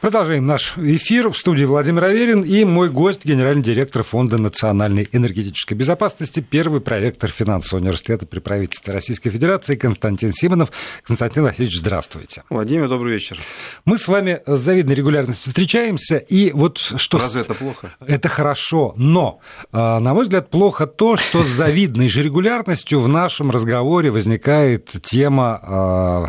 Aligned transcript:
Продолжаем 0.00 0.46
наш 0.46 0.78
эфир. 0.78 1.28
В 1.28 1.36
студии 1.36 1.64
Владимир 1.64 2.04
Аверин 2.04 2.40
и 2.40 2.64
мой 2.64 2.88
гость, 2.88 3.22
генеральный 3.22 3.62
директор 3.62 4.02
Фонда 4.02 4.38
национальной 4.38 5.06
энергетической 5.12 5.74
безопасности, 5.74 6.40
первый 6.40 6.80
проректор 6.80 7.28
финансового 7.28 7.82
университета 7.82 8.26
при 8.26 8.38
правительстве 8.38 8.94
Российской 8.94 9.28
Федерации 9.28 9.76
Константин 9.76 10.32
Симонов. 10.32 10.70
Константин 11.02 11.42
Васильевич, 11.42 11.80
здравствуйте. 11.80 12.44
Владимир, 12.48 12.88
добрый 12.88 13.12
вечер. 13.12 13.38
Мы 13.84 13.98
с 13.98 14.08
вами 14.08 14.40
с 14.46 14.58
завидной 14.58 14.94
регулярностью 14.94 15.50
встречаемся, 15.50 16.16
и 16.16 16.50
вот 16.52 16.78
что... 16.78 17.18
Разве 17.18 17.42
это 17.42 17.52
плохо? 17.52 17.94
Это 18.00 18.30
хорошо, 18.30 18.94
но, 18.96 19.40
а, 19.70 20.00
на 20.00 20.14
мой 20.14 20.24
взгляд, 20.24 20.48
плохо 20.48 20.86
то, 20.86 21.18
что 21.18 21.44
с 21.44 21.48
завидной 21.48 22.08
же 22.08 22.22
регулярностью 22.22 23.00
в 23.00 23.08
нашем 23.08 23.50
разговоре 23.50 24.10
возникает 24.10 24.92
тема 25.02 25.60
а, 25.62 26.26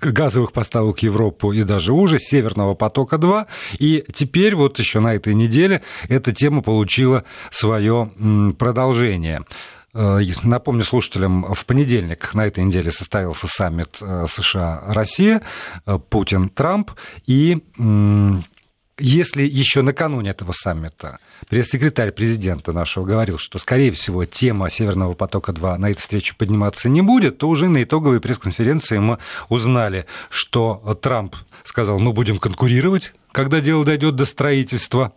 газовых 0.00 0.50
поставок 0.50 0.98
в 0.98 1.02
Европу 1.04 1.52
и 1.52 1.62
даже 1.62 1.92
уже 1.92 2.18
Северного 2.18 2.74
потока 2.74 3.11
«Волка-2». 3.12 3.46
И 3.78 4.04
теперь 4.12 4.54
вот 4.54 4.78
еще 4.78 5.00
на 5.00 5.14
этой 5.14 5.34
неделе 5.34 5.82
эта 6.08 6.32
тема 6.32 6.62
получила 6.62 7.24
свое 7.50 8.10
продолжение. 8.58 9.44
Э, 9.94 10.20
напомню 10.42 10.84
слушателям, 10.84 11.52
в 11.54 11.66
понедельник 11.66 12.32
на 12.34 12.46
этой 12.46 12.64
неделе 12.64 12.90
состоялся 12.90 13.46
саммит 13.46 13.98
э, 14.00 14.26
США-Россия, 14.28 15.42
э, 15.86 15.98
Путин-Трамп, 16.08 16.92
и 17.26 17.58
если 19.02 19.42
еще 19.42 19.82
накануне 19.82 20.30
этого 20.30 20.52
саммита 20.52 21.18
пресс-секретарь 21.48 22.12
президента 22.12 22.72
нашего 22.72 23.04
говорил, 23.04 23.38
что, 23.38 23.58
скорее 23.58 23.90
всего, 23.90 24.24
тема 24.24 24.70
Северного 24.70 25.14
потока-2 25.14 25.76
на 25.78 25.90
этой 25.90 26.00
встрече 26.00 26.34
подниматься 26.36 26.88
не 26.88 27.02
будет, 27.02 27.38
то 27.38 27.48
уже 27.48 27.68
на 27.68 27.82
итоговой 27.82 28.20
пресс-конференции 28.20 28.98
мы 28.98 29.18
узнали, 29.48 30.06
что 30.30 30.98
Трамп 31.02 31.34
сказал, 31.64 31.98
мы 31.98 32.12
будем 32.12 32.38
конкурировать, 32.38 33.12
когда 33.32 33.60
дело 33.60 33.84
дойдет 33.84 34.14
до 34.14 34.24
строительства 34.24 35.12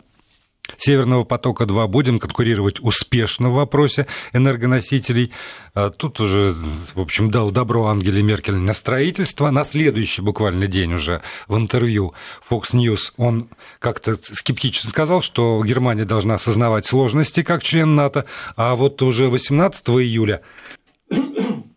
Северного 0.76 1.24
потока-2 1.24 1.88
будем 1.88 2.18
конкурировать 2.18 2.80
успешно 2.80 3.50
в 3.50 3.54
вопросе 3.54 4.06
энергоносителей. 4.32 5.32
А 5.74 5.90
тут 5.90 6.20
уже, 6.20 6.54
в 6.94 7.00
общем, 7.00 7.30
дал 7.30 7.50
добро 7.50 7.86
Ангеле 7.86 8.22
Меркель 8.22 8.56
на 8.56 8.74
строительство. 8.74 9.50
На 9.50 9.64
следующий 9.64 10.22
буквально 10.22 10.66
день 10.66 10.94
уже 10.94 11.22
в 11.48 11.56
интервью 11.56 12.14
Fox 12.48 12.72
News 12.72 13.12
он 13.16 13.48
как-то 13.78 14.16
скептически 14.22 14.88
сказал, 14.88 15.22
что 15.22 15.62
Германия 15.64 16.04
должна 16.04 16.34
осознавать 16.34 16.86
сложности 16.86 17.42
как 17.42 17.62
член 17.62 17.94
НАТО, 17.94 18.24
а 18.56 18.74
вот 18.74 19.02
уже 19.02 19.28
18 19.28 19.88
июля 19.88 20.42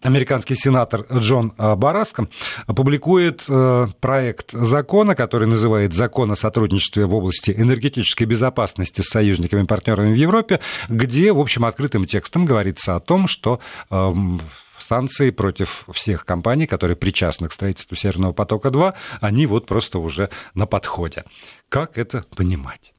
американский 0.02 0.56
сенатор 0.56 1.06
Джон 1.12 1.54
э, 1.58 1.76
Бараско 1.76 2.28
публикует 2.68 3.46
э, 3.48 3.88
проект 4.00 4.52
закона, 4.52 5.16
который 5.16 5.48
называет 5.48 5.94
«Закон 5.94 6.32
о 6.32 6.36
сотрудничестве 6.36 7.06
в 7.06 7.16
области 7.16 7.52
энергетической 7.52 8.24
безопасности 8.24 9.02
с 9.02 9.10
союзниками 9.10 9.64
и 9.64 9.68
партнерами 9.68 10.14
в 10.14 10.18
Европе», 10.18 10.60
где, 10.88 11.32
в 11.32 11.40
общем, 11.40 11.66
открытым 11.66 12.06
текстом 12.06 12.46
говорится 12.46 12.96
о 12.96 13.00
том, 13.00 13.28
что 13.28 13.60
эм, 13.90 14.42
санкции 14.80 15.30
против 15.30 15.86
всех 15.92 16.26
компаний, 16.26 16.66
которые 16.66 16.98
причастны 16.98 17.48
к 17.48 17.54
строительству 17.54 17.96
Северного 17.96 18.34
потока-2, 18.34 18.94
они 19.22 19.46
вот 19.46 19.68
просто 19.68 20.00
уже 20.00 20.30
на 20.56 20.66
подходе. 20.66 21.24
Как 21.70 21.98
это 21.98 22.24
понимать? 22.36 22.94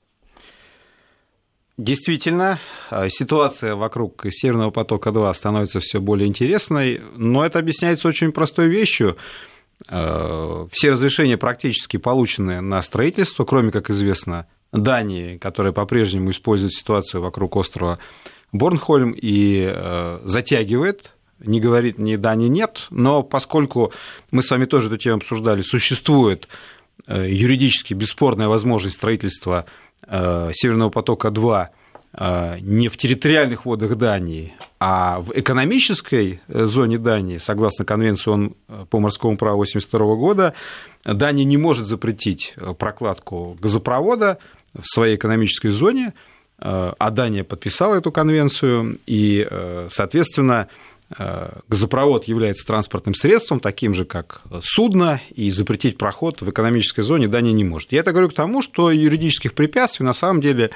Действительно, 1.77 2.61
а, 2.91 3.09
ситуация 3.09 3.75
вокруг 3.75 4.27
Северного 4.31 4.71
потока-2 4.71 5.33
становится 5.33 5.81
все 5.81 6.01
более 6.01 6.29
интересной, 6.29 7.01
но 7.17 7.45
это 7.45 7.59
объясняется 7.59 8.09
очень 8.09 8.33
простой 8.33 8.69
вещью. 8.69 9.17
А, 9.89 10.67
все 10.73 10.91
разрешения 10.91 11.39
практически 11.39 11.97
получены 11.97 12.61
на 12.61 12.83
строительство, 12.83 13.45
кроме, 13.45 13.71
как 13.71 13.89
известно, 13.91 14.47
Дании, 14.73 15.37
которая 15.39 15.73
по-прежнему 15.73 16.31
использует 16.31 16.73
ситуацию 16.73 17.23
вокруг 17.23 17.57
острова 17.57 17.99
Борнхольм 18.53 19.13
и 19.13 19.65
а, 19.67 20.21
затягивает 20.25 21.13
не 21.39 21.59
говорит 21.59 21.97
ни 21.97 22.17
да, 22.17 22.35
ни 22.35 22.49
нет, 22.49 22.87
но 22.91 23.23
поскольку 23.23 23.95
мы 24.31 24.43
с 24.43 24.51
вами 24.51 24.67
тоже 24.67 24.89
эту 24.89 24.99
тему 24.99 25.17
обсуждали, 25.17 25.63
существует 25.63 26.49
юридически 27.09 27.95
бесспорная 27.95 28.47
возможность 28.47 28.97
строительства 28.97 29.65
Э, 29.65 29.65
Северного 30.07 30.91
потока-2 30.91 31.69
э, 32.13 32.59
не 32.61 32.89
в 32.89 32.97
территориальных 32.97 33.65
водах 33.65 33.97
Дании, 33.97 34.55
а 34.79 35.21
в 35.21 35.33
экономической 35.35 36.41
э, 36.49 36.65
зоне 36.65 36.99
Дании, 36.99 37.39
согласно 37.39 37.85
Конвенции 37.85 38.53
по 38.91 38.99
морскому 38.99 39.37
праву 39.37 39.63
1982 39.63 40.17
года, 40.17 40.55
Дания 41.05 41.45
не 41.45 41.57
может 41.57 41.87
запретить 41.87 42.55
прокладку 42.79 43.57
газопровода 43.61 44.39
в 44.75 44.87
своей 44.87 45.17
экономической 45.17 45.69
зоне, 45.69 46.15
а 46.59 47.11
Дания 47.11 47.43
подписала 47.43 47.95
эту 47.97 48.13
конвенцию, 48.13 48.99
и, 49.07 49.49
соответственно, 49.89 50.69
газопровод 51.69 52.25
является 52.25 52.67
транспортным 52.67 53.15
средством, 53.15 53.59
таким 53.59 53.95
же, 53.95 54.05
как 54.05 54.43
судно, 54.63 55.21
и 55.31 55.51
запретить 55.51 55.99
проход 55.99 56.41
в 56.41 56.51
экономической 56.51 57.03
зоне 57.03 57.27
Дания 57.27 57.53
не 57.53 57.65
может. 57.65 57.93
Я 57.93 58.01
это 58.01 58.13
говорю 58.13 58.29
к 58.29 58.35
тому, 58.35 58.63
что 58.63 58.91
юридических 58.91 59.55
препятствий 59.55 60.07
на 60.07 60.13
самом 60.13 60.41
деле 60.41 60.71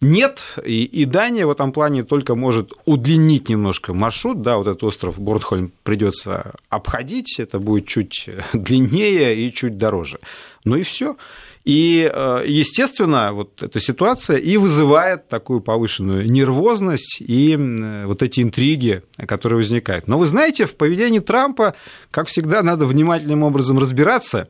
нет, 0.00 0.42
и, 0.64 0.84
и 0.84 1.06
Дания 1.06 1.46
в 1.46 1.50
этом 1.50 1.72
плане 1.72 2.04
только 2.04 2.34
может 2.34 2.72
удлинить 2.84 3.48
немножко 3.48 3.94
маршрут, 3.94 4.42
да, 4.42 4.58
вот 4.58 4.66
этот 4.66 4.82
остров 4.84 5.18
Бортхольм 5.18 5.72
придется 5.82 6.54
обходить, 6.68 7.36
это 7.38 7.58
будет 7.58 7.86
чуть 7.86 8.28
длиннее 8.52 9.34
и 9.36 9.52
чуть 9.52 9.78
дороже. 9.78 10.18
Ну 10.64 10.76
и 10.76 10.82
все. 10.82 11.16
И, 11.64 12.10
э, 12.12 12.44
естественно, 12.46 13.32
вот 13.32 13.62
эта 13.62 13.80
ситуация 13.80 14.36
и 14.36 14.58
вызывает 14.58 15.28
такую 15.28 15.62
повышенную 15.62 16.30
нервозность 16.30 17.18
и 17.20 17.56
вот 18.04 18.22
эти 18.22 18.40
интриги, 18.40 19.02
которые 19.26 19.56
возникают. 19.56 20.06
Но 20.06 20.18
вы 20.18 20.26
знаете, 20.26 20.66
в 20.66 20.76
поведении 20.76 21.20
Трампа, 21.20 21.74
как 22.10 22.28
всегда, 22.28 22.62
надо 22.62 22.84
внимательным 22.84 23.42
образом 23.42 23.78
разбираться. 23.78 24.48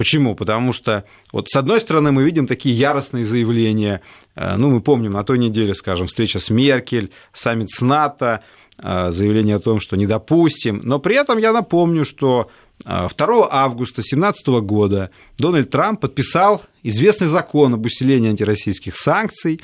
Почему? 0.00 0.34
Потому 0.34 0.72
что, 0.72 1.04
вот 1.32 1.48
с 1.50 1.56
одной 1.56 1.78
стороны, 1.78 2.10
мы 2.10 2.24
видим 2.24 2.46
такие 2.46 2.74
яростные 2.74 3.24
заявления. 3.24 4.00
Э, 4.34 4.56
ну, 4.56 4.70
мы 4.70 4.80
помним 4.80 5.12
на 5.12 5.24
той 5.24 5.38
неделе, 5.38 5.74
скажем, 5.74 6.06
встреча 6.06 6.40
с 6.40 6.50
Меркель, 6.50 7.10
саммит 7.32 7.70
с 7.70 7.80
НАТО, 7.80 8.42
э, 8.82 9.12
заявление 9.12 9.56
о 9.56 9.60
том, 9.60 9.80
что 9.80 9.96
не 9.96 10.06
допустим. 10.06 10.80
Но 10.84 10.98
при 10.98 11.16
этом 11.16 11.38
я 11.38 11.52
напомню, 11.52 12.04
что 12.04 12.50
2 12.84 13.48
августа 13.50 13.96
2017 13.96 14.46
года 14.62 15.10
Дональд 15.38 15.70
Трамп 15.70 16.00
подписал 16.00 16.62
известный 16.82 17.26
закон 17.26 17.74
об 17.74 17.84
усилении 17.84 18.30
антироссийских 18.30 18.96
санкций, 18.96 19.60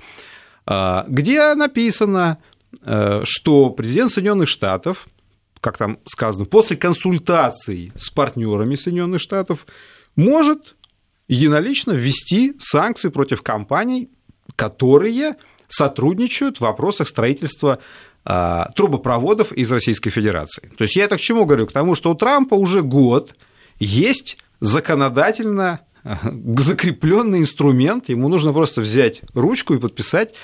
а, 0.67 1.07
где 1.09 1.55
написано, 1.55 2.39
э, 2.85 3.23
что 3.25 3.71
президент 3.71 4.11
Соединенных 4.11 4.49
Штатов, 4.49 5.09
как 5.61 5.79
там 5.79 5.99
сказано, 6.07 6.45
после 6.45 6.77
консультаций 6.77 7.93
с 7.97 8.11
партнерами 8.11 8.75
Соединенных 8.75 9.21
Штатов 9.21 9.67
может 10.15 10.75
единолично 11.29 11.93
ввести 11.93 12.55
санкции 12.59 13.09
против 13.09 13.43
компаний, 13.43 14.11
которые 14.57 15.37
сотрудничают 15.69 16.59
в 16.59 16.61
вопросах 16.61 17.09
строительства 17.09 17.75
а, 17.75 17.79
трубопроводов 18.75 19.53
из 19.53 19.71
Российской 19.71 20.11
Федерации. 20.11 20.71
То 20.77 20.85
есть 20.85 20.97
я 20.97 21.05
это 21.05 21.17
к 21.17 21.21
чему 21.21 21.45
говорю? 21.45 21.67
К 21.67 21.73
тому, 21.73 21.95
что 21.95 22.11
у 22.11 22.15
Трампа 22.15 22.55
уже 22.55 22.83
год 22.83 23.37
есть 23.79 24.39
законодательно 24.59 25.81
а, 26.03 26.19
закрепленный 26.57 27.41
инструмент, 27.41 28.09
ему 28.09 28.29
нужно 28.29 28.53
просто 28.53 28.81
взять 28.81 29.23
ручку 29.35 29.75
и 29.75 29.79
подписать 29.79 30.35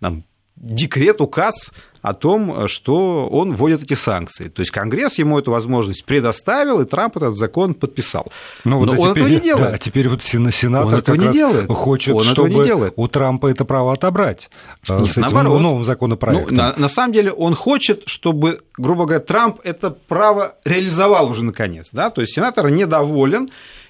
там, 0.00 0.24
декрет, 0.56 1.20
указ 1.20 1.70
о 2.02 2.14
том, 2.14 2.68
что 2.68 3.28
он 3.28 3.52
вводит 3.52 3.82
эти 3.82 3.94
санкции. 3.94 4.48
То 4.48 4.60
есть 4.60 4.70
Конгресс 4.70 5.18
ему 5.18 5.38
эту 5.40 5.50
возможность 5.50 6.04
предоставил, 6.04 6.80
и 6.80 6.84
Трамп 6.84 7.16
этот 7.16 7.34
закон 7.34 7.74
подписал. 7.74 8.30
Ну, 8.64 8.84
Но 8.84 8.92
вот 8.92 8.98
он 9.00 9.10
теперь, 9.10 9.22
этого 9.24 9.28
не 9.28 9.40
делает. 9.40 9.70
Да, 9.72 9.78
теперь 9.78 10.08
вот 10.08 10.22
сенатор 10.22 10.86
он 10.86 10.94
этого 10.94 11.16
не 11.16 11.32
делает. 11.32 11.68
хочет, 11.68 12.14
он 12.14 12.22
чтобы 12.22 12.50
не 12.50 12.64
делает. 12.64 12.92
у 12.96 13.08
Трампа 13.08 13.48
это 13.48 13.64
право 13.64 13.92
отобрать 13.92 14.50
э, 14.88 15.00
Нет, 15.00 15.08
с 15.08 15.12
этим 15.18 15.22
наоборот. 15.22 15.60
новым 15.60 15.84
законопроектом. 15.84 16.56
Ну, 16.56 16.62
на, 16.62 16.74
на 16.76 16.88
самом 16.88 17.12
деле 17.12 17.32
он 17.32 17.56
хочет, 17.56 18.04
чтобы, 18.06 18.60
грубо 18.78 19.06
говоря, 19.06 19.20
Трамп 19.20 19.58
это 19.64 19.90
право 19.90 20.54
реализовал 20.64 21.28
уже 21.28 21.42
наконец. 21.42 21.88
Да? 21.92 22.10
То 22.10 22.20
есть 22.20 22.34
сенатор 22.34 22.70
недоволен 22.70 23.48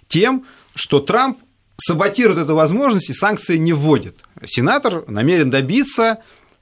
тем, 0.09 0.47
что 0.75 1.01
Трамп 1.01 1.39
саботирует 1.79 2.39
эту 2.39 2.55
возможность 2.55 3.11
и 3.11 3.13
санкции 3.13 3.59
не 3.59 3.75
вводит. 3.75 4.17
Сенатор 4.47 5.05
намерен 5.09 5.51
добиться 5.51 6.19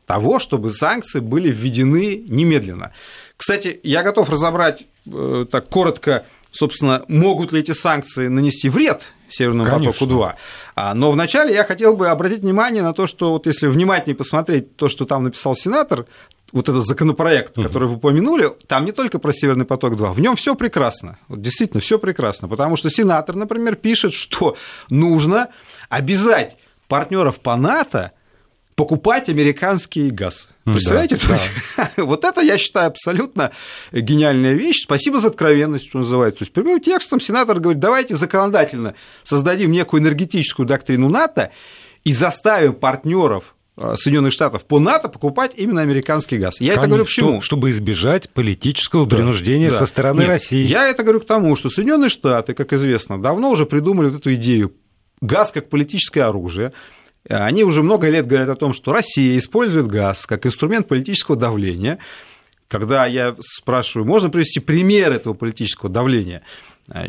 того, 0.06 0.38
чтобы 0.38 0.72
санкции 0.72 1.20
были 1.20 1.50
введены 1.50 2.24
немедленно. 2.28 2.92
Кстати, 3.36 3.80
я 3.82 4.02
готов 4.02 4.30
разобрать 4.30 4.84
э, 5.06 5.46
так 5.50 5.68
коротко, 5.68 6.24
собственно, 6.52 7.04
могут 7.08 7.52
ли 7.52 7.60
эти 7.60 7.72
санкции 7.72 8.28
нанести 8.28 8.68
вред 8.68 9.02
Северному 9.28 9.68
потоку-2. 9.68 10.34
А, 10.76 10.94
но 10.94 11.10
вначале 11.10 11.52
я 11.54 11.64
хотел 11.64 11.96
бы 11.96 12.08
обратить 12.08 12.40
внимание 12.40 12.82
на 12.82 12.92
то, 12.92 13.06
что 13.06 13.32
вот 13.32 13.46
если 13.46 13.66
внимательнее 13.66 14.16
посмотреть 14.16 14.76
то, 14.76 14.88
что 14.88 15.04
там 15.04 15.24
написал 15.24 15.56
сенатор, 15.56 16.06
вот 16.52 16.68
этот 16.68 16.84
законопроект, 16.84 17.56
который 17.56 17.88
вы 17.88 17.96
упомянули, 17.96 18.52
там 18.68 18.84
не 18.84 18.92
только 18.92 19.18
про 19.18 19.32
Северный 19.32 19.64
поток-2, 19.64 20.12
в 20.12 20.20
нем 20.20 20.36
все 20.36 20.54
прекрасно. 20.54 21.18
Вот 21.26 21.42
действительно, 21.42 21.80
все 21.80 21.98
прекрасно. 21.98 22.46
Потому 22.46 22.76
что 22.76 22.90
сенатор, 22.90 23.34
например, 23.34 23.74
пишет, 23.74 24.12
что 24.12 24.56
нужно 24.88 25.48
обязать 25.88 26.56
партнеров 26.86 27.40
по 27.40 27.56
НАТО 27.56 28.12
покупать 28.74 29.28
американский 29.28 30.10
газ. 30.10 30.48
Представляете? 30.64 31.18
Да, 31.28 31.38
да. 31.76 31.90
вот 32.04 32.24
это, 32.24 32.40
я 32.40 32.58
считаю, 32.58 32.88
абсолютно 32.88 33.52
гениальная 33.92 34.54
вещь. 34.54 34.82
Спасибо 34.82 35.18
за 35.18 35.28
откровенность, 35.28 35.88
что 35.88 35.98
называется. 35.98 36.40
То 36.40 36.42
есть, 36.44 36.52
прямым 36.52 36.80
текстом 36.80 37.20
сенатор 37.20 37.60
говорит, 37.60 37.80
давайте 37.80 38.16
законодательно 38.16 38.94
создадим 39.22 39.70
некую 39.70 40.02
энергетическую 40.02 40.66
доктрину 40.66 41.08
НАТО 41.08 41.50
и 42.02 42.12
заставим 42.12 42.74
партнеров 42.74 43.54
э, 43.76 43.94
Соединенных 43.96 44.32
Штатов 44.32 44.64
по 44.64 44.78
НАТО 44.78 45.08
покупать 45.08 45.52
именно 45.56 45.82
американский 45.82 46.38
газ. 46.38 46.60
Я 46.60 46.74
Конечно, 46.74 46.80
это 46.80 46.88
говорю 46.88 47.04
почему? 47.04 47.40
Чтобы 47.42 47.70
избежать 47.70 48.30
политического 48.30 49.06
да, 49.06 49.16
принуждения 49.16 49.70
да. 49.70 49.78
со 49.78 49.86
стороны 49.86 50.20
Нет, 50.20 50.28
России. 50.28 50.64
Я 50.64 50.88
это 50.88 51.02
говорю 51.02 51.20
к 51.20 51.26
тому, 51.26 51.54
что 51.56 51.68
Соединенные 51.68 52.08
Штаты, 52.10 52.54
как 52.54 52.72
известно, 52.72 53.20
давно 53.20 53.50
уже 53.50 53.66
придумали 53.66 54.08
вот 54.08 54.20
эту 54.20 54.34
идею 54.34 54.74
газ 55.20 55.52
как 55.52 55.68
политическое 55.68 56.22
оружие. 56.22 56.72
Они 57.28 57.64
уже 57.64 57.82
много 57.82 58.08
лет 58.08 58.26
говорят 58.26 58.48
о 58.50 58.56
том, 58.56 58.74
что 58.74 58.92
Россия 58.92 59.38
использует 59.38 59.86
газ 59.86 60.26
как 60.26 60.44
инструмент 60.44 60.88
политического 60.88 61.36
давления. 61.36 61.98
Когда 62.68 63.06
я 63.06 63.36
спрашиваю, 63.40 64.06
можно 64.06 64.30
привести 64.30 64.60
пример 64.60 65.12
этого 65.12 65.32
политического 65.34 65.90
давления, 65.90 66.42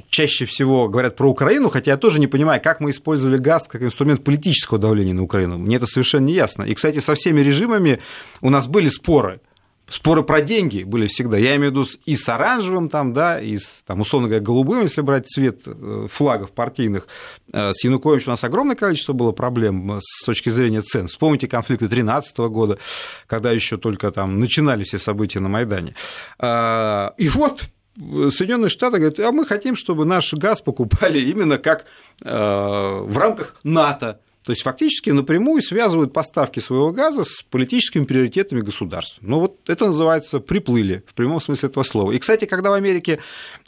чаще 0.10 0.46
всего 0.46 0.88
говорят 0.88 1.16
про 1.16 1.30
Украину, 1.30 1.70
хотя 1.70 1.92
я 1.92 1.98
тоже 1.98 2.20
не 2.20 2.28
понимаю, 2.28 2.62
как 2.62 2.80
мы 2.80 2.92
использовали 2.92 3.38
газ 3.38 3.68
как 3.68 3.82
инструмент 3.82 4.24
политического 4.24 4.80
давления 4.80 5.14
на 5.14 5.24
Украину. 5.24 5.58
Мне 5.58 5.78
это 5.78 5.86
совершенно 5.86 6.26
не 6.26 6.34
ясно. 6.34 6.64
И, 6.64 6.74
кстати, 6.74 7.00
со 7.00 7.16
всеми 7.16 7.42
режимами 7.42 8.00
у 8.42 8.50
нас 8.50 8.68
были 8.68 8.88
споры. 8.90 9.42
Споры 9.88 10.24
про 10.24 10.42
деньги 10.42 10.84
были 10.84 11.06
всегда. 11.06 11.38
Я 11.38 11.56
имею 11.58 11.72
в 11.72 11.76
виду 11.76 11.86
и 12.06 12.16
с 12.16 12.28
оранжевым, 12.28 12.90
там, 12.90 13.14
да, 13.14 13.40
и 13.40 13.58
с, 13.58 13.84
там, 13.86 14.02
условно 14.02 14.28
говоря, 14.28 14.44
голубым, 14.44 14.82
если 14.82 15.02
брать 15.02 15.28
цвет 15.28 15.62
э, 15.66 16.08
флагов 16.10 16.54
партийных. 16.54 17.08
Э, 17.54 17.72
с 17.72 17.84
Януковичем 17.84 18.30
у 18.30 18.32
нас 18.32 18.44
огромное 18.44 18.76
количество 18.76 19.14
было 19.14 19.32
проблем 19.32 19.98
э, 19.98 20.00
с 20.02 20.26
точки 20.26 20.50
зрения 20.50 20.82
цен. 20.82 21.06
Вспомните 21.06 21.48
конфликты 21.48 21.88
2013 21.88 22.38
года, 22.38 22.80
когда 23.28 23.52
еще 23.52 23.78
только 23.78 24.12
там 24.12 24.40
начинались 24.40 24.88
все 24.88 24.98
события 24.98 25.40
на 25.40 25.50
Майдане. 25.50 25.94
И 26.42 27.30
вот 27.30 27.66
Соединенные 27.96 28.70
Штаты 28.70 28.98
говорят, 28.98 29.20
а 29.20 29.32
мы 29.32 29.46
хотим, 29.46 29.76
чтобы 29.76 30.06
наш 30.06 30.34
газ 30.34 30.62
покупали 30.62 31.20
именно 31.20 31.58
как 31.58 31.86
в 32.22 33.18
рамках 33.18 33.56
НАТО. 33.64 34.20
То 34.46 34.52
есть 34.52 34.62
фактически 34.62 35.10
напрямую 35.10 35.64
связывают 35.64 36.14
поставки 36.14 36.60
своего 36.60 36.92
газа 36.92 37.24
с 37.24 37.42
политическими 37.42 38.06
приоритетами 38.06 38.62
государств. 38.62 39.18
Ну 39.22 39.40
вот 39.40 39.68
это 39.68 39.88
называется 39.88 40.40
приплыли 40.40 41.04
в 41.08 41.16
прямом 41.16 41.42
смысле 41.42 41.70
этого 41.70 41.84
слова. 41.84 42.12
И, 42.12 42.20
кстати, 42.20 42.46
когда 42.46 42.70
в 42.70 42.74
Америке 42.74 43.20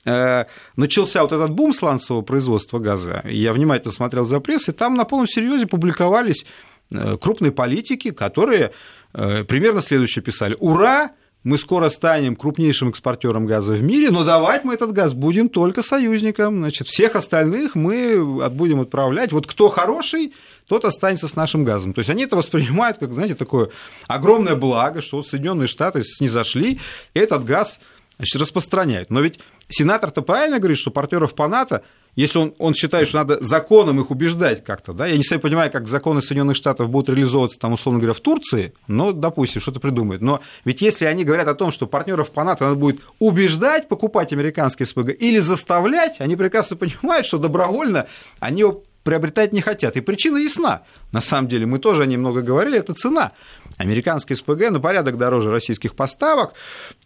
э, 0.06 0.45
начался 0.75 1.24
вот 1.24 1.31
этот 1.31 1.50
бум 1.50 1.74
сланцевого 1.74 2.21
производства 2.21 2.77
газа, 2.77 3.24
я 3.25 3.53
внимательно 3.53 3.91
смотрел 3.91 4.24
за 4.24 4.39
прессой, 4.39 4.75
там 4.75 4.94
на 4.94 5.06
полном 5.06 5.27
серьезе 5.27 5.65
публиковались 5.65 6.45
э, 6.91 7.18
крупные 7.18 7.51
политики, 7.51 8.12
которые 8.12 8.71
э, 9.13 9.45
примерно 9.45 9.81
следующее 9.81 10.21
писали. 10.21 10.56
Ура! 10.59 11.12
Мы 11.44 11.57
скоро 11.57 11.89
станем 11.89 12.36
крупнейшим 12.36 12.89
экспортером 12.89 13.45
газа 13.45 13.74
в 13.74 13.81
мире, 13.81 14.12
но 14.12 14.24
давать 14.24 14.63
мы 14.63 14.74
этот 14.74 14.92
газ 14.92 15.13
будем 15.13 15.50
только 15.50 15.81
союзникам. 15.81 16.57
Значит, 16.57 16.88
всех 16.88 17.16
остальных 17.16 17.75
мы 17.75 18.50
будем 18.50 18.81
отправлять. 18.81 19.31
Вот 19.31 19.48
кто 19.48 19.69
хороший, 19.69 20.34
тот 20.68 20.84
останется 20.84 21.28
с 21.28 21.36
нашим 21.36 21.63
газом. 21.63 21.94
То 21.94 22.00
есть 22.00 22.10
они 22.10 22.24
это 22.24 22.36
воспринимают 22.36 22.98
как, 22.98 23.13
знаете, 23.13 23.36
такое 23.36 23.69
огромное 24.07 24.56
благо, 24.56 25.01
что 25.01 25.18
вот 25.18 25.28
Соединенные 25.28 25.68
Штаты 25.68 26.04
снизошли, 26.04 26.80
и 27.13 27.19
этот 27.19 27.45
газ 27.45 27.80
значит, 28.18 28.42
распространяют. 28.42 29.10
Но 29.10 29.22
ведь 29.22 29.39
сенатор-то 29.69 30.22
правильно 30.22 30.60
говорит, 30.60 30.78
что 30.78 30.92
партнеров 30.92 31.34
по 31.34 31.48
НАТО 31.48 31.84
если 32.17 32.39
он, 32.39 32.53
он 32.57 32.73
считает, 32.73 33.07
что 33.07 33.19
надо 33.19 33.41
законом 33.43 34.01
их 34.01 34.09
убеждать 34.09 34.63
как-то, 34.63 34.91
да, 34.91 35.05
я 35.05 35.15
не 35.15 35.23
совсем 35.23 35.39
понимаю, 35.39 35.71
как 35.71 35.87
законы 35.87 36.21
Соединенных 36.21 36.57
Штатов 36.57 36.89
будут 36.89 37.09
реализовываться, 37.09 37.59
там, 37.59 37.73
условно 37.73 37.99
говоря, 37.99 38.13
в 38.13 38.19
Турции, 38.19 38.73
но, 38.87 39.11
допустим, 39.11 39.61
что-то 39.61 39.79
придумают. 39.79 40.23
Но 40.23 40.41
ведь 40.65 40.81
если 40.81 41.05
они 41.05 41.23
говорят 41.23 41.47
о 41.47 41.53
том, 41.53 41.71
что 41.71 41.85
партнеров 41.85 42.31
по 42.31 42.43
НАТО 42.43 42.65
надо 42.65 42.75
будет 42.75 43.01
убеждать 43.19 43.87
покупать 43.87 44.33
американские 44.33 44.87
СПГ 44.87 45.11
или 45.17 45.37
заставлять, 45.37 46.19
они 46.19 46.35
прекрасно 46.35 46.75
понимают, 46.75 47.27
что 47.27 47.37
добровольно 47.37 48.07
они 48.39 48.61
его 48.61 48.83
приобретать 49.03 49.53
не 49.53 49.61
хотят. 49.61 49.95
И 49.95 50.01
причина 50.01 50.37
ясна. 50.37 50.81
На 51.13 51.21
самом 51.21 51.47
деле, 51.47 51.65
мы 51.65 51.79
тоже 51.79 52.03
о 52.03 52.05
ней 52.07 52.17
много 52.17 52.41
говорили, 52.41 52.79
это 52.79 52.93
цена. 52.93 53.31
Американские 53.77 54.35
СПГ 54.35 54.71
на 54.71 54.81
порядок 54.81 55.17
дороже 55.17 55.49
российских 55.49 55.95
поставок. 55.95 56.55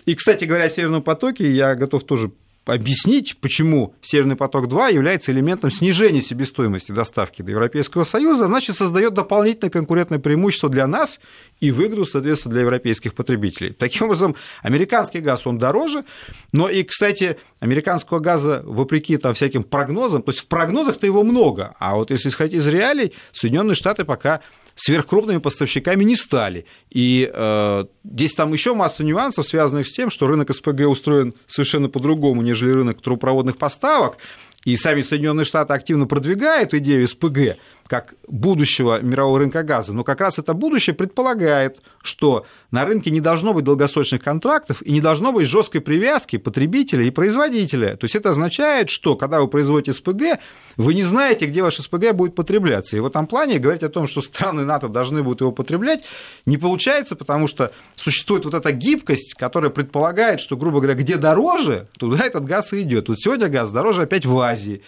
И, 0.05 0.15
кстати 0.15 0.45
говоря, 0.45 0.63
о 0.63 0.69
Северном 0.69 1.03
потоке 1.03 1.51
я 1.51 1.75
готов 1.75 2.05
тоже 2.05 2.31
объяснить, 2.65 3.37
почему 3.39 3.95
Северный 4.01 4.35
поток-2 4.35 4.93
является 4.93 5.31
элементом 5.31 5.71
снижения 5.71 6.21
себестоимости 6.21 6.91
доставки 6.91 7.41
до 7.41 7.51
Европейского 7.51 8.03
Союза, 8.03 8.47
значит, 8.47 8.75
создает 8.75 9.13
дополнительное 9.13 9.71
конкурентное 9.71 10.19
преимущество 10.19 10.69
для 10.69 10.85
нас 10.85 11.19
и 11.59 11.71
выгоду, 11.71 12.05
соответственно, 12.05 12.53
для 12.53 12.61
европейских 12.61 13.13
потребителей. 13.13 13.73
Таким 13.73 14.05
образом, 14.05 14.35
американский 14.61 15.19
газ, 15.19 15.47
он 15.47 15.57
дороже, 15.57 16.05
но 16.53 16.69
и, 16.69 16.83
кстати, 16.83 17.37
американского 17.59 18.19
газа, 18.19 18.61
вопреки 18.63 19.17
там 19.17 19.33
всяким 19.33 19.63
прогнозам, 19.63 20.21
то 20.21 20.31
есть 20.31 20.41
в 20.41 20.47
прогнозах-то 20.47 21.05
его 21.05 21.23
много, 21.23 21.75
а 21.79 21.95
вот 21.95 22.11
если 22.11 22.29
исходить 22.29 22.55
из 22.55 22.67
реалий, 22.67 23.13
Соединенные 23.31 23.75
Штаты 23.75 24.05
пока 24.05 24.41
сверхкрупными 24.75 25.39
поставщиками 25.39 26.03
не 26.03 26.15
стали. 26.15 26.65
И 26.89 27.29
э, 27.31 27.85
здесь 28.03 28.33
там 28.33 28.53
еще 28.53 28.73
масса 28.73 29.03
нюансов, 29.03 29.47
связанных 29.47 29.87
с 29.87 29.91
тем, 29.91 30.09
что 30.09 30.27
рынок 30.27 30.53
СПГ 30.53 30.87
устроен 30.87 31.33
совершенно 31.47 31.89
по-другому, 31.89 32.41
нежели 32.41 32.71
рынок 32.71 33.01
трубопроводных 33.01 33.57
поставок. 33.57 34.17
И 34.63 34.75
сами 34.75 35.01
Соединенные 35.01 35.45
Штаты 35.45 35.73
активно 35.73 36.05
продвигают 36.05 36.73
идею 36.73 37.07
СПГ 37.07 37.57
как 37.91 38.13
будущего 38.25 39.01
мирового 39.01 39.39
рынка 39.39 39.63
газа, 39.63 39.91
но 39.91 40.05
как 40.05 40.21
раз 40.21 40.39
это 40.39 40.53
будущее 40.53 40.95
предполагает, 40.95 41.81
что 42.01 42.45
на 42.71 42.85
рынке 42.85 43.11
не 43.11 43.19
должно 43.19 43.53
быть 43.53 43.65
долгосрочных 43.65 44.23
контрактов 44.23 44.81
и 44.81 44.93
не 44.93 45.01
должно 45.01 45.33
быть 45.33 45.45
жесткой 45.45 45.81
привязки 45.81 46.37
потребителя 46.37 47.03
и 47.03 47.09
производителя. 47.09 47.97
То 47.97 48.05
есть 48.05 48.15
это 48.15 48.29
означает, 48.29 48.89
что 48.89 49.17
когда 49.17 49.41
вы 49.41 49.49
производите 49.49 49.91
СПГ, 49.91 50.39
вы 50.77 50.93
не 50.93 51.03
знаете, 51.03 51.47
где 51.47 51.61
ваш 51.61 51.79
СПГ 51.79 52.13
будет 52.13 52.33
потребляться. 52.33 52.95
И 52.95 53.01
в 53.01 53.05
этом 53.05 53.27
плане 53.27 53.59
говорить 53.59 53.83
о 53.83 53.89
том, 53.89 54.07
что 54.07 54.21
страны 54.21 54.63
НАТО 54.63 54.87
должны 54.87 55.21
будут 55.21 55.41
его 55.41 55.51
потреблять, 55.51 56.05
не 56.45 56.57
получается, 56.57 57.17
потому 57.17 57.49
что 57.49 57.73
существует 57.97 58.45
вот 58.45 58.53
эта 58.53 58.71
гибкость, 58.71 59.33
которая 59.33 59.69
предполагает, 59.69 60.39
что, 60.39 60.55
грубо 60.55 60.79
говоря, 60.79 60.97
где 60.97 61.17
дороже, 61.17 61.89
туда 61.99 62.25
этот 62.25 62.45
газ 62.45 62.71
и 62.71 62.83
идет. 62.83 63.09
Вот 63.09 63.19
сегодня 63.19 63.49
газ 63.49 63.69
дороже 63.69 64.03
опять 64.03 64.25
в 64.25 64.39
Азии 64.39 64.81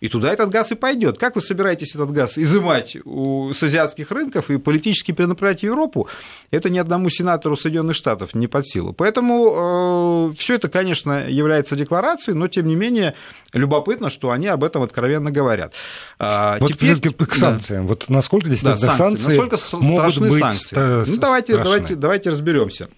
и 0.00 0.08
туда 0.08 0.32
этот 0.32 0.48
газ 0.48 0.72
и 0.72 0.74
пойдет. 0.74 1.18
Как 1.18 1.36
вы 1.36 1.42
собираетесь 1.42 1.94
этот 1.94 2.10
газ 2.10 2.38
изымать 2.38 2.96
у, 3.04 3.52
с 3.52 3.62
азиатских 3.62 4.10
рынков 4.10 4.50
и 4.50 4.58
политически 4.58 5.12
перенаправлять 5.12 5.60
в 5.60 5.62
Европу? 5.62 6.08
Это 6.50 6.70
ни 6.70 6.78
одному 6.78 7.10
сенатору 7.10 7.56
Соединенных 7.56 7.94
Штатов 7.94 8.34
не 8.34 8.46
под 8.46 8.66
силу. 8.66 8.92
Поэтому 8.92 10.30
э, 10.32 10.36
все 10.36 10.54
это, 10.54 10.68
конечно, 10.68 11.28
является 11.28 11.76
декларацией, 11.76 12.36
но 12.36 12.48
тем 12.48 12.66
не 12.66 12.76
менее 12.76 13.14
любопытно, 13.52 14.08
что 14.10 14.30
они 14.30 14.46
об 14.46 14.64
этом 14.64 14.82
откровенно 14.82 15.30
говорят. 15.30 15.74
А, 16.18 16.58
вот 16.58 16.72
теперь 16.72 16.98
к 16.98 17.34
санкциям. 17.34 17.82
Да. 17.82 17.88
Вот 17.88 18.08
насколько 18.08 18.48
действительно 18.48 18.80
да, 18.80 18.96
санкции, 18.96 19.36
санкции 19.36 19.44
насколько 19.44 19.84
могут 19.84 20.12
страшны 20.12 20.30
быть 20.30 20.40
санкции? 20.40 21.10
Ну, 21.10 21.16
давайте, 21.18 21.56
давайте, 21.56 21.94
давайте 21.94 22.30
разберемся. 22.30 22.88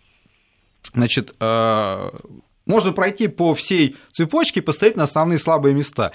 Значит, 0.94 1.35
э, 1.40 2.11
можно 2.66 2.92
пройти 2.92 3.28
по 3.28 3.54
всей 3.54 3.97
цепочке 4.12 4.61
и 4.61 4.62
посмотреть 4.62 4.97
на 4.97 5.04
основные 5.04 5.38
слабые 5.38 5.75
места. 5.75 6.12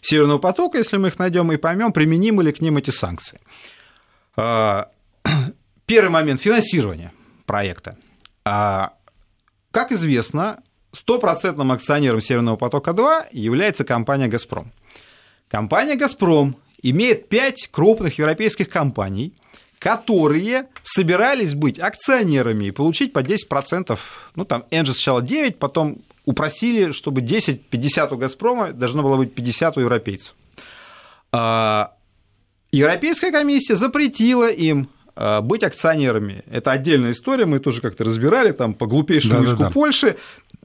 Северного 0.00 0.38
потока, 0.38 0.78
если 0.78 0.96
мы 0.96 1.08
их 1.08 1.18
найдем 1.18 1.50
и 1.52 1.56
поймем, 1.56 1.92
применимы 1.92 2.42
ли 2.42 2.52
к 2.52 2.60
ним 2.60 2.76
эти 2.76 2.90
санкции. 2.90 3.40
А, 4.36 4.90
первый 5.86 6.10
момент– 6.10 6.40
финансирование 6.42 7.12
проекта. 7.46 7.96
А, 8.44 8.94
как 9.70 9.92
известно, 9.92 10.62
стопроцентным 10.92 11.72
акционером 11.72 12.20
Северного 12.20 12.56
потока-2 12.56 13.26
является 13.32 13.84
компания 13.84 14.28
«Газпром». 14.28 14.72
Компания 15.48 15.96
«Газпром» 15.96 16.56
имеет 16.82 17.28
пять 17.28 17.68
крупных 17.70 18.18
европейских 18.18 18.68
компаний, 18.68 19.34
которые 19.78 20.68
собирались 20.82 21.54
быть 21.54 21.78
акционерами 21.78 22.66
и 22.66 22.70
получить 22.70 23.12
по 23.12 23.20
10%, 23.20 23.98
ну 24.34 24.44
там 24.44 24.64
Энджи 24.70 24.92
сначала 24.92 25.22
9, 25.22 25.58
потом 25.58 25.98
упросили, 26.26 26.90
чтобы 26.90 27.22
10-50 27.22 28.12
у 28.12 28.16
«Газпрома» 28.18 28.72
должно 28.72 29.02
было 29.02 29.16
быть 29.16 29.34
50 29.34 29.78
у 29.78 29.80
европейцев. 29.80 30.34
А, 31.32 31.94
Европейская 32.72 33.30
комиссия 33.30 33.76
запретила 33.76 34.50
им 34.50 34.90
а, 35.14 35.40
быть 35.40 35.62
акционерами. 35.62 36.44
Это 36.50 36.72
отдельная 36.72 37.12
история, 37.12 37.46
мы 37.46 37.60
тоже 37.60 37.80
как-то 37.80 38.04
разбирали 38.04 38.52
там 38.52 38.74
по 38.74 38.86
глупейшему 38.86 39.40
да, 39.40 39.44
иску 39.44 39.58
да, 39.58 39.64
да. 39.66 39.70
Польши. 39.70 40.16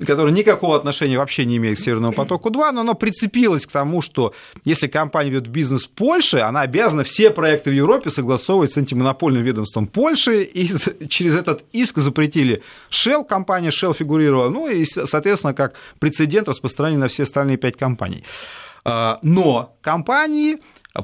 Которое 0.06 0.32
никакого 0.32 0.76
отношения 0.76 1.18
вообще 1.18 1.46
не 1.46 1.58
имеет 1.58 1.78
к 1.78 1.82
Северному 1.82 2.14
потоку-2, 2.14 2.72
но 2.72 2.82
оно 2.82 2.94
прицепилось 2.94 3.66
к 3.66 3.72
тому, 3.72 4.02
что 4.02 4.34
если 4.66 4.88
компания 4.88 5.30
ведет 5.30 5.48
бизнес 5.48 5.86
в 5.86 5.90
Польше, 5.90 6.40
она 6.40 6.62
обязана 6.62 7.04
все 7.04 7.30
проекты 7.30 7.72
в 7.72 7.74
Европе 7.74 8.10
согласовывать 8.10 8.72
с 8.72 8.78
антимонопольным 8.78 9.44
ведомством 9.44 9.88
Польши, 9.88 10.44
и 10.44 10.68
через 11.08 11.36
этот 11.36 11.64
иск 11.72 11.98
запретили 11.98 12.64
Shell, 12.90 13.26
компания 13.26 13.70
Shell 13.70 13.96
фигурировала, 13.96 14.50
ну 14.50 14.70
и, 14.70 14.86
соответственно, 14.86 15.54
как 15.54 15.76
прецедент 16.00 16.48
распространили 16.48 17.00
на 17.00 17.08
все 17.08 17.24
остальные 17.24 17.58
пять 17.58 17.78
компаний. 17.78 18.24
А, 18.84 19.20
но 19.22 19.76
компании 19.82 20.58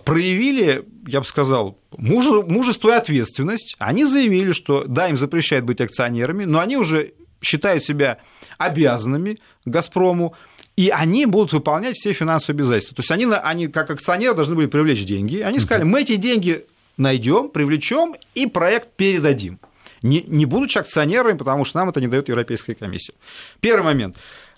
проявили, 0.03 0.85
я 1.07 1.21
бы 1.21 1.25
сказал, 1.25 1.79
мужество 1.97 2.89
и 2.89 2.93
ответственность. 2.93 3.75
Они 3.79 4.05
заявили, 4.05 4.51
что 4.51 4.83
да, 4.85 5.07
им 5.07 5.17
запрещают 5.17 5.65
быть 5.65 5.79
акционерами, 5.79 6.43
но 6.43 6.59
они 6.59 6.77
уже 6.77 7.13
считают 7.41 7.83
себя 7.83 8.17
обязанными 8.57 9.39
Газпрому, 9.65 10.35
и 10.75 10.89
они 10.89 11.25
будут 11.25 11.53
выполнять 11.53 11.97
все 11.97 12.13
финансовые 12.13 12.55
обязательства. 12.57 12.95
То 12.95 13.01
есть 13.01 13.11
они, 13.11 13.25
они 13.25 13.67
как 13.67 13.89
акционеры 13.89 14.35
должны 14.35 14.55
были 14.55 14.67
привлечь 14.67 15.05
деньги. 15.05 15.37
Они 15.37 15.59
сказали, 15.59 15.83
мы 15.83 16.01
эти 16.01 16.15
деньги 16.15 16.65
найдем, 16.97 17.49
привлечем 17.49 18.15
и 18.35 18.47
проект 18.47 18.89
передадим. 18.95 19.59
Не, 20.03 20.21
не 20.27 20.45
будучи 20.45 20.77
акционерами, 20.77 21.37
потому 21.37 21.65
что 21.65 21.79
нам 21.79 21.89
это 21.89 21.99
не 21.99 22.07
дает 22.07 22.29
Европейская 22.29 22.75
комиссия. 22.75 23.13
Первый 23.59 23.83
момент. 23.83 24.17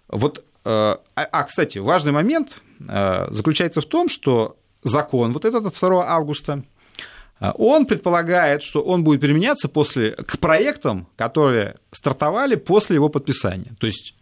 Вот, 0.09 0.39
э, 0.65 0.69
а, 0.69 0.99
а, 1.15 1.43
кстати, 1.43 1.77
важный 1.77 2.11
момент 2.11 2.61
э, 2.87 3.27
заключается 3.29 3.79
в 3.79 3.85
том, 3.85 4.09
что 4.09 4.57
закон 4.83 5.31
вот 5.31 5.45
этот 5.45 5.65
от 5.65 5.73
2 5.73 6.05
августа, 6.05 6.63
он 7.39 7.85
предполагает, 7.85 8.63
что 8.63 8.81
он 8.81 9.03
будет 9.03 9.21
применяться 9.21 9.69
после, 9.69 10.11
к 10.11 10.39
проектам, 10.39 11.07
которые 11.15 11.75
стартовали 11.91 12.55
после 12.55 12.95
его 12.95 13.09
подписания. 13.09 13.71
То 13.79 13.87
есть 13.87 14.15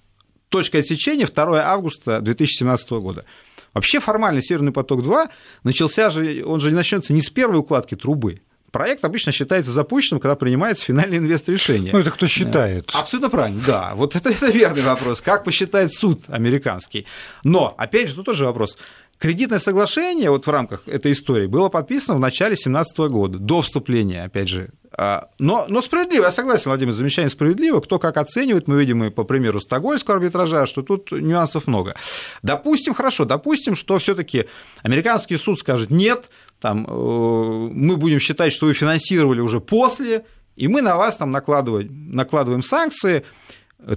точка 0.49 0.79
отсечения 0.79 1.27
2 1.27 1.61
августа 1.61 2.21
2017 2.21 2.89
года. 2.91 3.25
Вообще 3.73 3.99
формально 3.99 4.41
Северный 4.41 4.71
поток-2 4.71 5.29
начался 5.63 6.09
же, 6.09 6.43
он 6.45 6.59
же 6.59 6.71
начнется 6.71 7.13
не 7.13 7.21
с 7.21 7.29
первой 7.29 7.59
укладки 7.59 7.95
трубы. 7.95 8.41
Проект 8.71 9.05
обычно 9.05 9.31
считается 9.31 9.71
запущенным, 9.71 10.19
когда 10.19 10.35
принимается 10.35 10.83
финальный 10.83 11.17
инвест 11.17 11.47
решение. 11.47 11.93
Ну, 11.93 11.99
это 11.99 12.11
кто 12.11 12.27
считает? 12.27 12.91
Абсолютно 12.93 13.29
правильно, 13.29 13.61
да. 13.65 13.91
Вот 13.95 14.15
это, 14.15 14.29
это 14.29 14.51
верный 14.51 14.81
вопрос. 14.81 15.21
Как 15.21 15.43
посчитает 15.43 15.93
суд 15.93 16.21
американский? 16.27 17.05
Но, 17.43 17.73
опять 17.77 18.09
же, 18.09 18.15
тут 18.15 18.25
тоже 18.25 18.45
вопрос. 18.45 18.77
Кредитное 19.19 19.57
соглашение 19.57 20.29
вот 20.29 20.45
в 20.45 20.49
рамках 20.49 20.87
этой 20.87 21.13
истории 21.13 21.47
было 21.47 21.69
подписано 21.69 22.17
в 22.17 22.19
начале 22.19 22.49
2017 22.49 22.97
года, 23.09 23.39
до 23.39 23.61
вступления, 23.61 24.23
опять 24.23 24.47
же. 24.47 24.69
А, 24.95 25.29
но, 25.39 25.65
но 25.67 25.81
справедливо, 25.81 26.25
я 26.25 26.31
согласен, 26.31 26.69
Владимир, 26.69 26.93
замечание 26.93 27.29
справедливо. 27.29 27.79
Кто 27.79 27.97
как 27.97 28.17
оценивает, 28.17 28.67
мы 28.67 28.79
видим 28.79 29.03
и 29.03 29.09
по 29.09 29.23
примеру 29.23 29.59
Стокгольмского 29.59 30.17
арбитража, 30.17 30.67
что 30.67 30.83
тут 30.83 31.11
нюансов 31.11 31.65
много. 31.65 31.95
Допустим, 32.43 32.93
хорошо, 32.93 33.25
допустим, 33.25 33.75
что 33.75 33.97
все 33.97 34.13
таки 34.13 34.45
американский 34.83 35.37
суд 35.37 35.57
скажет, 35.59 35.89
нет, 35.89 36.29
там, 36.61 36.85
э, 36.85 36.89
мы 36.91 37.97
будем 37.97 38.19
считать, 38.19 38.53
что 38.53 38.67
вы 38.67 38.73
финансировали 38.73 39.39
уже 39.39 39.59
после, 39.59 40.25
и 40.55 40.67
мы 40.67 40.83
на 40.83 40.95
вас 40.95 41.17
там 41.17 41.31
накладываем, 41.31 42.11
накладываем 42.11 42.61
санкции. 42.61 43.23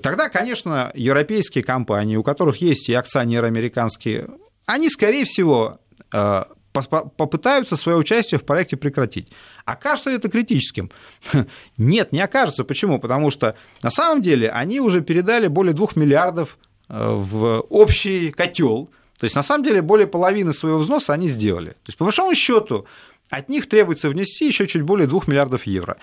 Тогда, 0.02 0.28
конечно, 0.30 0.92
европейские 0.94 1.64
компании, 1.64 2.16
у 2.16 2.22
которых 2.22 2.58
есть 2.58 2.88
и 2.88 2.94
акционеры 2.94 3.46
американские, 3.46 4.28
они, 4.72 4.88
скорее 4.88 5.24
всего, 5.24 5.78
э, 6.12 6.44
попытаются 6.72 7.76
свое 7.76 7.98
участие 7.98 8.38
в 8.38 8.44
проекте 8.44 8.76
прекратить. 8.76 9.28
Окажется 9.64 10.10
ли 10.10 10.16
это 10.16 10.28
критическим? 10.28 10.90
Нет, 11.76 12.12
не 12.12 12.20
окажется. 12.20 12.64
Почему? 12.64 12.98
Потому 12.98 13.30
что 13.30 13.56
на 13.82 13.90
самом 13.90 14.22
деле 14.22 14.50
они 14.50 14.80
уже 14.80 15.00
передали 15.00 15.48
более 15.48 15.74
2 15.74 15.88
миллиардов 15.96 16.58
э, 16.88 16.94
в 16.96 17.60
общий 17.68 18.30
котел. 18.30 18.90
То 19.18 19.24
есть, 19.24 19.36
на 19.36 19.42
самом 19.42 19.64
деле, 19.64 19.82
более 19.82 20.06
половины 20.06 20.52
своего 20.52 20.78
взноса 20.78 21.12
они 21.12 21.28
сделали. 21.28 21.70
То 21.70 21.88
есть, 21.88 21.98
по 21.98 22.04
большому 22.04 22.34
счету, 22.34 22.86
от 23.28 23.48
них 23.48 23.68
требуется 23.68 24.08
внести 24.08 24.46
еще 24.46 24.66
чуть 24.66 24.82
более 24.82 25.06
2 25.06 25.20
миллиардов 25.26 25.66
евро. 25.66 25.96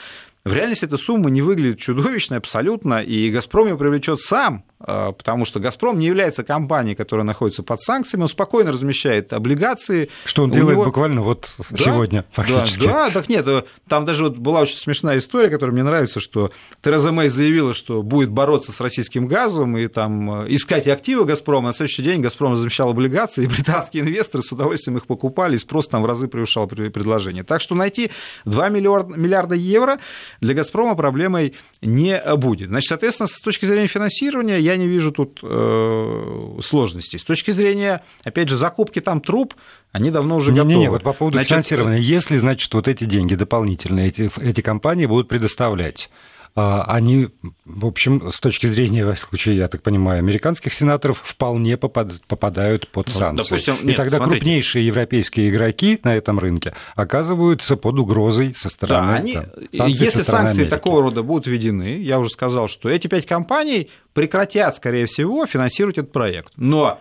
В 0.48 0.54
реальности 0.54 0.86
эта 0.86 0.98
сумма 0.98 1.30
не 1.30 1.42
выглядит 1.42 1.80
чудовищной 1.80 2.38
абсолютно, 2.38 3.02
и 3.02 3.30
«Газпром» 3.30 3.68
ее 3.68 3.78
привлечет 3.78 4.22
сам, 4.22 4.64
а, 4.80 5.12
потому 5.12 5.44
что 5.44 5.60
«Газпром» 5.60 6.00
не 6.00 6.06
является 6.06 6.44
компанией, 6.44 6.96
которая 6.96 7.26
находится 7.26 7.64
под 7.64 7.82
санкциями, 7.82 8.24
он 8.24 8.30
спокойно 8.30 8.72
размещает 8.72 9.34
облигации. 9.34 10.10
Что 10.24 10.44
он 10.44 10.52
У 10.52 10.54
делает 10.54 10.76
него... 10.76 10.86
буквально 10.86 11.22
вот 11.22 11.54
да, 11.70 11.78
сегодня, 11.78 12.26
фактически. 12.32 12.86
Да, 12.86 13.08
да, 13.08 13.12
так 13.12 13.28
нет, 13.28 13.46
э, 13.48 13.64
там 13.90 14.06
даже 14.06 14.24
вот 14.24 14.38
была 14.38 14.62
очень 14.62 14.78
смешная 14.78 15.18
история, 15.18 15.50
которая 15.50 15.74
мне 15.74 15.84
нравится, 15.84 16.20
что 16.20 16.52
Тереза 16.82 17.12
Мэй 17.12 17.28
заявила, 17.28 17.74
что 17.74 18.02
будет 18.02 18.30
бороться 18.30 18.72
с 18.72 18.80
российским 18.80 19.28
газом 19.28 19.78
и 19.78 19.88
там 19.88 20.44
э, 20.44 20.46
искать 20.50 20.88
активы 20.88 21.26
«Газпрома», 21.26 21.68
на 21.68 21.74
следующий 21.74 22.04
день 22.04 22.22
«Газпром» 22.22 22.54
размещал 22.54 22.92
облигации, 22.92 23.44
и 23.44 23.48
британские 23.48 24.04
инвесторы 24.04 24.44
с 24.44 24.52
удовольствием 24.52 24.98
их 24.98 25.08
покупали, 25.08 25.56
и 25.56 25.60
спрос 25.60 25.88
там 25.88 26.04
в 26.04 26.06
разы 26.06 26.28
превышал 26.28 26.68
предложение. 26.68 27.44
Так 27.44 27.62
что 27.62 27.76
найти 27.76 28.12
2 28.46 28.70
миллиарда 28.70 29.56
евро 29.56 29.98
для 30.42 30.54
«Газпрома» 30.54 30.96
проблемой 30.96 31.54
не 31.82 32.22
будет. 32.36 32.70
Значит, 32.70 32.90
соответственно, 32.90 33.28
с 33.28 33.40
точки 33.40 33.66
зрения 33.66 33.88
финансирования 33.88 34.60
я 34.60 34.78
не 34.78 34.88
вижу 34.88 35.12
тут 35.12 35.40
э, 35.44 36.60
сложностей. 36.64 37.20
С 37.20 37.24
точки 37.24 37.52
зрения, 37.52 38.04
опять 38.24 38.50
же, 38.50 38.58
закупки 38.58 39.00
там 39.00 39.22
труб, 39.22 39.54
они 39.92 40.12
давно 40.12 40.38
уже 40.38 40.52
не, 40.52 40.58
готовы. 40.58 40.74
Не, 40.74 40.80
не, 40.82 40.90
вот 40.90 41.04
по 41.04 41.14
поводу 41.14 41.36
значит, 41.36 41.50
финансирования. 41.50 42.00
Если, 42.00 42.38
значит, 42.38 42.74
вот 42.74 42.88
эти 42.88 43.06
деньги 43.06 43.36
дополнительные 43.36 44.08
эти, 44.10 44.30
эти 44.42 44.62
компании 44.62 45.06
будут 45.06 45.28
предоставлять, 45.28 46.10
они, 46.58 47.30
в 47.66 47.86
общем, 47.86 48.32
с 48.32 48.40
точки 48.40 48.66
зрения, 48.66 49.06
в 49.06 49.16
случае, 49.16 49.58
я 49.58 49.68
так 49.68 49.84
понимаю, 49.84 50.18
американских 50.20 50.74
сенаторов, 50.74 51.22
вполне 51.24 51.78
попадают 51.78 52.88
под 52.88 53.10
санкции. 53.10 53.44
Допустим, 53.44 53.76
нет, 53.84 53.94
И 53.94 53.94
тогда 53.94 54.18
смотрите. 54.18 54.40
крупнейшие 54.42 54.88
европейские 54.88 55.50
игроки 55.50 56.00
на 56.04 56.16
этом 56.16 56.40
рынке 56.40 56.74
оказываются 56.96 57.78
под 57.78 58.00
угрозой 58.00 58.56
со 58.56 58.70
стороны. 58.70 59.08
Да, 59.08 59.14
они, 59.14 59.34
там, 59.34 59.44
санкций 59.72 60.06
если 60.06 60.24
со 60.24 60.32
санкции 60.32 60.52
Америки. 60.62 60.70
такого 60.70 61.04
рода 61.04 61.22
будут 61.22 61.46
введены, 61.46 61.98
я 61.98 62.20
уже 62.20 62.32
сказал, 62.32 62.68
что 62.68 62.90
эти 62.90 63.06
пять 63.08 63.28
компаний 63.28 63.90
прекратят, 64.14 64.76
скорее 64.76 65.06
всего, 65.06 65.46
финансировать 65.46 66.00
этот 66.00 66.12
проект. 66.12 66.54
Но 66.56 67.00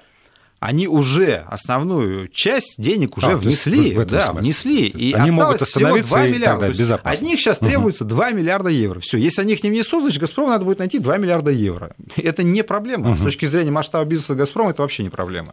они 0.59 0.89
уже 0.89 1.45
основную 1.47 2.29
часть 2.29 2.77
денег 2.79 3.17
уже 3.19 3.33
а, 3.33 3.37
внесли, 3.37 3.93
в, 3.95 4.01
в 4.01 4.07
да, 4.07 4.23
смысле. 4.23 4.41
внесли, 4.41 4.87
и 4.87 5.13
они 5.13 5.31
осталось 5.31 5.61
могут 5.61 5.69
всего 5.69 5.99
2 5.99 6.27
миллиарда. 6.29 6.75
Тогда 6.75 6.95
от 6.97 7.23
них 7.23 7.39
сейчас 7.41 7.59
угу. 7.59 7.67
требуется 7.67 8.05
2 8.05 8.31
миллиарда 8.31 8.71
евро. 8.71 9.01
Все, 9.01 9.19
если 9.19 9.43
они 9.43 9.53
их 9.53 9.63
не 9.63 9.71
внесут, 9.71 10.03
значит, 10.03 10.21
Газпрому 10.21 10.49
надо 10.49 10.65
будет 10.65 10.79
найти 10.79 10.99
2 10.99 11.17
миллиарда 11.19 11.51
евро. 11.51 11.95
Это 12.17 12.43
не 12.43 12.65
проблема. 12.65 13.11
Угу. 13.11 13.19
С 13.19 13.23
точки 13.23 13.47
зрения 13.47 13.71
масштаба 13.71 14.05
бизнеса 14.05 14.35
Газпрома 14.35 14.71
это 14.71 14.83
вообще 14.83 15.03
не 15.03 15.11
проблема. 15.11 15.53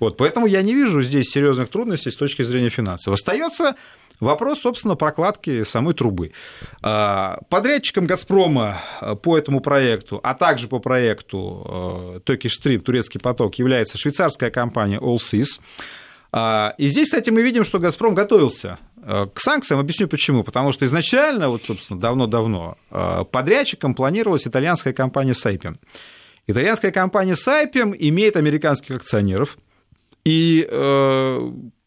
Вот, 0.00 0.16
поэтому 0.16 0.46
я 0.46 0.62
не 0.62 0.74
вижу 0.74 1.02
здесь 1.02 1.30
серьезных 1.30 1.68
трудностей 1.68 2.10
с 2.10 2.16
точки 2.16 2.42
зрения 2.42 2.70
финансов. 2.70 3.12
Остается 3.12 3.76
Вопрос, 4.20 4.60
собственно, 4.60 4.96
прокладки 4.96 5.64
самой 5.64 5.94
трубы. 5.94 6.32
А, 6.82 7.40
подрядчиком 7.48 8.06
«Газпрома» 8.06 8.82
по 9.22 9.38
этому 9.38 9.60
проекту, 9.60 10.20
а 10.22 10.34
также 10.34 10.68
по 10.68 10.78
проекту 10.78 12.20
э, 12.26 12.30
Turkish 12.30 12.52
Stream, 12.62 12.78
турецкий 12.80 13.18
поток, 13.18 13.54
является 13.54 13.96
швейцарская 13.96 14.50
компания 14.50 14.98
Allsys. 14.98 15.58
А, 16.32 16.74
и 16.76 16.86
здесь, 16.88 17.08
кстати, 17.08 17.30
мы 17.30 17.42
видим, 17.42 17.64
что 17.64 17.78
«Газпром» 17.78 18.14
готовился 18.14 18.78
э, 19.02 19.26
к 19.32 19.40
санкциям. 19.40 19.80
Объясню 19.80 20.06
почему. 20.06 20.44
Потому 20.44 20.72
что 20.72 20.84
изначально, 20.84 21.48
вот, 21.48 21.64
собственно, 21.64 21.98
давно-давно 21.98 22.76
э, 22.90 23.24
подрядчиком 23.24 23.94
планировалась 23.94 24.46
итальянская 24.46 24.92
компания 24.92 25.32
Saipem. 25.32 25.76
Итальянская 26.46 26.92
компания 26.92 27.34
Saipem 27.34 27.96
имеет 27.98 28.36
американских 28.36 28.96
акционеров, 28.96 29.56
и 30.24 30.68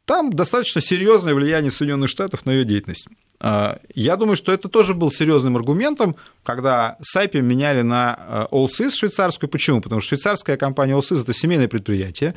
там 0.06 0.34
достаточно 0.34 0.82
серьезное 0.82 1.34
влияние 1.34 1.72
Соединенных 1.72 2.10
Штатов 2.10 2.46
на 2.46 2.52
ее 2.52 2.66
деятельность. 2.66 3.08
А, 3.40 3.80
я 3.94 4.16
думаю, 4.16 4.36
что 4.36 4.52
это 4.52 4.70
тоже 4.70 4.94
был 4.94 5.12
серьезным 5.12 5.56
аргументом, 5.56 6.16
когда 6.44 6.98
Сайпи 7.02 7.42
меняли 7.42 7.82
на 7.82 8.48
Allsys 8.52 8.92
швейцарскую. 8.92 9.50
Почему? 9.50 9.82
Потому 9.82 10.02
что 10.02 10.10
швейцарская 10.10 10.58
компания 10.58 10.94
Allsys– 10.94 11.22
это 11.24 11.34
семейное 11.34 11.68
предприятие. 11.68 12.36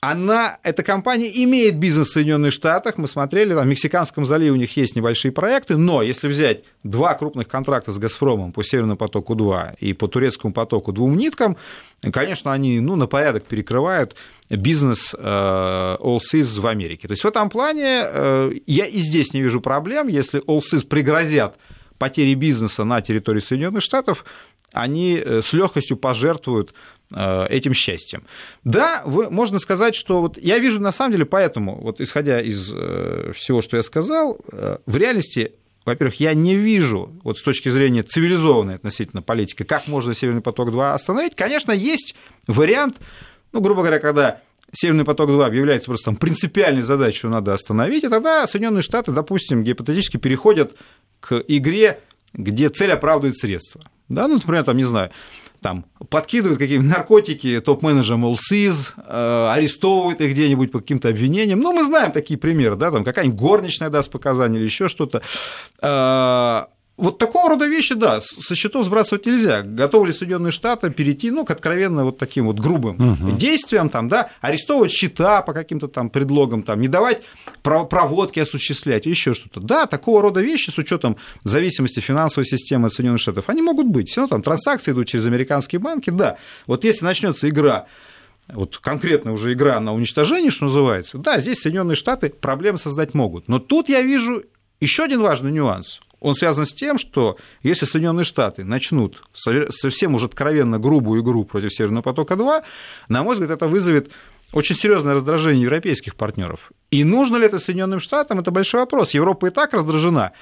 Она, 0.00 0.58
эта 0.62 0.82
компания 0.82 1.30
имеет 1.44 1.78
бизнес 1.78 2.08
в 2.08 2.12
Соединенных 2.12 2.52
Штатах. 2.52 2.98
Мы 2.98 3.08
смотрели, 3.08 3.54
там, 3.54 3.64
в 3.64 3.68
Мексиканском 3.68 4.26
заливе 4.26 4.50
у 4.50 4.56
них 4.56 4.76
есть 4.76 4.94
небольшие 4.94 5.32
проекты, 5.32 5.76
но 5.76 6.02
если 6.02 6.28
взять 6.28 6.64
два 6.82 7.14
крупных 7.14 7.48
контракта 7.48 7.92
с 7.92 7.98
«Газпромом» 7.98 8.52
по 8.52 8.62
Северному 8.62 8.98
потоку-2 8.98 9.76
и 9.80 9.94
по 9.94 10.06
Турецкому 10.06 10.52
потоку 10.52 10.92
двум 10.92 11.16
ниткам, 11.16 11.56
конечно, 12.12 12.52
они 12.52 12.78
ну, 12.80 12.94
на 12.96 13.06
порядок 13.06 13.44
перекрывают 13.44 14.16
бизнес 14.50 15.14
э, 15.18 15.96
Allsys 15.98 16.60
в 16.60 16.66
Америке. 16.66 17.08
То 17.08 17.12
есть 17.12 17.24
в 17.24 17.26
этом 17.26 17.48
плане 17.48 18.02
э, 18.04 18.52
я 18.66 18.86
и 18.86 18.98
здесь 18.98 19.32
не 19.32 19.40
вижу 19.40 19.60
проблем, 19.60 20.08
если 20.08 20.44
Allsys 20.46 20.86
пригрозят 20.86 21.56
потери 21.98 22.34
бизнеса 22.34 22.84
на 22.84 23.00
территории 23.00 23.40
Соединенных 23.40 23.82
Штатов, 23.82 24.24
они 24.72 25.16
э, 25.16 25.40
с 25.42 25.52
легкостью 25.52 25.96
пожертвуют 25.96 26.74
этим 27.10 27.72
счастьем. 27.72 28.24
Да, 28.64 29.02
вы, 29.04 29.30
можно 29.30 29.58
сказать, 29.58 29.94
что 29.94 30.20
вот 30.20 30.38
я 30.38 30.58
вижу 30.58 30.80
на 30.80 30.92
самом 30.92 31.12
деле 31.12 31.24
поэтому, 31.24 31.80
вот 31.80 32.00
исходя 32.00 32.40
из 32.40 32.64
всего, 32.66 33.62
что 33.62 33.76
я 33.76 33.82
сказал, 33.82 34.38
в 34.86 34.96
реальности 34.96 35.52
во-первых, 35.86 36.18
я 36.18 36.34
не 36.34 36.56
вижу, 36.56 37.12
вот 37.22 37.38
с 37.38 37.42
точки 37.42 37.68
зрения 37.68 38.02
цивилизованной 38.02 38.74
относительно 38.74 39.22
политики, 39.22 39.62
как 39.62 39.86
можно 39.86 40.14
Северный 40.14 40.42
поток-2 40.42 40.92
остановить. 40.92 41.36
Конечно, 41.36 41.70
есть 41.70 42.16
вариант, 42.48 42.96
ну, 43.52 43.60
грубо 43.60 43.82
говоря, 43.82 44.00
когда 44.00 44.40
Северный 44.72 45.04
поток-2 45.04 45.46
объявляется 45.46 45.86
просто 45.86 46.06
там, 46.06 46.16
принципиальной 46.16 46.82
задачей, 46.82 47.18
что 47.18 47.28
надо 47.28 47.54
остановить, 47.54 48.02
и 48.02 48.08
тогда 48.08 48.48
Соединенные 48.48 48.82
Штаты, 48.82 49.12
допустим, 49.12 49.62
гипотетически 49.62 50.16
переходят 50.16 50.74
к 51.20 51.40
игре, 51.46 52.00
где 52.32 52.68
цель 52.68 52.90
оправдывает 52.90 53.36
средства. 53.36 53.80
Да, 54.08 54.26
ну, 54.26 54.34
например, 54.34 54.64
там, 54.64 54.76
не 54.76 54.84
знаю, 54.84 55.12
там 55.66 55.84
подкидывают 56.10 56.60
какие-нибудь 56.60 56.88
наркотики 56.88 57.60
топ-менеджерам 57.60 58.24
ЛСИЗ, 58.24 58.94
э, 58.98 59.48
арестовывают 59.50 60.20
их 60.20 60.30
где-нибудь 60.30 60.70
по 60.70 60.78
каким-то 60.78 61.08
обвинениям. 61.08 61.58
Ну, 61.58 61.72
мы 61.72 61.82
знаем 61.82 62.12
такие 62.12 62.38
примеры, 62.38 62.76
да, 62.76 62.92
там 62.92 63.02
какая-нибудь 63.02 63.36
горничная 63.36 63.90
даст 63.90 64.08
показания 64.12 64.58
или 64.58 64.66
еще 64.66 64.86
что-то. 64.86 65.22
Э, 65.82 66.66
вот 66.96 67.18
такого 67.18 67.50
рода 67.50 67.66
вещи, 67.66 67.94
да, 67.94 68.20
со 68.22 68.54
счетов 68.54 68.86
сбрасывать 68.86 69.26
нельзя. 69.26 69.62
Готовы 69.62 70.06
ли 70.06 70.12
Соединенные 70.12 70.50
Штаты 70.50 70.90
перейти, 70.90 71.30
ну, 71.30 71.44
к 71.44 71.50
откровенно 71.50 72.04
вот 72.04 72.16
таким 72.16 72.46
вот 72.46 72.58
грубым 72.58 73.12
угу. 73.12 73.30
действиям, 73.32 73.90
там, 73.90 74.08
да, 74.08 74.30
арестовывать 74.40 74.92
счета 74.92 75.42
по 75.42 75.52
каким-то 75.52 75.88
там 75.88 76.08
предлогам, 76.08 76.62
там, 76.62 76.80
не 76.80 76.88
давать 76.88 77.22
проводки 77.62 78.40
осуществлять, 78.40 79.04
еще 79.04 79.34
что-то. 79.34 79.60
Да, 79.60 79.86
такого 79.86 80.22
рода 80.22 80.40
вещи 80.40 80.70
с 80.70 80.78
учетом 80.78 81.16
зависимости 81.44 82.00
финансовой 82.00 82.46
системы 82.46 82.88
Соединенных 82.88 83.20
Штатов, 83.20 83.50
они 83.50 83.60
могут 83.60 83.88
быть. 83.88 84.08
Все 84.08 84.22
равно 84.22 84.36
там 84.36 84.42
транзакции 84.42 84.92
идут 84.92 85.08
через 85.08 85.26
американские 85.26 85.80
банки, 85.80 86.08
да. 86.08 86.38
Вот 86.66 86.84
если 86.84 87.04
начнется 87.04 87.48
игра 87.48 87.86
вот 88.48 88.78
конкретно 88.78 89.32
уже 89.32 89.52
игра 89.52 89.80
на 89.80 89.92
уничтожение, 89.92 90.50
что 90.52 90.66
называется, 90.66 91.18
да, 91.18 91.40
здесь 91.40 91.58
Соединенные 91.58 91.96
Штаты 91.96 92.30
проблемы 92.30 92.78
создать 92.78 93.12
могут. 93.12 93.48
Но 93.48 93.58
тут 93.58 93.88
я 93.88 94.02
вижу 94.02 94.44
еще 94.80 95.04
один 95.04 95.20
важный 95.20 95.50
нюанс 95.50 96.00
он 96.26 96.34
связан 96.34 96.66
с 96.66 96.72
тем, 96.72 96.98
что 96.98 97.36
если 97.62 97.86
Соединенные 97.86 98.24
Штаты 98.24 98.64
начнут 98.64 99.22
совсем 99.32 100.16
уже 100.16 100.26
откровенно 100.26 100.80
грубую 100.80 101.22
игру 101.22 101.44
против 101.44 101.72
Северного 101.72 102.02
потока-2, 102.02 102.62
на 103.08 103.22
мой 103.22 103.34
взгляд, 103.34 103.50
это 103.50 103.68
вызовет 103.68 104.10
очень 104.52 104.74
серьезное 104.74 105.14
раздражение 105.14 105.62
европейских 105.62 106.16
партнеров. 106.16 106.72
И 106.90 107.04
нужно 107.04 107.36
ли 107.36 107.46
это 107.46 107.60
Соединенным 107.60 108.00
Штатам, 108.00 108.40
это 108.40 108.50
большой 108.50 108.80
вопрос. 108.80 109.14
Европа 109.14 109.46
и 109.46 109.50
так 109.50 109.72
раздражена 109.72 110.32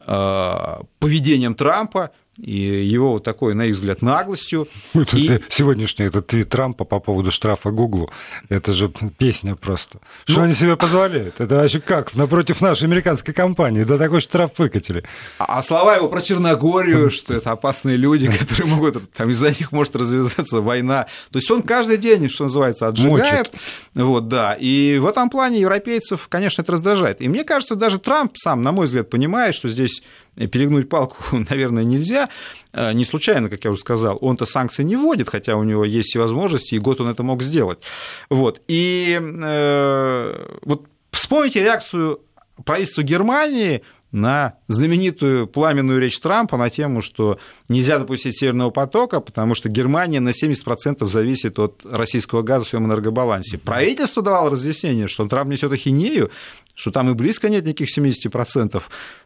э, 0.00 0.84
поведением 0.98 1.54
Трампа, 1.54 2.10
и 2.38 2.60
его 2.60 3.12
вот 3.12 3.24
такой, 3.24 3.54
на 3.54 3.66
их 3.66 3.74
взгляд, 3.74 4.00
наглостью. 4.00 4.68
Это 4.94 5.16
и... 5.16 5.40
Сегодняшний 5.48 6.06
этот 6.06 6.26
твит 6.28 6.48
Трампа 6.48 6.84
по 6.84 6.98
поводу 6.98 7.30
штрафа 7.30 7.70
Гуглу, 7.70 8.10
это 8.48 8.72
же 8.72 8.90
песня 9.18 9.54
просто. 9.54 9.98
Что 10.24 10.40
ну... 10.40 10.46
они 10.46 10.54
себе 10.54 10.76
позволяют? 10.76 11.40
Это 11.40 11.56
вообще 11.56 11.80
как? 11.80 12.14
Напротив 12.14 12.60
нашей 12.60 12.84
американской 12.84 13.34
компании, 13.34 13.84
да 13.84 13.98
такой 13.98 14.20
штраф 14.20 14.52
выкатили. 14.58 15.04
А, 15.38 15.58
а 15.58 15.62
слова 15.62 15.96
его 15.96 16.08
про 16.08 16.22
Черногорию, 16.22 17.10
что 17.12 17.34
это 17.34 17.50
опасные 17.50 17.96
люди, 17.96 18.30
которые 18.38 18.66
могут, 18.66 19.12
там 19.12 19.30
из-за 19.30 19.48
них 19.48 19.72
может 19.72 19.94
развязаться 19.96 20.60
война. 20.60 21.06
То 21.30 21.38
есть 21.38 21.50
он 21.50 21.62
каждый 21.62 21.98
день, 21.98 22.28
что 22.28 22.44
называется, 22.44 22.88
отжигает. 22.88 23.52
Мочит. 23.52 23.62
Вот, 23.94 24.28
да. 24.28 24.54
И 24.54 24.98
в 24.98 25.06
этом 25.06 25.28
плане 25.28 25.60
европейцев, 25.60 26.28
конечно, 26.28 26.62
это 26.62 26.72
раздражает. 26.72 27.20
И 27.20 27.28
мне 27.28 27.44
кажется, 27.44 27.76
даже 27.76 27.98
Трамп 27.98 28.36
сам, 28.36 28.62
на 28.62 28.72
мой 28.72 28.86
взгляд, 28.86 29.10
понимает, 29.10 29.54
что 29.54 29.68
здесь 29.68 30.02
перегнуть 30.36 30.88
палку, 30.88 31.16
наверное, 31.50 31.84
нельзя. 31.84 32.28
А, 32.72 32.92
не 32.92 33.04
случайно, 33.04 33.48
как 33.48 33.64
я 33.64 33.70
уже 33.70 33.80
сказал, 33.80 34.18
он-то 34.20 34.44
санкции 34.44 34.82
не 34.82 34.96
вводит, 34.96 35.28
хотя 35.28 35.56
у 35.56 35.62
него 35.62 35.84
есть 35.84 36.14
и 36.14 36.18
возможности, 36.18 36.74
и 36.74 36.78
год 36.78 37.00
он 37.00 37.08
это 37.08 37.22
мог 37.22 37.42
сделать. 37.42 37.82
Вот. 38.30 38.60
И 38.68 39.18
э, 39.20 40.56
вот 40.62 40.86
вспомните 41.10 41.60
реакцию 41.60 42.20
правительства 42.64 43.02
Германии 43.02 43.82
на 44.12 44.54
знаменитую 44.68 45.46
пламенную 45.46 45.98
речь 45.98 46.20
Трампа 46.20 46.58
на 46.58 46.70
тему, 46.70 47.00
что 47.00 47.38
нельзя 47.68 47.98
допустить 47.98 48.38
Северного 48.38 48.70
потока, 48.70 49.20
потому 49.20 49.54
что 49.54 49.70
Германия 49.70 50.20
на 50.20 50.30
70% 50.30 51.06
зависит 51.08 51.58
от 51.58 51.84
российского 51.84 52.42
газа 52.42 52.66
в 52.66 52.68
своем 52.68 52.86
энергобалансе. 52.86 53.58
Правительство 53.58 54.22
давало 54.22 54.50
разъяснение, 54.50 55.08
что 55.08 55.26
Трамп 55.26 55.50
несет 55.50 55.72
ахинею, 55.72 56.30
что 56.74 56.90
там 56.90 57.10
и 57.10 57.14
близко 57.14 57.48
нет 57.48 57.64
никаких 57.64 57.88
70%. 57.96 58.82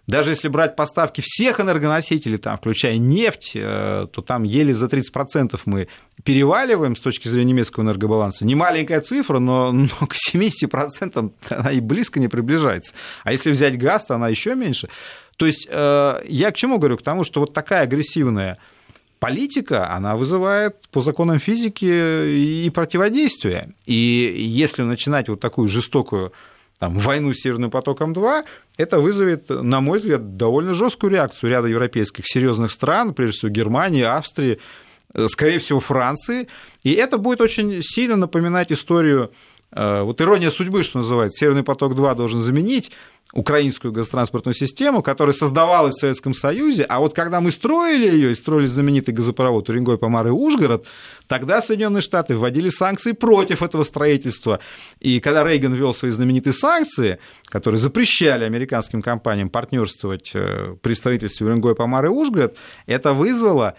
Даже 0.06 0.30
если 0.30 0.48
брать 0.48 0.76
поставки 0.76 1.20
всех 1.24 1.60
энергоносителей, 1.60 2.38
там, 2.38 2.56
включая 2.56 2.98
нефть, 2.98 3.52
э, 3.54 4.06
то 4.10 4.22
там 4.22 4.44
еле 4.44 4.72
за 4.72 4.86
30% 4.86 5.60
мы 5.64 5.88
переваливаем 6.26 6.96
с 6.96 7.00
точки 7.00 7.28
зрения 7.28 7.52
немецкого 7.52 7.84
энергобаланса. 7.84 8.44
Не 8.44 8.56
маленькая 8.56 9.00
цифра, 9.00 9.38
но, 9.38 9.70
но 9.72 9.88
к 10.06 10.14
70% 10.14 11.32
она 11.50 11.70
и 11.70 11.80
близко 11.80 12.18
не 12.18 12.26
приближается. 12.26 12.94
А 13.22 13.30
если 13.30 13.50
взять 13.52 13.78
газ, 13.78 14.04
то 14.06 14.16
она 14.16 14.28
еще 14.28 14.56
меньше. 14.56 14.88
То 15.36 15.46
есть 15.46 15.68
э, 15.70 16.20
я 16.26 16.50
к 16.50 16.56
чему 16.56 16.78
говорю? 16.78 16.98
К 16.98 17.02
тому, 17.02 17.22
что 17.22 17.40
вот 17.40 17.54
такая 17.54 17.82
агрессивная 17.82 18.58
политика, 19.20 19.88
она 19.92 20.16
вызывает 20.16 20.88
по 20.90 21.00
законам 21.00 21.38
физики 21.38 21.84
и 21.84 22.68
противодействие. 22.70 23.74
И 23.86 23.94
если 23.94 24.82
начинать 24.82 25.28
вот 25.28 25.38
такую 25.38 25.68
жестокую 25.68 26.32
там, 26.80 26.98
войну 26.98 27.32
с 27.32 27.36
Северным 27.36 27.70
потоком-2, 27.70 28.44
это 28.78 28.98
вызовет, 28.98 29.48
на 29.48 29.80
мой 29.80 29.98
взгляд, 29.98 30.36
довольно 30.36 30.74
жесткую 30.74 31.12
реакцию 31.12 31.50
ряда 31.50 31.68
европейских 31.68 32.24
серьезных 32.26 32.72
стран, 32.72 33.14
прежде 33.14 33.38
всего 33.38 33.50
Германии, 33.52 34.02
Австрии, 34.02 34.58
скорее 35.26 35.58
всего, 35.58 35.80
Франции. 35.80 36.48
И 36.82 36.92
это 36.92 37.18
будет 37.18 37.40
очень 37.40 37.82
сильно 37.82 38.16
напоминать 38.16 38.72
историю 38.72 39.30
Э, 39.72 40.02
вот 40.02 40.20
ирония 40.20 40.50
судьбы, 40.50 40.82
что 40.82 40.98
называется, 40.98 41.38
Северный 41.38 41.62
поток-2 41.62 42.14
должен 42.14 42.40
заменить 42.40 42.92
украинскую 43.32 43.92
газотранспортную 43.92 44.54
систему, 44.54 45.02
которая 45.02 45.34
создавалась 45.34 45.96
в 45.96 46.00
Советском 46.00 46.32
Союзе, 46.32 46.84
а 46.84 47.00
вот 47.00 47.12
когда 47.12 47.40
мы 47.40 47.50
строили 47.50 48.08
ее 48.08 48.30
и 48.30 48.34
строили 48.36 48.66
знаменитый 48.66 49.12
газопровод 49.12 49.68
Уренгой, 49.68 49.98
Помар 49.98 50.28
и 50.28 50.30
Ужгород, 50.30 50.86
тогда 51.26 51.60
Соединенные 51.60 52.02
Штаты 52.02 52.36
вводили 52.36 52.68
санкции 52.68 53.12
против 53.12 53.62
этого 53.62 53.82
строительства. 53.82 54.60
И 55.00 55.18
когда 55.18 55.42
Рейган 55.42 55.74
ввел 55.74 55.92
свои 55.92 56.12
знаменитые 56.12 56.52
санкции, 56.52 57.18
которые 57.46 57.80
запрещали 57.80 58.44
американским 58.44 59.02
компаниям 59.02 59.50
партнерствовать 59.50 60.30
э, 60.32 60.76
при 60.80 60.94
строительстве 60.94 61.46
Уренгой, 61.48 61.74
Помар 61.74 62.06
и 62.06 62.08
Ужгород, 62.08 62.56
это 62.86 63.12
вызвало 63.12 63.76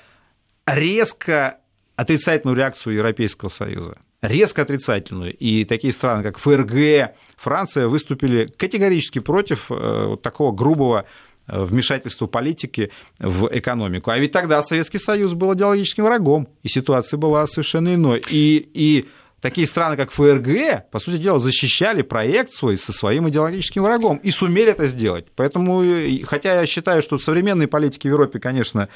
резко 0.68 1.60
отрицательную 1.96 2.56
реакцию 2.56 2.96
Европейского 2.96 3.50
Союза 3.50 3.98
резко 4.22 4.64
отрицательную. 4.64 5.36
И 5.36 5.66
такие 5.66 5.94
страны, 5.94 6.24
как 6.24 6.38
ФРГ, 6.38 7.16
Франция, 7.38 7.88
выступили 7.88 8.48
категорически 8.58 9.20
против 9.20 9.72
э, 9.72 10.06
вот 10.08 10.22
такого 10.22 10.52
грубого 10.52 11.06
э, 11.48 11.64
вмешательства 11.64 12.28
политики 12.28 12.92
в 13.20 13.48
экономику. 13.52 14.12
А 14.12 14.18
ведь 14.18 14.32
тогда 14.32 14.62
Советский 14.64 14.98
Союз 14.98 15.34
был 15.34 15.54
идеологическим 15.54 16.04
врагом, 16.04 16.48
и 16.64 16.68
ситуация 16.68 17.18
была 17.18 17.46
совершенно 17.46 17.94
иной. 17.94 18.24
И, 18.30 18.70
и 18.74 19.06
такие 19.40 19.68
страны, 19.68 19.98
как 19.98 20.12
ФРГ, 20.12 20.90
по 20.90 21.00
сути 21.00 21.18
дела, 21.18 21.40
защищали 21.40 22.02
проект 22.02 22.54
свой 22.54 22.78
со 22.78 22.94
своим 22.94 23.30
идеологическим 23.30 23.84
врагом 23.84 24.18
и 24.18 24.32
сумели 24.32 24.72
это 24.72 24.88
сделать. 24.88 25.28
Поэтому, 25.36 25.84
хотя 26.24 26.60
я 26.60 26.66
считаю, 26.66 27.04
что 27.04 27.20
современные 27.20 27.68
политики 27.68 28.08
в 28.08 28.12
Европе, 28.12 28.40
конечно, 28.40 28.90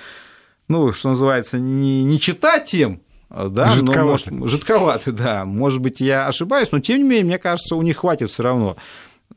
ну, 0.71 0.93
что 0.93 1.09
называется, 1.09 1.59
не, 1.59 2.03
не 2.03 2.19
читать 2.19 2.65
тем, 2.65 3.01
Э, 3.31 3.47
да, 3.49 3.69
жидковаты. 3.69 4.31
Но, 4.31 4.37
может, 4.37 4.51
жидковаты, 4.51 5.11
да. 5.11 5.45
Может 5.45 5.79
быть, 5.79 5.99
я 5.99 6.27
ошибаюсь, 6.27 6.71
но 6.71 6.79
тем 6.79 6.97
не 6.97 7.03
менее, 7.03 7.25
мне 7.25 7.37
кажется, 7.37 7.75
у 7.75 7.81
них 7.81 7.97
хватит 7.97 8.29
все 8.29 8.43
равно 8.43 8.75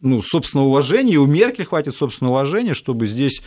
ну, 0.00 0.20
собственного 0.20 0.66
уважения, 0.66 1.14
и 1.14 1.18
у 1.18 1.26
Меркель 1.26 1.64
хватит 1.64 1.94
собственного 1.94 2.34
уважения, 2.34 2.74
чтобы 2.74 3.06
здесь 3.06 3.42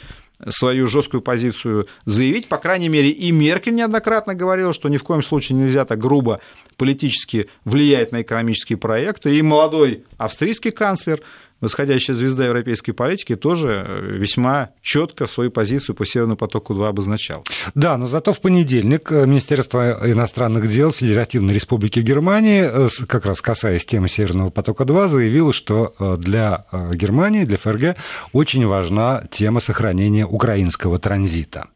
свою 0.49 0.87
жесткую 0.87 1.21
позицию 1.21 1.87
заявить. 2.05 2.47
По 2.47 2.57
крайней 2.57 2.89
мере, 2.89 3.09
и 3.09 3.31
Меркель 3.31 3.75
неоднократно 3.75 4.35
говорила, 4.35 4.71
что 4.71 4.87
ни 4.87 4.97
в 4.97 5.03
коем 5.03 5.23
случае 5.23 5.57
нельзя 5.57 5.83
так 5.83 5.99
грубо 5.99 6.39
политически 6.77 7.47
влиять 7.65 8.11
на 8.11 8.21
экономические 8.21 8.77
проекты. 8.77 9.35
И 9.35 9.41
молодой 9.41 10.03
австрийский 10.17 10.71
канцлер 10.71 11.21
восходящая 11.61 12.15
звезда 12.15 12.45
европейской 12.45 12.91
политики 12.91 13.35
тоже 13.35 13.85
э, 13.87 14.17
весьма 14.17 14.69
четко 14.81 15.27
свою 15.27 15.51
позицию 15.51 15.95
по 15.95 16.05
Северному 16.05 16.37
потоку-2 16.37 16.87
обозначал. 16.87 17.43
Да, 17.75 17.97
но 17.97 18.07
зато 18.07 18.33
в 18.33 18.41
понедельник 18.41 19.11
э, 19.11 19.25
Министерство 19.25 19.99
иностранных 20.03 20.67
дел 20.67 20.91
Федеративной 20.91 21.53
Республики 21.53 21.99
Германии, 21.99 22.61
э, 22.63 22.89
как 23.07 23.25
раз 23.25 23.41
касаясь 23.41 23.85
темы 23.85 24.09
Северного 24.09 24.49
потока-2, 24.49 25.07
заявило, 25.07 25.53
что 25.53 25.93
для 26.17 26.65
Германии, 26.93 27.45
для 27.45 27.57
ФРГ 27.57 27.97
очень 28.33 28.65
важна 28.65 29.23
тема 29.31 29.59
сохранения 29.59 30.25
украинского 30.25 30.99
транзита. 30.99 31.67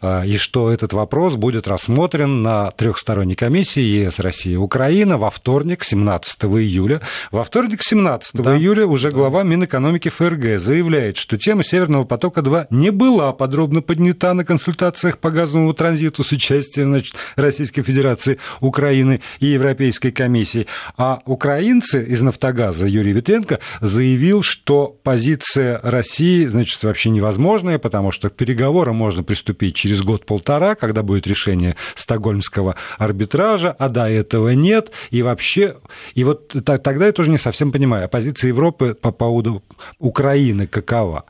А, 0.00 0.22
и 0.24 0.36
что 0.36 0.70
этот 0.70 0.92
вопрос 0.92 1.36
будет 1.36 1.66
рассмотрен 1.66 2.42
на 2.42 2.70
трехсторонней 2.72 3.34
комиссии 3.34 3.80
ЕС, 3.80 4.18
Россия, 4.18 4.58
Украина 4.58 5.18
во 5.18 5.30
вторник, 5.30 5.84
17 5.84 6.44
июля. 6.44 7.00
Во 7.30 7.44
вторник, 7.44 7.80
17 7.82 8.34
да. 8.34 8.56
июля, 8.56 8.86
уже 8.86 9.10
глава 9.10 9.42
Минэкономики 9.42 10.08
ФРГ 10.08 10.58
заявляет, 10.58 11.16
что 11.16 11.36
тема 11.36 11.64
Северного 11.64 12.04
потока-2 12.04 12.66
не 12.70 12.90
была 12.90 13.32
подробно 13.32 13.82
поднята 13.82 14.34
на 14.34 14.44
консультациях 14.44 15.18
по 15.18 15.30
газовому 15.30 15.72
транзиту 15.74 16.22
с 16.22 16.32
участием 16.32 16.88
значит, 16.88 17.14
Российской 17.36 17.82
Федерации, 17.82 18.38
Украины 18.60 19.20
и 19.40 19.46
Европейской 19.46 20.10
комиссии. 20.10 20.66
А 20.96 21.20
украинцы 21.24 22.04
из 22.04 22.20
«Нафтогаза» 22.20 22.86
Юрий 22.86 23.12
Витренко 23.12 23.60
заявил, 23.80 24.42
что 24.42 24.96
позиция 25.02 25.80
России 25.82 26.46
значит, 26.46 26.82
вообще 26.82 27.10
невозможная, 27.10 27.78
потому 27.78 28.12
что 28.12 28.30
к 28.30 28.36
переговорам 28.36 28.96
можно 28.96 29.22
приступить 29.22 29.53
наступить 29.54 29.76
через 29.76 30.02
год-полтора, 30.02 30.74
когда 30.74 31.02
будет 31.02 31.26
решение 31.26 31.76
стокгольмского 31.94 32.74
арбитража, 32.98 33.74
а 33.78 33.88
до 33.88 34.08
этого 34.08 34.54
нет, 34.54 34.90
и 35.12 35.22
вообще, 35.22 35.76
и 36.14 36.24
вот 36.24 36.54
тогда 36.64 37.06
я 37.06 37.12
тоже 37.12 37.30
не 37.30 37.38
совсем 37.38 37.72
понимаю, 37.72 38.04
а 38.04 38.08
позиция 38.08 38.48
Европы 38.48 38.94
по 38.94 39.12
поводу 39.12 39.62
Украины 39.98 40.66
какова? 40.66 41.24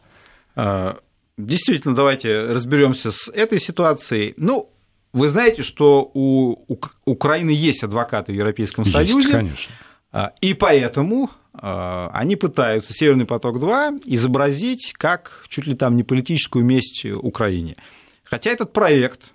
А, 0.57 0.97
действительно, 1.37 1.95
давайте 1.95 2.39
разберемся 2.53 3.13
с 3.13 3.29
этой 3.29 3.61
ситуацией. 3.61 4.35
Ну, 4.37 4.71
вы 5.13 5.29
знаете, 5.29 5.63
что 5.63 6.11
у 6.15 6.57
Украины 7.05 7.51
есть 7.51 7.85
адвокаты 7.85 8.33
в 8.33 8.37
Европейском 8.37 8.85
есть, 8.85 8.95
Союзе. 8.95 9.29
конечно. 9.31 9.75
А, 10.13 10.33
и 10.41 10.55
поэтому 10.55 11.31
а, 11.53 12.11
они 12.13 12.37
пытаются 12.37 12.93
Северный 12.93 13.27
поток-2 13.27 14.03
изобразить 14.07 14.93
как 14.97 15.45
чуть 15.49 15.67
ли 15.67 15.75
там 15.75 15.97
не 15.97 16.03
политическую 16.03 16.65
месть 16.65 17.05
Украине. 17.05 17.77
Хотя 18.25 18.51
этот 18.51 18.73
проект 18.73 19.33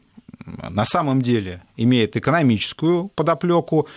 на 0.69 0.85
самом 0.85 1.21
деле 1.21 1.63
имеет 1.75 2.15
экономическую 2.17 3.09
подоплеку. 3.09 3.87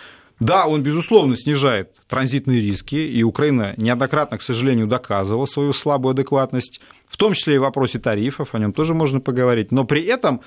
Да, 0.40 0.66
он, 0.66 0.83
безусловно, 0.83 1.37
снижает 1.37 1.96
транзитные 2.09 2.61
риски, 2.61 2.96
и 2.96 3.22
Украина 3.22 3.74
неоднократно, 3.76 4.38
к 4.38 4.42
сожалению, 4.42 4.88
доказывала 4.88 5.46
свою 5.46 5.72
слабую 5.72 6.12
адекватность, 6.12 6.81
в 7.09 7.16
том 7.16 7.35
числе 7.35 7.57
и 7.57 7.59
в 7.59 7.62
вопросе 7.62 7.98
тарифов, 8.00 8.55
о 8.55 8.59
нем 8.59 8.72
тоже 8.72 8.92
можно 8.92 9.20
поговорить. 9.20 9.70
Но 9.70 9.85
при 9.85 10.02
этом 10.02 10.40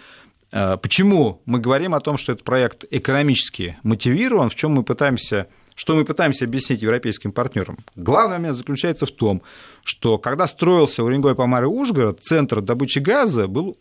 э, 0.52 0.76
почему 0.78 1.42
мы 1.46 1.60
говорим 1.60 1.96
о 1.96 2.02
том, 2.02 2.18
что 2.18 2.34
этот 2.34 2.44
проект 2.44 2.84
экономически 2.92 3.78
мотивирован, 3.84 4.50
в 4.50 4.56
чем 4.56 4.74
мы 4.74 4.84
пытаемся 4.84 5.48
что 5.78 5.94
мы 5.94 6.06
пытаемся 6.06 6.46
объяснить 6.46 6.82
европейским 6.82 7.34
партнерам? 7.34 7.80
Главный 7.98 8.38
момент 8.38 8.56
заключается 8.56 9.06
в 9.06 9.12
том, 9.12 9.42
что 9.84 10.18
когда 10.18 10.48
строился 10.48 11.04
Уренгой 11.04 11.36
Помар 11.36 11.66
и 11.66 11.68
Ужгород, 11.68 12.22
центр 12.22 12.62
добычи 12.62 13.00
газа 13.00 13.48
был 13.48 13.78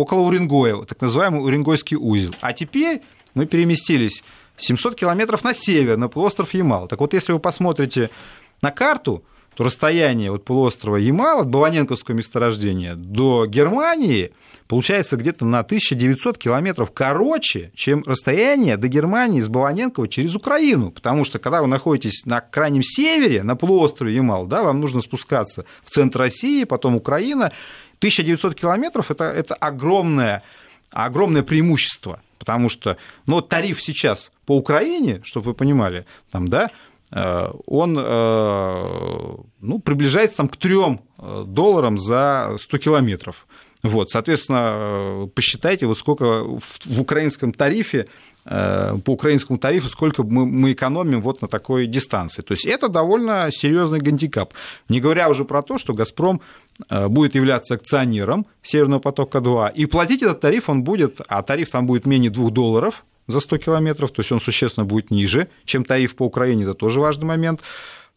около 0.00 0.20
Уренгоя, 0.20 0.84
так 0.84 1.00
называемый 1.00 1.42
Уренгойский 1.42 1.96
узел. 1.96 2.34
А 2.40 2.52
теперь 2.52 3.02
мы 3.34 3.46
переместились 3.46 4.22
700 4.56 4.96
километров 4.96 5.44
на 5.44 5.54
север, 5.54 5.96
на 5.96 6.08
полуостров 6.08 6.54
Ямал. 6.54 6.88
Так 6.88 7.00
вот, 7.00 7.14
если 7.14 7.32
вы 7.32 7.38
посмотрите 7.38 8.10
на 8.62 8.70
карту, 8.70 9.24
то 9.60 9.64
расстояние 9.64 10.32
от 10.32 10.42
полуострова 10.42 10.96
Ямал, 10.96 11.42
от 11.42 11.48
Баваненковского 11.50 12.14
месторождения 12.14 12.94
до 12.94 13.44
Германии, 13.44 14.32
получается 14.68 15.18
где-то 15.18 15.44
на 15.44 15.58
1900 15.58 16.38
километров 16.38 16.92
короче, 16.92 17.70
чем 17.74 18.02
расстояние 18.06 18.78
до 18.78 18.88
Германии 18.88 19.42
с 19.42 19.48
Баваненкова 19.48 20.08
через 20.08 20.34
Украину. 20.34 20.90
Потому 20.90 21.26
что, 21.26 21.38
когда 21.38 21.60
вы 21.60 21.66
находитесь 21.66 22.24
на 22.24 22.40
крайнем 22.40 22.82
севере, 22.82 23.42
на 23.42 23.54
полуострове 23.54 24.14
Ямал, 24.14 24.46
да, 24.46 24.62
вам 24.62 24.80
нужно 24.80 25.02
спускаться 25.02 25.66
в 25.84 25.90
центр 25.90 26.20
России, 26.20 26.64
потом 26.64 26.96
Украина, 26.96 27.52
1900 27.98 28.54
километров 28.54 29.10
это, 29.10 29.24
это 29.24 29.54
огромное, 29.56 30.42
огромное 30.90 31.42
преимущество, 31.42 32.22
потому 32.38 32.70
что 32.70 32.96
ну, 33.26 33.42
тариф 33.42 33.82
сейчас 33.82 34.32
по 34.46 34.56
Украине, 34.56 35.20
чтобы 35.22 35.50
вы 35.50 35.54
понимали, 35.54 36.06
там, 36.30 36.48
да, 36.48 36.70
он 37.12 37.98
э, 37.98 39.36
ну, 39.60 39.78
приближается 39.80 40.38
там, 40.38 40.48
к 40.48 40.56
3 40.56 40.76
э, 40.76 41.44
долларам 41.46 41.98
за 41.98 42.56
100 42.58 42.78
километров. 42.78 43.46
Вот, 43.82 44.10
соответственно, 44.10 45.28
посчитайте, 45.34 45.86
вот 45.86 45.98
сколько 45.98 46.44
в, 46.44 46.78
в 46.84 47.00
украинском 47.00 47.52
тарифе 47.52 48.06
Э, 48.46 48.96
по 49.04 49.12
украинскому 49.12 49.58
тарифу, 49.58 49.88
сколько 49.88 50.22
мы, 50.22 50.46
мы 50.46 50.72
экономим 50.72 51.20
вот 51.20 51.42
на 51.42 51.48
такой 51.48 51.86
дистанции. 51.86 52.40
То 52.42 52.52
есть 52.52 52.64
это 52.64 52.88
довольно 52.88 53.48
серьезный 53.50 54.00
гандикап. 54.00 54.54
Не 54.88 55.00
говоря 55.00 55.28
уже 55.28 55.44
про 55.44 55.62
то, 55.62 55.76
что 55.76 55.92
«Газпром» 55.92 56.40
э, 56.88 57.08
будет 57.08 57.34
являться 57.34 57.74
акционером 57.74 58.46
Северного 58.62 59.00
потока-2, 59.00 59.72
и 59.74 59.84
платить 59.86 60.22
этот 60.22 60.40
тариф 60.40 60.70
он 60.70 60.84
будет, 60.84 61.20
а 61.28 61.42
тариф 61.42 61.70
там 61.70 61.86
будет 61.86 62.06
менее 62.06 62.30
2 62.30 62.50
долларов 62.50 63.04
за 63.30 63.40
100 63.40 63.58
километров, 63.58 64.10
то 64.10 64.20
есть 64.20 64.32
он 64.32 64.40
существенно 64.40 64.84
будет 64.84 65.10
ниже, 65.10 65.48
чем 65.64 65.84
тариф 65.84 66.16
по 66.16 66.24
Украине, 66.24 66.64
это 66.64 66.74
тоже 66.74 67.00
важный 67.00 67.26
момент. 67.26 67.60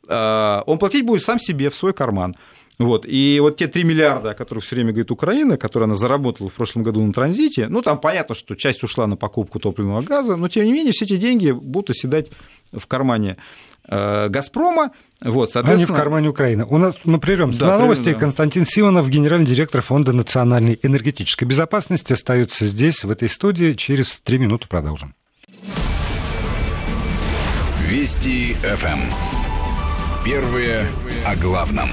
Э, 0.08 0.62
он 0.66 0.78
платить 0.78 1.06
будет 1.06 1.24
сам 1.24 1.40
себе 1.40 1.70
в 1.70 1.76
свой 1.76 1.94
карман. 1.94 2.36
Вот. 2.80 3.06
И 3.08 3.40
вот 3.40 3.58
те 3.58 3.68
3 3.68 3.84
миллиарда, 3.84 4.32
о 4.32 4.34
которых 4.34 4.64
все 4.64 4.76
время 4.76 4.92
говорит 4.92 5.12
Украина, 5.12 5.58
которые 5.58 5.86
она 5.86 5.96
заработала 5.96 6.50
в 6.50 6.54
прошлом 6.54 6.84
году 6.84 7.04
на 7.04 7.14
транзите, 7.14 7.68
ну, 7.70 7.82
там 7.82 8.00
понятно, 8.00 8.34
что 8.34 8.56
часть 8.56 8.84
ушла 8.84 9.06
на 9.06 9.16
покупку 9.16 9.60
топливного 9.60 10.02
газа, 10.02 10.36
но, 10.36 10.48
тем 10.48 10.66
не 10.66 10.74
менее, 10.74 10.92
все 10.92 11.06
эти 11.06 11.18
деньги 11.18 11.52
будут 11.52 11.92
оседать 11.92 12.32
в 12.72 12.88
кармане 12.88 13.38
«Газпрома». 13.88 14.92
Вот, 15.22 15.52
соответственно... 15.52 15.74
Они 15.74 15.86
в 15.86 15.96
кармане 15.96 16.30
Украины. 16.30 16.66
У 16.66 16.78
нас, 16.78 16.96
ну, 17.04 17.20
прервемся 17.20 17.62
да, 17.62 17.68
на 17.68 17.80
новости. 17.80 18.12
Да. 18.12 18.20
Константин 18.20 18.66
Симонов, 18.66 19.10
генеральный 19.10 19.46
директор 19.46 19.82
Фонда 19.82 20.12
национальной 20.14 20.80
энергетической 20.82 21.46
безопасности, 21.46 22.14
остается 22.14 22.66
здесь, 22.66 23.04
в 23.04 23.12
этой 23.12 23.30
студии. 23.30 23.74
Через 23.74 24.20
три 24.24 24.38
минуты 24.38 24.68
продолжим. 24.68 25.16
Вести 27.88 28.54
ФМ. 28.56 29.00
Первые 30.26 30.88
о 31.26 31.36
главном. 31.36 31.90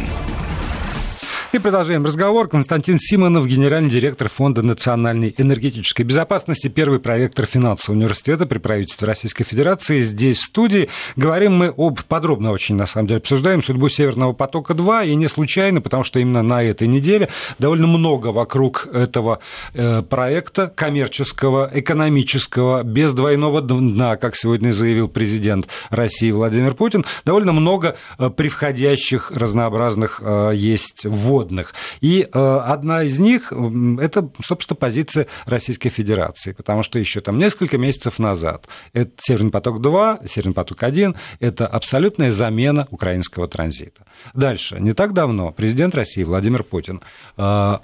И 1.52 1.58
продолжаем 1.58 2.04
разговор. 2.04 2.46
Константин 2.46 3.00
Симонов, 3.00 3.48
генеральный 3.48 3.90
директор 3.90 4.28
Фонда 4.28 4.62
национальной 4.62 5.34
энергетической 5.36 6.02
безопасности, 6.02 6.68
первый 6.68 7.00
проректор 7.00 7.44
финансового 7.44 7.98
университета 7.98 8.46
при 8.46 8.58
правительстве 8.58 9.08
Российской 9.08 9.42
Федерации. 9.42 10.02
Здесь, 10.02 10.38
в 10.38 10.44
студии, 10.44 10.88
говорим 11.16 11.54
мы 11.54 11.74
об, 11.76 12.02
подробно 12.02 12.52
очень, 12.52 12.76
на 12.76 12.86
самом 12.86 13.08
деле, 13.08 13.18
обсуждаем 13.18 13.64
судьбу 13.64 13.88
Северного 13.88 14.32
потока-2, 14.32 15.08
и 15.08 15.16
не 15.16 15.26
случайно, 15.26 15.80
потому 15.80 16.04
что 16.04 16.20
именно 16.20 16.44
на 16.44 16.62
этой 16.62 16.86
неделе 16.86 17.28
довольно 17.58 17.88
много 17.88 18.28
вокруг 18.28 18.86
этого 18.92 19.40
э, 19.74 20.02
проекта 20.02 20.68
коммерческого, 20.68 21.68
экономического, 21.74 22.84
без 22.84 23.12
двойного 23.12 23.60
дна, 23.60 24.14
как 24.14 24.36
сегодня 24.36 24.70
заявил 24.70 25.08
президент 25.08 25.66
России 25.90 26.30
Владимир 26.30 26.74
Путин, 26.74 27.04
довольно 27.24 27.50
много 27.50 27.96
э, 28.20 28.30
превходящих 28.30 29.32
разнообразных 29.32 30.22
э, 30.24 30.52
есть 30.54 31.04
вводов 31.04 31.39
водных. 31.40 31.74
И 32.00 32.28
э, 32.32 32.60
одна 32.66 33.02
из 33.02 33.18
них– 33.18 33.52
это, 34.00 34.30
собственно, 34.44 34.76
позиция 34.76 35.26
Российской 35.46 35.88
Федерации, 35.88 36.52
потому 36.52 36.82
что 36.82 36.98
еще 36.98 37.20
там 37.20 37.38
несколько 37.38 37.78
месяцев 37.78 38.18
назад 38.18 38.68
это 38.92 39.10
Северный 39.18 39.50
поток-2, 39.50 40.28
Северный 40.28 40.54
поток-1– 40.54 41.16
это 41.40 41.66
абсолютная 41.66 42.30
замена 42.30 42.86
украинского 42.90 43.48
транзита. 43.48 44.04
Дальше. 44.34 44.78
Не 44.80 44.92
так 44.92 45.12
давно 45.12 45.52
президент 45.52 45.94
России 45.94 46.24
Владимир 46.24 46.62
Путин 46.62 47.00
э, 47.36 47.78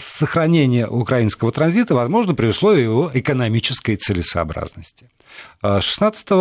сохранение 0.00 0.86
украинского 0.86 1.52
транзита 1.52 1.94
возможно 1.94 2.34
при 2.34 2.46
условии 2.46 2.82
его 2.82 3.10
экономической 3.14 3.96
целесообразности. 3.96 5.10
16 5.62 6.26
э, 6.30 6.34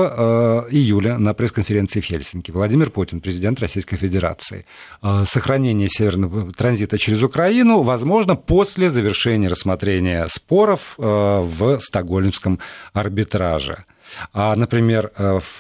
июля 0.69 1.17
на 1.17 1.33
пресс-конференции 1.33 1.99
в 1.99 2.05
Хельсинки 2.05 2.51
Владимир 2.51 2.89
Путин, 2.91 3.19
президент 3.19 3.59
Российской 3.59 3.97
Федерации, 3.97 4.65
э, 5.01 5.25
сохранение 5.27 5.87
северного 5.89 6.51
транзита 6.53 6.97
через 6.97 7.23
Украину 7.23 7.81
возможно 7.81 8.35
после 8.35 8.89
завершения 8.91 9.47
рассмотрения 9.47 10.27
споров 10.29 10.95
э, 10.97 11.01
в 11.01 11.79
Стокгольмском 11.79 12.59
арбитраже. 12.93 13.85
А, 14.33 14.55
например, 14.55 15.11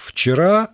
вчера 0.05 0.69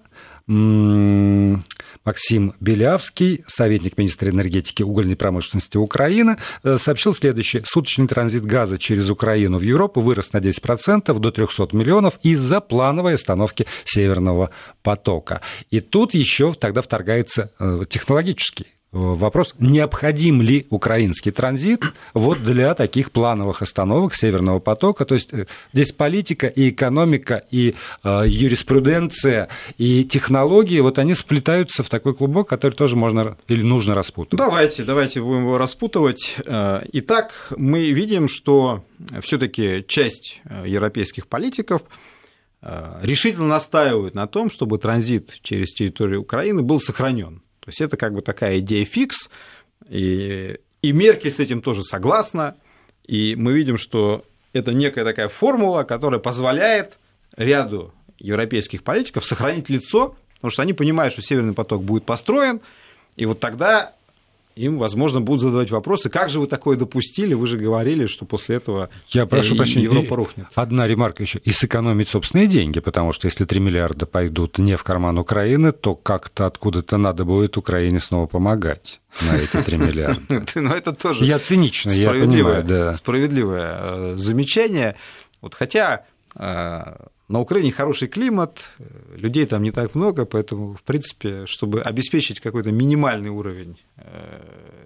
Максим 2.06 2.54
Белявский, 2.60 3.44
советник 3.48 3.98
министра 3.98 4.30
энергетики 4.30 4.84
угольной 4.84 5.16
промышленности 5.16 5.78
Украины, 5.78 6.38
э, 6.64 6.78
сообщил 6.78 7.14
следующее. 7.14 7.64
Суточный 7.66 8.08
транзит 8.08 8.46
газа 8.46 8.78
через 8.78 9.10
Украину 9.10 9.58
в 9.58 9.62
Европу 9.62 10.02
вырос 10.02 10.34
на 10.34 10.40
10% 10.40 11.20
до 11.20 11.32
300 11.32 11.70
миллионов 11.74 12.20
из-за 12.24 12.62
плановой 12.62 13.16
остановки 13.16 13.66
Северного 13.86 14.50
потока. 14.82 15.42
И 15.72 15.80
тут 15.80 16.14
еще 16.14 16.54
тогда 16.54 16.82
вторгается 16.82 17.52
э, 17.60 17.84
технологический 17.90 18.68
вопрос, 18.94 19.56
необходим 19.60 20.42
ли 20.42 20.66
украинский 20.70 21.32
транзит 21.32 21.84
вот 22.14 22.44
для 22.44 22.74
таких 22.76 23.12
плановых 23.12 23.62
остановок 23.62 24.16
Северного 24.16 24.60
потока. 24.60 25.06
То 25.06 25.16
есть 25.16 25.32
здесь 25.74 25.92
политика 25.92 26.48
и 26.48 26.70
экономика, 26.70 27.44
и 27.52 27.76
юриспруденция, 28.04 29.50
и 29.78 30.04
технологии, 30.04 30.80
вот 30.80 31.00
они 31.00 31.14
сплетаются 31.16 31.84
в 31.84 31.90
такой 31.90 32.14
клубок, 32.14 32.48
который 32.48 32.74
тоже 32.74 32.96
можно 32.96 33.38
или 33.48 33.62
нужно 33.62 33.96
распутывать. 33.96 34.38
Давайте, 34.38 34.84
давайте 34.84 35.22
будем 35.22 35.42
его 35.42 35.58
распутывать. 35.58 36.38
Итак, 36.46 37.54
мы 37.58 37.92
видим, 37.92 38.28
что 38.28 38.84
все-таки 39.22 39.84
часть 39.88 40.42
европейских 40.66 41.28
политиков 41.28 41.82
Э, 42.64 43.00
решительно 43.02 43.48
настаивают 43.48 44.16
на 44.16 44.26
том, 44.26 44.50
чтобы 44.50 44.78
транзит 44.78 45.32
через 45.42 45.74
территорию 45.74 46.22
Украины 46.22 46.62
был 46.62 46.80
сохранен. 46.80 47.42
То 47.64 47.70
есть 47.70 47.80
это 47.80 47.96
как 47.96 48.14
бы 48.14 48.22
такая 48.22 48.60
идея 48.60 48.84
фикс, 48.84 49.30
и, 49.88 50.60
и 50.82 50.92
Меркель 50.92 51.32
с 51.32 51.40
этим 51.40 51.62
тоже 51.62 51.84
согласна, 51.84 52.56
и 53.06 53.36
мы 53.38 53.54
видим, 53.54 53.78
что 53.78 54.26
это 54.52 54.74
некая 54.74 55.06
такая 55.06 55.30
формула, 55.30 55.84
которая 55.84 56.20
позволяет 56.20 56.98
ряду 57.38 57.94
европейских 58.20 58.84
политиков 58.84 59.24
сохранить 59.24 59.70
лицо, 59.70 60.18
потому 60.36 60.52
что 60.52 60.62
они 60.62 60.74
понимают, 60.74 61.14
что 61.14 61.22
Северный 61.22 61.54
поток 61.54 61.84
будет 61.84 62.06
построен, 62.06 62.60
и 63.16 63.26
вот 63.26 63.40
тогда 63.40 63.94
им, 64.56 64.78
возможно, 64.78 65.22
будут 65.22 65.42
задавать 65.42 65.72
вопросы, 65.72 66.10
как 66.10 66.30
же 66.30 66.40
вы 66.40 66.48
такое 66.48 66.78
допустили, 66.78 67.34
вы 67.34 67.48
же 67.48 67.58
говорили, 67.58 68.06
что 68.06 68.26
после 68.26 68.58
этого 68.58 68.90
Я 69.10 69.26
прошу 69.26 69.56
прощения, 69.56 69.84
Европа 69.84 70.16
рухнет. 70.16 70.48
Одна 70.56 70.88
ремарка 70.88 71.24
еще, 71.24 71.40
и 71.40 71.52
сэкономить 71.52 72.10
собственные 72.10 72.48
деньги, 72.48 72.80
потому 72.80 73.14
что 73.14 73.28
если 73.28 73.46
3 73.46 73.60
миллиарда 73.60 74.06
пойдут 74.06 74.58
не 74.58 74.78
в 74.78 74.84
карман 74.84 75.18
Украины, 75.18 75.72
то 75.72 75.96
как-то 75.96 76.46
откуда-то 76.46 76.98
надо 76.98 77.26
будет 77.26 77.58
Украине 77.58 78.00
снова 78.00 78.28
помогать 78.28 79.00
на 79.22 79.36
эти 79.38 79.62
3 79.62 79.78
миллиарда. 79.78 80.22
Но 80.30 80.44
ну, 80.56 80.74
это 80.74 80.94
тоже 80.94 81.26
я 81.26 81.40
цинично, 81.40 81.92
я 81.92 82.10
понимаю, 82.10 82.64
да. 82.64 82.94
Справедливое 82.94 83.80
э, 83.82 84.14
замечание. 84.16 84.96
Вот 85.42 85.56
хотя 85.56 86.06
э, 86.36 86.96
на 87.28 87.40
Украине 87.40 87.72
хороший 87.72 88.08
климат, 88.08 88.70
людей 89.16 89.46
там 89.46 89.64
не 89.64 89.72
так 89.72 89.96
много, 89.96 90.26
поэтому, 90.26 90.74
в 90.74 90.84
принципе, 90.84 91.46
чтобы 91.46 91.82
обеспечить 91.82 92.40
какой-то 92.40 92.72
минимальный 92.72 93.30
уровень 93.30 93.80
э, 93.98 94.84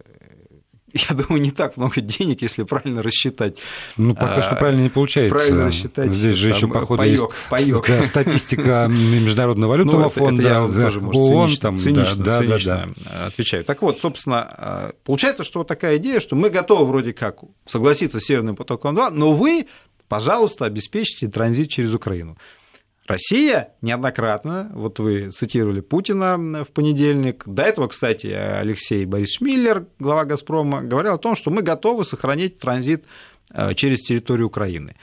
я 1.09 1.15
думаю, 1.15 1.41
не 1.41 1.51
так 1.51 1.77
много 1.77 2.01
денег, 2.01 2.41
если 2.41 2.63
правильно 2.63 3.03
рассчитать. 3.03 3.57
Ну, 3.97 4.13
пока 4.13 4.35
а, 4.35 4.41
что 4.41 4.55
правильно 4.55 4.81
не 4.81 4.89
получается. 4.89 5.35
Правильно 5.35 5.65
рассчитать. 5.65 6.13
Здесь 6.13 6.35
же 6.35 6.49
еще, 6.49 6.67
походу, 6.67 6.97
паёк, 6.97 7.35
есть 7.51 7.71
паёк. 7.71 8.05
статистика 8.05 8.87
Международного 8.89 9.71
валютного 9.71 10.03
ну, 10.03 10.09
фонда, 10.09 10.43
это 10.43 10.51
я 10.51 10.83
тоже, 10.83 11.01
может, 11.01 11.21
ООН. 11.21 11.47
Цинично, 11.47 11.61
там, 11.61 11.77
цинично, 11.77 12.23
да, 12.23 12.39
цинично 12.39 12.93
да, 12.95 13.03
да. 13.03 13.25
отвечаю. 13.27 13.63
Так 13.63 13.81
вот, 13.81 13.99
собственно, 13.99 14.93
получается, 15.03 15.43
что 15.43 15.59
вот 15.59 15.67
такая 15.67 15.97
идея, 15.97 16.19
что 16.19 16.35
мы 16.35 16.49
готовы 16.49 16.85
вроде 16.85 17.13
как 17.13 17.39
согласиться 17.65 18.19
с 18.19 18.23
Северным 18.23 18.55
потоком-2, 18.55 19.09
но 19.11 19.33
вы 19.33 19.67
пожалуйста, 20.07 20.65
обеспечьте 20.65 21.27
транзит 21.27 21.69
через 21.69 21.93
Украину. 21.93 22.37
Россия 23.07 23.69
неоднократно, 23.81 24.69
вот 24.73 24.99
вы 24.99 25.31
цитировали 25.31 25.79
Путина 25.79 26.37
в 26.37 26.73
понедельник, 26.73 27.43
до 27.45 27.63
этого, 27.63 27.87
кстати, 27.87 28.27
Алексей 28.27 29.05
Борис 29.05 29.39
Миллер, 29.39 29.87
глава 29.97 30.25
«Газпрома», 30.25 30.81
говорил 30.81 31.13
о 31.13 31.17
том, 31.17 31.35
что 31.35 31.49
мы 31.49 31.61
готовы 31.61 32.03
сохранить 32.03 32.59
транзит 32.59 33.05
э, 33.53 33.73
через 33.75 34.01
территорию 34.01 34.47
Украины. 34.47 34.97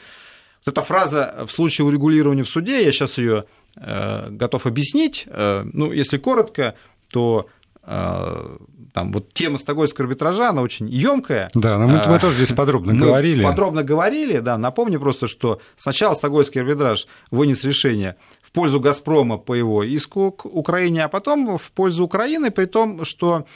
Вот 0.67 0.73
эта 0.73 0.83
фраза 0.83 1.45
в 1.47 1.51
случае 1.51 1.87
урегулирования 1.87 2.43
в 2.43 2.49
суде, 2.49 2.85
я 2.85 2.93
сейчас 2.93 3.17
ее 3.17 3.47
э, 3.77 4.29
готов 4.31 4.67
объяснить. 4.67 5.25
Э, 5.27 5.65
ну, 5.73 5.91
если 5.91 6.19
коротко, 6.19 6.75
то 7.11 7.49
там 7.87 9.13
вот 9.13 9.33
тема 9.33 9.59
стокгольмского 9.59 10.07
арбитража, 10.07 10.51
она 10.51 10.63
очень 10.63 10.89
емкая. 10.89 11.51
Да, 11.55 11.79
но 11.79 11.89
мы, 11.89 12.01
мы 12.07 12.19
тоже 12.19 12.37
здесь 12.37 12.53
подробно 12.53 12.95
мы 12.95 13.01
говорили. 13.01 13.43
Подробно 13.43 13.83
говорили, 13.83 14.39
да. 14.39 14.57
Напомню 14.57 15.01
просто, 15.01 15.27
что 15.27 15.61
сначала 15.77 16.15
стокгольмский 16.15 16.61
арбитраж 16.61 17.07
вынес 17.31 17.65
решение 17.65 18.17
в 18.41 18.53
пользу 18.53 18.81
«Газпрома» 18.81 19.37
по 19.37 19.55
его 19.55 19.83
иску 19.83 20.31
к 20.31 20.47
Украине, 20.47 21.05
а 21.05 21.09
потом 21.09 21.59
в 21.59 21.73
пользу 21.73 22.05
Украины, 22.05 22.51
при 22.51 22.67
том, 22.67 23.05
что 23.05 23.47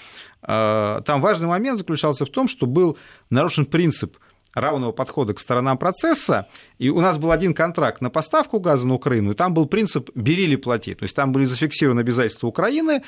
э, 0.43 1.01
там 1.05 1.21
важный 1.21 1.47
момент 1.47 1.79
заключался 1.79 2.25
в 2.25 2.31
том, 2.31 2.49
что 2.49 2.67
был 2.67 2.99
нарушен 3.31 3.65
принцип 3.65 4.17
равного 4.55 4.93
подхода 4.93 5.35
к 5.35 5.41
сторонам 5.41 5.79
процесса, 5.79 6.49
и 6.79 6.91
у 6.91 7.01
нас 7.01 7.17
был 7.17 7.31
один 7.31 7.55
контракт 7.55 8.01
на 8.01 8.11
поставку 8.11 8.59
газа 8.59 8.87
на 8.87 8.95
Украину, 8.95 9.33
и 9.33 9.35
там 9.35 9.55
был 9.55 9.67
принцип 9.67 10.11
«бери 10.17 10.45
или 10.45 10.57
плати», 10.57 10.95
то 10.95 11.05
есть 11.05 11.15
там 11.15 11.31
были 11.33 11.45
зафиксированы 11.45 12.01
обязательства 12.01 12.49
Украины, 12.49 13.03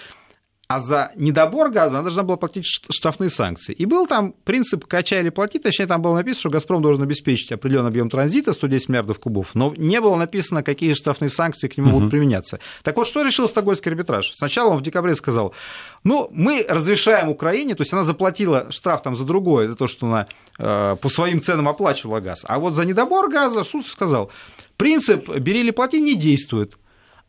а 0.70 0.78
за 0.78 1.10
недобор 1.16 1.68
газа 1.68 1.96
она 1.96 2.02
должна 2.04 2.22
была 2.22 2.36
платить 2.36 2.64
штрафные 2.64 3.28
санкции. 3.28 3.72
И 3.72 3.86
был 3.86 4.06
там 4.06 4.32
принцип 4.44 4.86
«качай 4.86 5.18
или 5.18 5.30
плати», 5.30 5.58
точнее, 5.58 5.86
там 5.86 6.00
было 6.00 6.14
написано, 6.14 6.38
что 6.38 6.50
«Газпром» 6.50 6.80
должен 6.80 7.02
обеспечить 7.02 7.50
определенный 7.50 7.88
объем 7.88 8.08
транзита, 8.08 8.52
110 8.52 8.88
миллиардов 8.88 9.18
кубов, 9.18 9.48
но 9.54 9.74
не 9.76 10.00
было 10.00 10.14
написано, 10.14 10.62
какие 10.62 10.94
штрафные 10.94 11.28
санкции 11.28 11.66
к 11.66 11.76
нему 11.76 11.88
угу. 11.88 11.96
будут 11.96 12.12
применяться. 12.12 12.60
Так 12.84 12.96
вот, 12.96 13.08
что 13.08 13.22
решил 13.22 13.48
Стокгольмский 13.48 13.90
арбитраж? 13.90 14.30
Сначала 14.32 14.70
он 14.70 14.76
в 14.76 14.82
декабре 14.82 15.16
сказал, 15.16 15.54
ну, 16.04 16.28
мы 16.30 16.64
разрешаем 16.68 17.30
Украине, 17.30 17.74
то 17.74 17.82
есть 17.82 17.92
она 17.92 18.04
заплатила 18.04 18.70
штраф 18.70 19.02
там 19.02 19.16
за 19.16 19.24
другое, 19.24 19.66
за 19.66 19.74
то, 19.74 19.88
что 19.88 20.06
она 20.06 20.28
э, 20.56 20.94
по 21.02 21.08
своим 21.08 21.40
ценам 21.40 21.66
оплачивала 21.66 22.20
газ, 22.20 22.44
а 22.46 22.60
вот 22.60 22.74
за 22.74 22.84
недобор 22.84 23.28
газа 23.28 23.64
суд 23.64 23.88
сказал, 23.88 24.30
принцип 24.76 25.28
«бери 25.28 25.62
или 25.62 25.72
плати» 25.72 26.00
не 26.00 26.14
действует. 26.14 26.76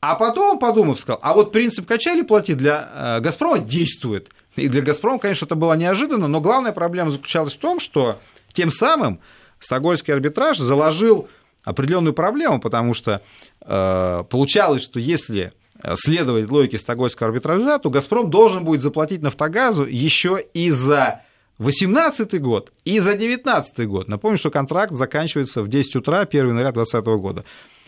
А 0.02 0.16
потом, 0.16 0.58
подумав, 0.58 1.00
сказал, 1.00 1.20
а 1.22 1.34
вот 1.34 1.52
принцип 1.52 1.86
качали 1.88 2.24
плати 2.24 2.56
для 2.56 2.90
э, 2.94 3.20
«Газпрома» 3.20 3.60
действует. 3.60 4.32
И 4.56 4.68
для 4.68 4.82
«Газпрома», 4.82 5.20
конечно, 5.20 5.46
это 5.46 5.54
было 5.54 5.74
неожиданно, 5.74 6.28
но 6.28 6.42
главная 6.42 6.72
проблема 6.72 7.12
заключалась 7.12 7.54
в 7.54 7.60
том, 7.60 7.80
что 7.80 8.18
тем 8.52 8.72
самым 8.72 9.20
Стокгольмский 9.60 10.12
арбитраж 10.12 10.58
заложил 10.58 11.30
определенную 11.64 12.14
проблему, 12.14 12.60
потому 12.60 12.96
что 12.96 13.22
э, 13.62 14.24
получалось, 14.28 14.82
что 14.82 15.00
если 15.00 15.54
следовать 15.96 16.50
логике 16.50 16.78
Стокгольмского 16.78 17.30
арбитража, 17.30 17.78
то 17.78 17.92
«Газпром» 17.92 18.30
должен 18.32 18.64
будет 18.64 18.82
заплатить 18.82 19.22
«Нафтогазу» 19.22 19.86
еще 19.86 20.44
и 20.54 20.72
за 20.72 21.22
2018 21.60 22.42
год, 22.42 22.72
и 22.86 23.00
за 23.00 23.12
2019 23.12 23.88
год. 23.88 24.08
Напомню, 24.08 24.40
что 24.40 24.50
контракт 24.50 24.94
заканчивается 24.94 25.62
в 25.62 25.68
10 25.68 25.98
утра 25.98 26.22
1 26.22 26.48
января 26.48 26.72
2020 26.72 27.22
года. 27.22 27.46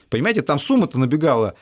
Понимаете, 0.10 0.44
там 0.44 0.60
сумма-то 0.60 1.00
набегала 1.00 1.56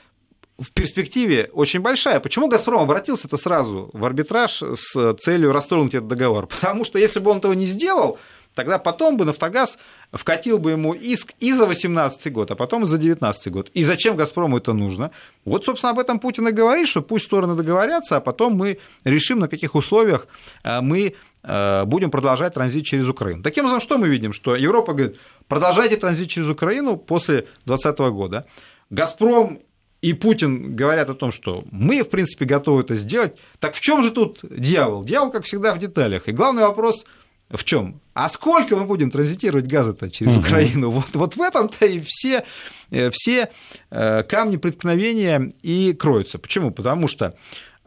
в 0.58 0.72
перспективе 0.72 1.50
очень 1.54 1.80
большая. 1.80 2.20
Почему 2.20 2.48
«Газпром» 2.48 2.82
обратился-то 2.82 3.38
сразу 3.38 3.90
в 3.94 4.06
арбитраж 4.06 4.62
с 4.62 5.14
целью 5.16 5.52
расторгнуть 5.52 5.96
этот 5.96 6.08
договор? 6.08 6.48
Потому 6.48 6.86
что 6.86 7.00
если 7.00 7.20
бы 7.20 7.32
он 7.32 7.38
этого 7.38 7.54
не 7.54 7.66
сделал, 7.66 8.20
тогда 8.54 8.78
потом 8.78 9.18
бы 9.18 9.26
«Нафтогаз» 9.26 9.78
вкатил 10.12 10.60
бы 10.60 10.72
ему 10.72 10.94
иск 10.94 11.34
и 11.40 11.52
за 11.54 11.66
2018 11.66 12.32
год, 12.32 12.52
а 12.52 12.56
потом 12.56 12.84
и 12.84 12.86
за 12.86 12.98
2019 12.98 13.52
год. 13.52 13.70
И 13.74 13.84
зачем 13.84 14.16
«Газпрому» 14.16 14.58
это 14.58 14.74
нужно? 14.74 15.12
Вот, 15.46 15.66
собственно, 15.66 15.92
об 15.92 16.00
этом 16.00 16.20
Путин 16.20 16.48
и 16.48 16.52
говорит, 16.52 16.88
что 16.88 17.02
пусть 17.02 17.26
стороны 17.26 17.56
договорятся, 17.56 18.18
а 18.18 18.20
потом 18.20 18.54
мы 18.54 18.78
решим, 19.04 19.40
на 19.40 19.48
каких 19.48 19.76
условиях 19.76 20.28
э, 20.64 20.82
мы 20.82 21.16
э, 21.44 21.86
будем 21.86 22.12
продолжать 22.12 22.54
транзит 22.54 22.86
через 22.86 23.08
Украину. 23.08 23.42
Таким 23.42 23.66
образом, 23.66 23.80
что 23.80 23.98
мы 23.98 24.10
видим? 24.10 24.34
Что 24.34 24.56
Европа 24.56 24.94
говорит, 24.94 25.18
продолжайте 25.48 25.98
транзит 25.98 26.30
через 26.30 26.48
Украину 26.50 26.98
после 26.98 27.48
2020 27.66 28.00
года. 28.14 28.46
«Газпром» 28.90 29.60
и 30.02 30.14
Путин 30.14 30.76
говорят 30.76 31.10
о 31.10 31.14
том, 31.14 31.32
что 31.32 31.64
мы, 31.72 32.04
в 32.04 32.10
принципе, 32.10 32.46
готовы 32.46 32.82
это 32.82 32.96
сделать. 32.96 33.38
Так 33.60 33.76
в 33.76 33.80
чем 33.80 34.02
же 34.02 34.12
тут 34.12 34.40
дьявол? 34.42 35.04
Дьявол, 35.04 35.32
как 35.32 35.46
всегда, 35.46 35.74
в 35.74 35.80
деталях. 35.80 36.28
И 36.28 36.32
главный 36.32 36.64
вопрос 36.64 37.06
в 37.50 37.64
чем? 37.64 38.02
А 38.16 38.28
сколько 38.28 38.76
мы 38.76 38.86
будем 38.86 39.12
транзитировать 39.12 39.68
газа-то 39.68 40.10
через 40.10 40.34
угу. 40.34 40.42
Украину? 40.42 40.90
Вот, 40.90 41.14
вот 41.14 41.36
в 41.36 41.42
этом-то 41.42 41.86
и 41.86 42.00
все, 42.00 42.44
э, 42.90 43.12
все 43.12 43.52
э, 43.92 44.24
камни 44.24 44.58
преткновения 44.58 45.54
и 45.62 45.94
кроются. 45.94 46.40
Почему? 46.40 46.72
Потому 46.72 47.08
что 47.08 47.36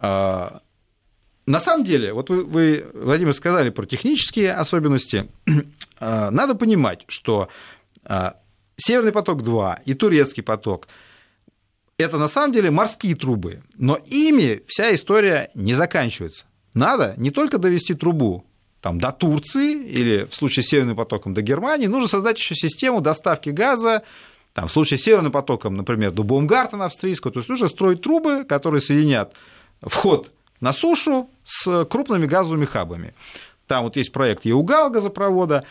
э, 0.00 0.48
на 1.46 1.60
самом 1.60 1.84
деле, 1.84 2.12
вот 2.12 2.30
вы, 2.30 2.44
вы, 2.44 2.86
Владимир, 2.94 3.32
сказали 3.34 3.70
про 3.70 3.86
технические 3.86 4.52
особенности. 4.52 5.28
Надо 6.00 6.54
понимать, 6.54 7.04
что 7.08 7.48
Северный 8.76 9.12
поток-2 9.12 9.78
и 9.84 9.94
Турецкий 9.94 10.42
поток– 10.42 10.88
это 11.98 12.18
на 12.18 12.28
самом 12.28 12.52
деле 12.52 12.70
морские 12.70 13.14
трубы, 13.14 13.62
но 13.76 13.98
ими 14.06 14.62
вся 14.66 14.94
история 14.94 15.50
не 15.54 15.74
заканчивается. 15.74 16.46
Надо 16.72 17.14
не 17.16 17.30
только 17.30 17.58
довести 17.58 17.94
трубу 17.94 18.44
там, 18.80 18.98
до 18.98 19.12
Турции 19.12 19.82
или 19.86 20.24
в 20.24 20.34
случае 20.34 20.64
с 20.64 20.68
Северным 20.68 20.96
потоком 20.96 21.34
до 21.34 21.42
Германии, 21.42 21.86
нужно 21.86 22.08
создать 22.08 22.38
еще 22.38 22.54
систему 22.54 23.00
доставки 23.00 23.50
газа, 23.50 24.02
там, 24.52 24.68
в 24.68 24.72
случае 24.72 24.98
с 24.98 25.02
Северным 25.02 25.32
потоком, 25.32 25.74
например, 25.74 26.10
до 26.10 26.22
Баумгартена 26.22 26.86
австрийского, 26.86 27.32
то 27.32 27.40
есть 27.40 27.48
нужно 27.48 27.68
строить 27.68 28.02
трубы, 28.02 28.44
которые 28.44 28.80
соединят 28.80 29.34
вход 29.80 30.30
на 30.60 30.72
сушу 30.72 31.30
с 31.44 31.84
крупными 31.84 32.26
газовыми 32.26 32.64
хабами. 32.64 33.14
Там 33.66 33.84
вот 33.84 33.96
есть 33.96 34.12
проект 34.12 34.44
Еугал 34.44 34.90
газопровода, 34.90 35.64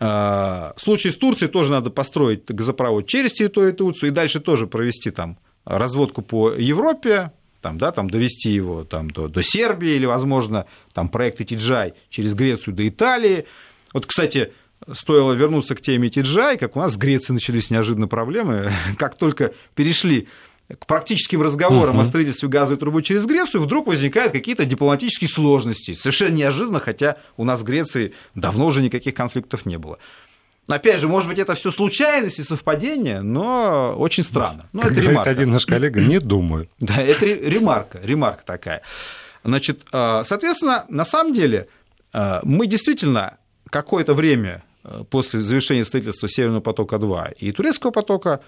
а, 0.00 0.74
в 0.76 0.80
случае 0.80 1.12
с 1.12 1.16
Турцией 1.16 1.50
тоже 1.50 1.70
надо 1.70 1.90
построить 1.90 2.44
газопровод 2.46 3.06
через 3.06 3.32
территорию 3.32 3.74
Турции 3.74 4.08
и 4.08 4.10
дальше 4.10 4.40
тоже 4.40 4.66
провести 4.66 5.10
там 5.10 5.38
разводку 5.68 6.22
по 6.22 6.50
Европе, 6.50 7.30
там, 7.60 7.76
да, 7.76 7.92
там, 7.92 8.08
довести 8.08 8.50
его 8.50 8.84
там, 8.84 9.10
до, 9.10 9.28
до 9.28 9.42
Сербии 9.42 9.90
или, 9.90 10.06
возможно, 10.06 10.66
там, 10.94 11.08
проект 11.08 11.46
Тиджай 11.46 11.94
через 12.08 12.34
Грецию 12.34 12.74
до 12.74 12.88
Италии. 12.88 13.44
Вот, 13.92 14.06
кстати, 14.06 14.52
стоило 14.92 15.32
вернуться 15.32 15.74
к 15.74 15.82
теме 15.82 16.08
Тиджай, 16.08 16.56
как 16.56 16.76
у 16.76 16.78
нас 16.78 16.94
в 16.94 16.98
Греции 16.98 17.32
начались 17.32 17.70
неожиданно 17.70 18.08
проблемы, 18.08 18.72
как 18.98 19.16
только 19.18 19.52
перешли 19.74 20.28
к 20.68 20.86
практическим 20.86 21.42
разговорам 21.42 21.98
uh-huh. 21.98 22.02
о 22.02 22.04
строительстве 22.04 22.48
газовой 22.48 22.78
трубы 22.78 23.02
через 23.02 23.24
Грецию, 23.24 23.62
вдруг 23.62 23.86
возникают 23.86 24.32
какие-то 24.32 24.66
дипломатические 24.66 25.28
сложности. 25.28 25.94
Совершенно 25.94 26.34
неожиданно, 26.34 26.78
хотя 26.78 27.16
у 27.38 27.44
нас 27.44 27.60
в 27.60 27.64
Греции 27.64 28.12
давно 28.34 28.66
уже 28.66 28.82
никаких 28.82 29.14
конфликтов 29.14 29.64
не 29.64 29.78
было. 29.78 29.98
Опять 30.68 31.00
же, 31.00 31.08
может 31.08 31.30
быть, 31.30 31.38
это 31.38 31.54
все 31.54 31.70
случайность 31.70 32.38
и 32.38 32.42
совпадение, 32.42 33.22
но 33.22 33.94
очень 33.96 34.22
странно. 34.22 34.68
Ну, 34.74 34.82
это 34.82 34.90
говорит 34.90 35.10
ремарка. 35.10 35.30
один 35.30 35.50
наш 35.50 35.64
коллега, 35.64 36.00
не 36.00 36.20
думаю. 36.20 36.68
Да, 36.78 37.02
это 37.02 37.24
ремарка, 37.24 38.00
ремарка 38.02 38.44
такая. 38.44 38.82
Значит, 39.44 39.80
а, 39.92 40.24
соответственно, 40.24 40.84
на 40.90 41.06
самом 41.06 41.32
деле 41.32 41.68
а, 42.12 42.40
мы 42.44 42.66
действительно 42.66 43.38
какое-то 43.70 44.12
время 44.12 44.62
а, 44.84 45.04
после 45.04 45.40
завершения 45.40 45.86
строительства 45.86 46.28
Северного 46.28 46.60
потока-2 46.60 47.36
и 47.38 47.50
Турецкого 47.52 47.90
потока 47.90 48.40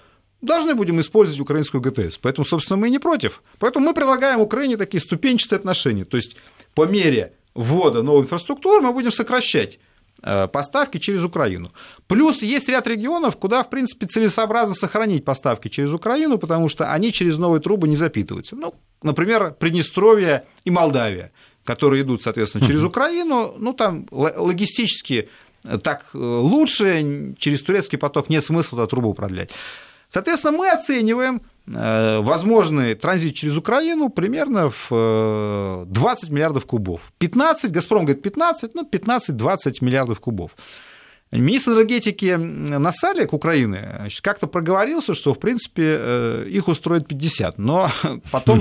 должны 0.42 0.74
будем 0.74 1.00
использовать 1.00 1.40
украинскую 1.40 1.80
ГТС. 1.80 2.18
Поэтому, 2.18 2.44
собственно, 2.44 2.76
мы 2.76 2.90
не 2.90 2.98
против. 2.98 3.42
Поэтому 3.58 3.86
мы 3.86 3.94
предлагаем 3.94 4.40
Украине 4.40 4.76
такие 4.76 5.00
ступенчатые 5.00 5.56
отношения. 5.56 6.04
То 6.04 6.18
есть 6.18 6.36
по 6.74 6.84
мере 6.84 7.32
ввода 7.54 8.02
новой 8.02 8.22
инфраструктуры 8.22 8.82
мы 8.82 8.92
будем 8.92 9.10
сокращать 9.10 9.78
Э, 9.78 9.89
поставки 10.22 10.98
через 10.98 11.24
Украину. 11.24 11.70
Плюс 12.06 12.42
есть 12.42 12.68
ряд 12.68 12.86
регионов, 12.86 13.36
куда, 13.36 13.62
в 13.62 13.70
принципе, 13.70 14.06
целесообразно 14.06 14.74
сохранить 14.74 15.24
поставки 15.24 15.68
через 15.68 15.92
Украину, 15.92 16.38
потому 16.38 16.68
что 16.68 16.92
они 16.92 17.12
через 17.12 17.38
новые 17.38 17.60
трубы 17.60 17.88
не 17.88 17.96
запитываются. 17.96 18.56
Ну, 18.56 18.74
например, 19.02 19.54
Приднестровье 19.58 20.44
и 20.64 20.70
Молдавия, 20.70 21.30
которые 21.64 22.02
идут, 22.02 22.22
соответственно, 22.22 22.66
через 22.66 22.82
Украину, 22.82 23.54
ну, 23.56 23.72
там 23.72 24.06
логистически 24.10 25.28
так 25.82 26.06
э, 26.14 26.18
лучше, 26.18 27.34
через 27.38 27.62
турецкий 27.62 27.98
поток 27.98 28.30
нет 28.30 28.44
смысла 28.44 28.78
туда 28.78 28.86
трубу 28.86 29.14
продлять. 29.14 29.50
Соответственно, 30.10 30.58
мы 30.58 30.68
оцениваем 30.68 31.40
Э, 31.72 32.20
возможный 32.20 32.94
транзит 32.94 33.34
через 33.34 33.56
Украину 33.56 34.08
примерно 34.08 34.70
в 34.70 35.86
20 35.86 36.30
э, 36.30 36.32
миллиардов 36.32 36.66
кубов. 36.66 37.12
15, 37.18 37.70
Газпром 37.70 38.04
говорит 38.04 38.22
15, 38.22 38.74
ну 38.74 38.88
15-20 38.90 39.76
миллиардов 39.80 40.20
кубов. 40.20 40.56
Министр 41.30 41.72
энергетики 41.72 42.34
Насалик 42.34 43.32
Украины 43.32 44.10
как-то 44.20 44.48
проговорился, 44.48 45.14
что, 45.14 45.32
в 45.32 45.38
принципе, 45.38 45.84
э, 45.84 46.46
их 46.48 46.66
устроит 46.66 47.06
50. 47.06 47.58
Но 47.58 47.90
потом 48.32 48.60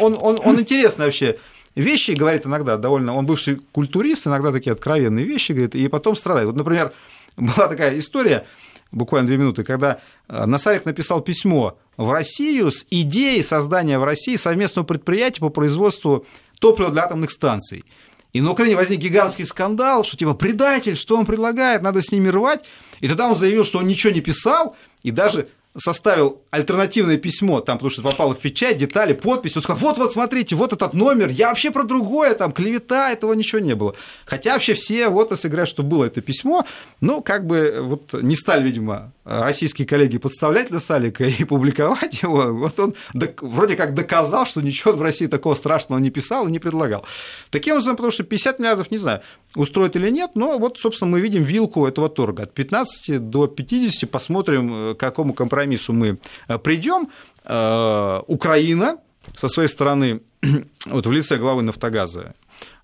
он, 0.00 0.18
он, 0.20 0.38
он 0.44 0.60
интересно 0.60 1.04
вообще 1.04 1.38
вещи 1.76 2.12
говорит 2.12 2.46
иногда 2.46 2.76
довольно... 2.76 3.14
Он 3.14 3.26
бывший 3.26 3.60
культурист, 3.70 4.26
иногда 4.26 4.50
такие 4.50 4.72
откровенные 4.72 5.24
вещи 5.24 5.52
говорит, 5.52 5.76
и 5.76 5.86
потом 5.86 6.16
страдает. 6.16 6.46
Вот, 6.46 6.56
например, 6.56 6.92
была 7.36 7.68
такая 7.68 7.96
история, 7.96 8.44
буквально 8.92 9.26
две 9.26 9.36
минуты, 9.36 9.64
когда 9.64 10.00
Насарик 10.28 10.84
написал 10.84 11.20
письмо 11.20 11.78
в 11.96 12.10
Россию 12.10 12.70
с 12.70 12.86
идеей 12.90 13.42
создания 13.42 13.98
в 13.98 14.04
России 14.04 14.36
совместного 14.36 14.86
предприятия 14.86 15.40
по 15.40 15.50
производству 15.50 16.26
топлива 16.58 16.90
для 16.90 17.04
атомных 17.04 17.30
станций. 17.30 17.84
И 18.32 18.40
на 18.40 18.52
Украине 18.52 18.76
возник 18.76 19.00
гигантский 19.00 19.44
скандал, 19.44 20.04
что 20.04 20.16
типа 20.16 20.34
предатель, 20.34 20.96
что 20.96 21.16
он 21.16 21.26
предлагает, 21.26 21.82
надо 21.82 22.00
с 22.00 22.12
ними 22.12 22.28
рвать. 22.28 22.64
И 23.00 23.08
тогда 23.08 23.28
он 23.28 23.36
заявил, 23.36 23.64
что 23.64 23.78
он 23.78 23.86
ничего 23.86 24.12
не 24.12 24.20
писал, 24.20 24.76
и 25.02 25.10
даже 25.10 25.48
составил 25.76 26.42
альтернативное 26.50 27.16
письмо, 27.16 27.60
там, 27.60 27.78
потому 27.78 27.90
что 27.90 28.02
попало 28.02 28.34
в 28.34 28.40
печать, 28.40 28.76
детали, 28.78 29.12
подпись, 29.12 29.56
он 29.56 29.62
сказал, 29.62 29.80
вот-вот, 29.80 30.12
смотрите, 30.12 30.56
вот 30.56 30.72
этот 30.72 30.94
номер, 30.94 31.28
я 31.28 31.48
вообще 31.48 31.70
про 31.70 31.84
другое, 31.84 32.34
там, 32.34 32.52
клевета, 32.52 33.10
этого 33.10 33.32
ничего 33.34 33.60
не 33.60 33.74
было. 33.74 33.94
Хотя 34.24 34.54
вообще 34.54 34.74
все 34.74 35.08
вот 35.08 35.30
если 35.30 35.48
говорят, 35.48 35.68
что 35.68 35.82
было 35.82 36.04
это 36.04 36.20
письмо, 36.20 36.66
ну, 37.00 37.22
как 37.22 37.46
бы 37.46 37.78
вот 37.80 38.12
не 38.14 38.34
стали, 38.36 38.64
видимо, 38.64 39.12
российские 39.30 39.86
коллеги 39.86 40.18
подставлять 40.18 40.70
Лесалика 40.70 41.24
и 41.40 41.44
публиковать 41.44 42.22
его, 42.22 42.52
вот 42.52 42.78
он 42.80 42.94
вроде 43.40 43.76
как 43.76 43.94
доказал, 43.94 44.46
что 44.46 44.60
ничего 44.60 44.92
в 44.92 45.02
России 45.02 45.26
такого 45.26 45.54
страшного 45.54 46.00
не 46.00 46.10
писал 46.10 46.48
и 46.48 46.50
не 46.50 46.58
предлагал. 46.58 47.04
Таким 47.50 47.74
образом, 47.74 47.96
потому 47.96 48.12
что 48.12 48.24
50 48.24 48.58
миллиардов, 48.58 48.90
не 48.90 48.98
знаю, 48.98 49.20
устроит 49.54 49.96
или 49.96 50.10
нет, 50.10 50.32
но 50.34 50.58
вот, 50.58 50.78
собственно, 50.78 51.10
мы 51.10 51.20
видим 51.20 51.42
вилку 51.42 51.86
этого 51.86 52.08
торга. 52.08 52.42
От 52.42 52.54
15 52.54 53.30
до 53.30 53.46
50 53.46 54.10
посмотрим, 54.10 54.94
к 54.94 54.98
какому 54.98 55.34
компромиссу 55.34 55.92
мы 55.92 56.18
э, 56.48 56.58
придем. 56.58 57.10
Э, 57.44 58.20
Украина 58.26 58.98
со 59.36 59.48
своей 59.48 59.68
стороны, 59.68 60.20
вот 60.86 61.06
в 61.06 61.12
лице 61.12 61.36
главы 61.36 61.62
«Нафтогаза», 61.62 62.34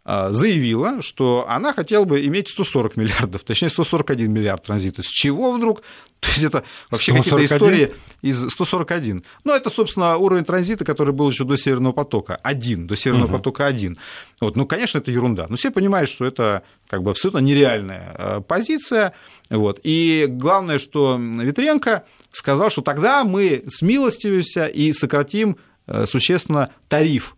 заявила, 0.07 1.03
что 1.03 1.47
она 1.49 1.73
хотела 1.73 2.05
бы 2.05 2.25
иметь 2.27 2.49
140 2.49 2.97
миллиардов, 2.97 3.43
точнее 3.43 3.71
141 3.71 4.33
миллиард 4.33 4.63
транзита. 4.63 5.03
С 5.03 5.07
чего 5.07 5.53
вдруг? 5.53 5.83
То 6.21 6.29
есть 6.29 6.43
это 6.45 6.65
вообще 6.91 7.13
какие-то 7.13 7.45
истории 7.45 7.93
из 8.23 8.49
141. 8.51 9.25
Ну, 9.45 9.53
это, 9.53 9.71
собственно, 9.71 10.17
уровень 10.17 10.45
транзита, 10.45 10.85
который 10.85 11.13
был 11.13 11.31
еще 11.31 11.45
до 11.45 11.57
Северного 11.57 11.93
потока. 11.93 12.39
Один, 12.43 12.87
до 12.87 12.97
Северного 12.97 13.27
угу. 13.27 13.39
потока 13.39 13.67
один. 13.67 13.97
Вот. 14.41 14.57
Ну, 14.57 14.67
конечно, 14.67 14.99
это 14.99 15.11
ерунда. 15.11 15.47
Но 15.49 15.57
все 15.57 15.71
понимают, 15.71 16.09
что 16.09 16.25
это 16.25 16.63
как 16.89 17.03
бы 17.03 17.11
абсолютно 17.11 17.39
нереальная 17.39 18.15
а, 18.15 18.41
позиция. 18.41 19.13
Вот. 19.51 19.81
И 19.83 20.27
главное, 20.29 20.79
что 20.79 21.19
Ветренко 21.19 22.05
сказал, 22.33 22.71
что 22.71 22.83
тогда 22.83 23.25
мы 23.25 23.65
смилостивимся 23.69 24.67
и 24.67 24.93
сократим 24.93 25.57
э, 25.87 26.07
существенно 26.07 26.71
тариф 26.89 27.35
а, 27.35 27.36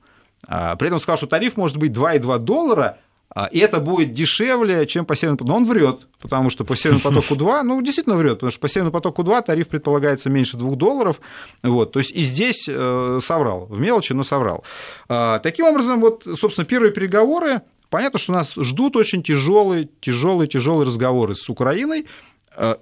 при 0.48 0.86
этом 0.86 0.98
сказал, 0.98 1.18
что 1.18 1.26
тариф 1.26 1.56
может 1.56 1.76
быть 1.76 1.92
2,2 1.92 2.38
доллара, 2.38 2.98
а, 3.30 3.46
и 3.46 3.58
это 3.58 3.80
будет 3.80 4.14
дешевле, 4.14 4.86
чем 4.86 5.04
по 5.04 5.14
Северному 5.14 5.38
потоку. 5.38 5.50
Но 5.50 5.56
он 5.56 5.64
врет, 5.64 6.08
потому 6.20 6.50
что 6.50 6.64
по 6.64 6.76
Северному 6.76 7.02
потоку 7.02 7.36
2, 7.36 7.62
ну, 7.62 7.80
действительно 7.82 8.16
врет, 8.16 8.34
потому 8.34 8.50
что 8.50 8.60
по 8.60 8.68
Северному 8.68 8.92
потоку 8.92 9.22
2 9.22 9.42
тариф 9.42 9.68
предполагается 9.68 10.30
меньше 10.30 10.56
2 10.56 10.76
долларов. 10.76 11.20
Вот, 11.62 11.92
то 11.92 11.98
есть 11.98 12.10
и 12.10 12.22
здесь 12.22 12.66
э, 12.68 13.20
соврал, 13.22 13.66
в 13.66 13.78
мелочи, 13.78 14.12
но 14.12 14.24
соврал. 14.24 14.64
А, 15.08 15.40
таким 15.40 15.66
образом, 15.66 16.00
вот, 16.00 16.26
собственно, 16.36 16.64
первые 16.64 16.92
переговоры, 16.92 17.60
понятно, 17.90 18.18
что 18.18 18.32
нас 18.32 18.54
ждут 18.54 18.96
очень 18.96 19.22
тяжелые, 19.22 19.88
тяжелые, 20.00 20.48
тяжелые 20.48 20.86
разговоры 20.86 21.34
с 21.34 21.48
Украиной. 21.48 22.06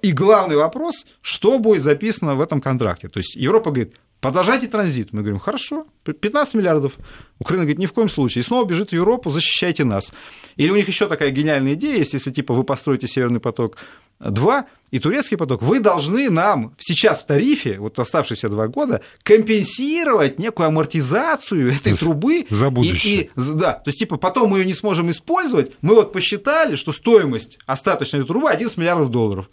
И 0.01 0.11
главный 0.11 0.55
вопрос, 0.55 1.05
что 1.21 1.59
будет 1.59 1.83
записано 1.83 2.33
в 2.33 2.41
этом 2.41 2.61
контракте. 2.61 3.09
То 3.09 3.19
есть 3.19 3.35
Европа 3.35 3.69
говорит, 3.69 3.93
Продолжайте 4.19 4.67
транзит. 4.67 5.13
Мы 5.13 5.21
говорим, 5.21 5.39
хорошо, 5.39 5.85
15 6.03 6.55
миллиардов. 6.55 6.93
Украина 7.39 7.65
говорит, 7.65 7.79
ни 7.79 7.85
в 7.85 7.93
коем 7.93 8.09
случае. 8.09 8.41
И 8.41 8.45
снова 8.45 8.65
бежит 8.65 8.89
в 8.89 8.93
Европу, 8.93 9.29
защищайте 9.29 9.83
нас. 9.83 10.11
Или 10.55 10.71
у 10.71 10.75
них 10.75 10.87
еще 10.87 11.07
такая 11.07 11.29
гениальная 11.29 11.75
идея 11.75 11.97
есть, 11.97 12.13
если 12.13 12.31
типа 12.31 12.55
вы 12.55 12.63
построите 12.63 13.07
Северный 13.07 13.39
поток 13.39 13.77
2 14.19 14.65
и 14.89 14.99
турецкий 14.99 15.37
поток, 15.37 15.61
вы 15.61 15.79
должны 15.79 16.29
нам 16.29 16.73
сейчас 16.79 17.21
в 17.21 17.27
тарифе, 17.27 17.77
вот 17.77 17.99
оставшиеся 17.99 18.49
два 18.49 18.67
года, 18.67 19.01
компенсировать 19.21 20.39
некую 20.39 20.67
амортизацию 20.67 21.73
этой 21.73 21.93
трубы. 21.93 22.47
За 22.49 22.69
будущее. 22.69 23.15
И, 23.15 23.19
и, 23.25 23.29
да, 23.35 23.73
то 23.73 23.89
есть, 23.89 23.99
типа, 23.99 24.17
потом 24.17 24.49
мы 24.49 24.59
ее 24.59 24.65
не 24.65 24.73
сможем 24.73 25.11
использовать. 25.11 25.73
Мы 25.81 25.93
вот 25.93 26.13
посчитали, 26.13 26.75
что 26.75 26.91
стоимость 26.91 27.59
остаточной 27.65 28.25
трубы 28.25 28.49
11 28.49 28.77
миллиардов 28.77 29.11
долларов. 29.11 29.49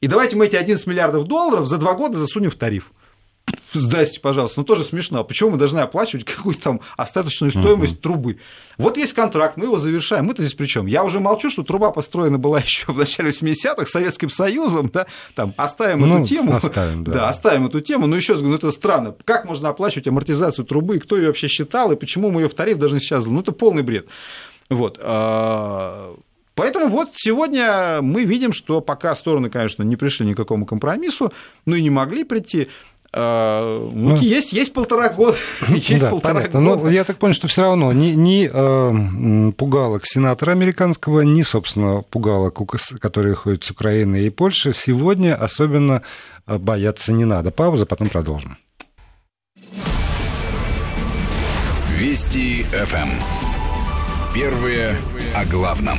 И 0.00 0.06
давайте 0.06 0.34
мы 0.34 0.46
эти 0.46 0.56
11 0.56 0.86
миллиардов 0.86 1.24
долларов 1.24 1.66
за 1.68 1.76
два 1.76 1.94
года 1.94 2.18
засунем 2.18 2.50
в 2.50 2.56
тариф. 2.56 2.90
Здрасте, 3.72 4.18
пожалуйста, 4.20 4.60
ну 4.60 4.64
тоже 4.64 4.82
смешно. 4.82 5.20
А 5.20 5.24
почему 5.24 5.50
мы 5.50 5.56
должны 5.56 5.78
оплачивать 5.78 6.24
какую-то 6.24 6.60
там 6.60 6.80
остаточную 6.96 7.52
стоимость 7.52 7.94
угу. 7.94 8.00
трубы? 8.00 8.38
Вот 8.78 8.96
есть 8.96 9.12
контракт, 9.12 9.56
мы 9.56 9.66
его 9.66 9.78
завершаем. 9.78 10.24
Мы-то 10.24 10.42
здесь 10.42 10.54
при 10.54 10.66
чем? 10.66 10.86
Я 10.86 11.04
уже 11.04 11.20
молчу, 11.20 11.50
что 11.50 11.62
труба 11.62 11.90
построена 11.90 12.38
была 12.38 12.58
еще 12.64 12.90
в 12.90 12.98
начале 12.98 13.30
80-х 13.30 13.86
Советским 13.86 14.28
Союзом, 14.28 14.90
да, 14.92 15.06
там 15.34 15.54
оставим 15.56 16.00
ну, 16.00 16.18
эту 16.18 16.26
тему. 16.26 16.56
Оставим, 16.56 17.04
да. 17.04 17.12
да, 17.12 17.28
оставим 17.28 17.66
эту 17.66 17.80
тему. 17.80 18.06
Но 18.06 18.16
еще 18.16 18.32
раз 18.32 18.42
говорю, 18.42 18.58
ну 18.60 18.68
это 18.68 18.76
странно. 18.76 19.14
Как 19.24 19.44
можно 19.44 19.68
оплачивать 19.68 20.08
амортизацию 20.08 20.64
трубы, 20.64 20.98
кто 20.98 21.16
ее 21.16 21.28
вообще 21.28 21.46
считал, 21.46 21.92
и 21.92 21.96
почему 21.96 22.30
мы 22.30 22.42
ее 22.42 22.48
в 22.48 22.54
тариф 22.54 22.78
должны 22.78 22.98
сейчас? 22.98 23.26
Ну, 23.26 23.40
это 23.40 23.52
полный 23.52 23.82
бред. 23.82 24.08
Вот. 24.68 24.98
А, 25.02 26.14
поэтому 26.54 26.88
вот 26.88 27.10
сегодня 27.14 28.00
мы 28.02 28.24
видим, 28.24 28.52
что 28.52 28.80
пока 28.80 29.14
стороны, 29.14 29.48
конечно, 29.48 29.84
не 29.84 29.96
пришли 29.96 30.26
ни 30.26 30.34
к 30.34 30.36
какому 30.36 30.66
компромиссу, 30.66 31.32
ну 31.66 31.76
и 31.76 31.82
не 31.82 31.90
могли 31.90 32.24
прийти, 32.24 32.68
ну, 33.12 33.90
ну, 33.92 34.16
есть, 34.16 34.52
есть 34.52 34.72
полтора 34.72 35.08
года. 35.08 35.36
есть 35.68 36.00
да, 36.00 36.10
полтора 36.10 36.34
понятно. 36.34 36.60
года. 36.60 36.84
Но 36.84 36.90
я 36.90 37.04
так 37.04 37.16
понял, 37.16 37.34
что 37.34 37.48
все 37.48 37.62
равно 37.62 37.92
ни, 37.92 38.10
ни 38.12 38.48
э, 38.52 39.52
пугалок 39.52 40.06
сенатора 40.06 40.52
американского, 40.52 41.22
ни, 41.22 41.42
собственно, 41.42 42.02
пугалок, 42.02 42.60
которые 43.00 43.34
ходят 43.34 43.64
с 43.64 43.70
Украины 43.70 44.20
и 44.22 44.30
Польши, 44.30 44.72
сегодня 44.72 45.34
особенно 45.34 46.02
э, 46.46 46.58
бояться 46.58 47.12
не 47.12 47.24
надо. 47.24 47.50
Пауза, 47.50 47.84
потом 47.84 48.10
продолжим. 48.10 48.58
Вести 51.96 52.62
ФМ. 52.62 53.10
Первые 54.32 54.96
о 55.34 55.44
главном. 55.44 55.98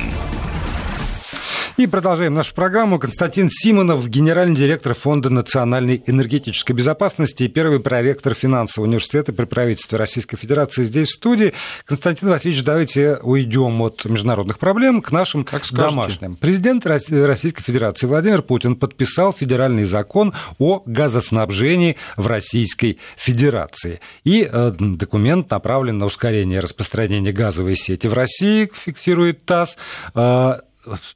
И 1.78 1.86
продолжаем 1.86 2.34
нашу 2.34 2.54
программу. 2.54 2.98
Константин 2.98 3.48
Симонов, 3.50 4.06
генеральный 4.06 4.54
директор 4.54 4.94
Фонда 4.94 5.30
национальной 5.30 6.02
энергетической 6.06 6.72
безопасности 6.72 7.44
и 7.44 7.48
первый 7.48 7.80
проректор 7.80 8.34
финансового 8.34 8.88
университета 8.88 9.32
при 9.32 9.46
правительстве 9.46 9.96
Российской 9.96 10.36
Федерации 10.36 10.84
здесь 10.84 11.08
в 11.08 11.12
студии. 11.12 11.54
Константин 11.86 12.28
Васильевич, 12.28 12.62
давайте 12.62 13.16
уйдем 13.22 13.80
от 13.80 14.04
международных 14.04 14.58
проблем 14.58 15.00
к 15.00 15.12
нашим 15.12 15.44
как 15.44 15.62
домашним. 15.72 16.36
Президент 16.36 16.84
Российской 16.86 17.62
Федерации 17.62 18.06
Владимир 18.06 18.42
Путин 18.42 18.76
подписал 18.76 19.32
федеральный 19.32 19.84
закон 19.84 20.34
о 20.58 20.82
газоснабжении 20.84 21.96
в 22.18 22.26
Российской 22.26 22.98
Федерации. 23.16 24.00
И 24.24 24.46
э, 24.50 24.72
документ 24.78 25.50
направлен 25.50 25.96
на 25.96 26.04
ускорение 26.04 26.60
распространения 26.60 27.32
газовой 27.32 27.76
сети 27.76 28.08
в 28.08 28.12
России, 28.12 28.70
фиксирует 28.74 29.46
ТАСС 29.46 29.78
э, 30.14 30.52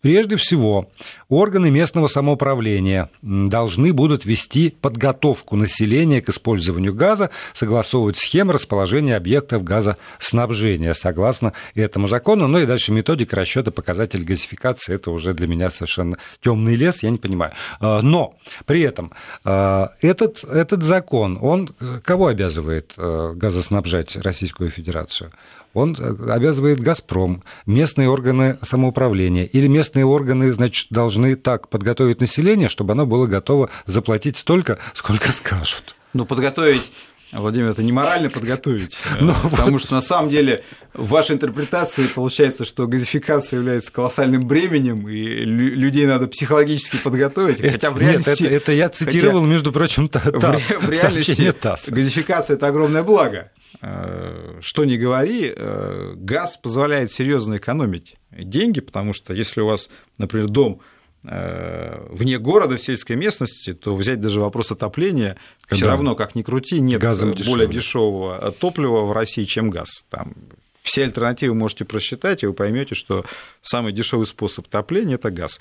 прежде 0.00 0.36
всего, 0.36 0.88
органы 1.28 1.70
местного 1.70 2.06
самоуправления 2.06 3.10
должны 3.22 3.92
будут 3.92 4.24
вести 4.24 4.70
подготовку 4.70 5.56
населения 5.56 6.20
к 6.20 6.28
использованию 6.28 6.94
газа, 6.94 7.30
согласовывать 7.54 8.16
схемы 8.16 8.52
расположения 8.52 9.16
объектов 9.16 9.64
газоснабжения 9.64 10.92
согласно 10.92 11.52
этому 11.74 12.08
закону. 12.08 12.46
Ну 12.46 12.58
и 12.58 12.66
дальше 12.66 12.92
методика 12.92 13.36
расчета 13.36 13.70
показателей 13.70 14.24
газификации. 14.24 14.94
Это 14.94 15.10
уже 15.10 15.34
для 15.34 15.46
меня 15.46 15.70
совершенно 15.70 16.18
темный 16.40 16.74
лес, 16.74 17.02
я 17.02 17.10
не 17.10 17.18
понимаю. 17.18 17.52
А, 17.80 18.02
но 18.02 18.36
при 18.64 18.82
этом 18.82 19.12
а, 19.44 19.92
этот, 20.00 20.44
этот 20.44 20.82
закон, 20.82 21.38
он 21.40 21.74
кого 22.04 22.28
обязывает 22.28 22.94
а, 22.96 23.32
газоснабжать 23.34 24.16
Российскую 24.16 24.70
Федерацию? 24.70 25.32
Он 25.76 25.96
э, 25.98 26.32
обязывает 26.32 26.80
«Газпром», 26.80 27.42
местные 27.66 28.08
органы 28.08 28.58
самоуправления 28.62 29.44
или 29.44 29.66
местные 29.66 30.04
органы, 30.04 30.52
значит, 30.52 30.88
должны 30.90 31.36
так 31.36 31.68
подготовить 31.68 32.20
население, 32.20 32.68
чтобы 32.68 32.92
оно 32.92 33.06
было 33.06 33.26
готово 33.26 33.70
заплатить 33.86 34.36
столько, 34.36 34.78
сколько 34.94 35.32
скажут. 35.32 35.94
Ну, 36.12 36.24
подготовить 36.24 36.90
Владимир, 37.32 37.68
это 37.70 37.82
не 37.82 37.92
морально 37.92 38.30
подготовить, 38.30 39.00
ну, 39.20 39.34
потому 39.50 39.72
вот. 39.72 39.80
что 39.80 39.94
на 39.94 40.00
самом 40.00 40.30
деле 40.30 40.62
в 40.94 41.08
вашей 41.08 41.34
интерпретации 41.34 42.06
получается, 42.06 42.64
что 42.64 42.86
газификация 42.86 43.58
является 43.58 43.92
колоссальным 43.92 44.46
бременем, 44.46 45.08
и 45.08 45.22
людей 45.44 46.06
надо 46.06 46.28
психологически 46.28 46.96
подготовить. 47.02 47.60
Это, 47.60 47.72
хотя 47.72 47.90
в 47.90 48.00
реальности... 48.00 48.44
Нет, 48.44 48.52
это, 48.52 48.56
это 48.56 48.72
я 48.72 48.88
цитировал, 48.88 49.40
хотя, 49.40 49.50
между 49.50 49.72
прочим, 49.72 50.08
ТАСС. 50.08 50.24
В, 50.24 50.86
в 50.86 50.90
реальности 50.90 51.52
ТАСС. 51.52 51.88
газификация– 51.88 52.56
это 52.56 52.68
огромное 52.68 53.02
благо. 53.02 53.50
Э, 53.82 54.58
что 54.60 54.84
ни 54.84 54.96
говори, 54.96 55.52
э, 55.54 56.12
газ 56.16 56.56
позволяет 56.56 57.12
серьезно 57.12 57.56
экономить 57.56 58.16
деньги, 58.30 58.80
потому 58.80 59.12
что 59.12 59.34
если 59.34 59.60
у 59.60 59.66
вас, 59.66 59.90
например, 60.18 60.46
дом 60.46 60.80
вне 61.28 62.38
города, 62.38 62.76
в 62.76 62.80
сельской 62.80 63.16
местности, 63.16 63.74
то 63.74 63.94
взять 63.94 64.20
даже 64.20 64.40
вопрос 64.40 64.70
отопления, 64.70 65.36
все 65.68 65.84
да. 65.84 65.92
равно, 65.92 66.14
как 66.14 66.34
ни 66.34 66.42
крути, 66.42 66.80
нет 66.80 67.00
Газом 67.00 67.34
более 67.46 67.66
дешевого 67.66 68.52
топлива 68.52 69.02
в 69.02 69.12
России, 69.12 69.44
чем 69.44 69.70
газ. 69.70 70.04
Там 70.08 70.34
все 70.82 71.02
альтернативы 71.02 71.54
можете 71.54 71.84
просчитать, 71.84 72.44
и 72.44 72.46
вы 72.46 72.52
поймете, 72.52 72.94
что 72.94 73.24
самый 73.60 73.92
дешевый 73.92 74.26
способ 74.26 74.66
отопления 74.68 75.16
это 75.16 75.30
газ. 75.32 75.58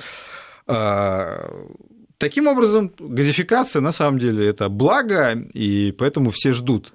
Таким 2.17 2.47
образом, 2.47 2.93
газификация 2.99 3.81
на 3.81 3.91
самом 3.91 4.19
деле 4.19 4.47
это 4.47 4.69
благо, 4.69 5.31
и 5.53 5.91
поэтому 5.97 6.29
все 6.29 6.53
ждут 6.53 6.93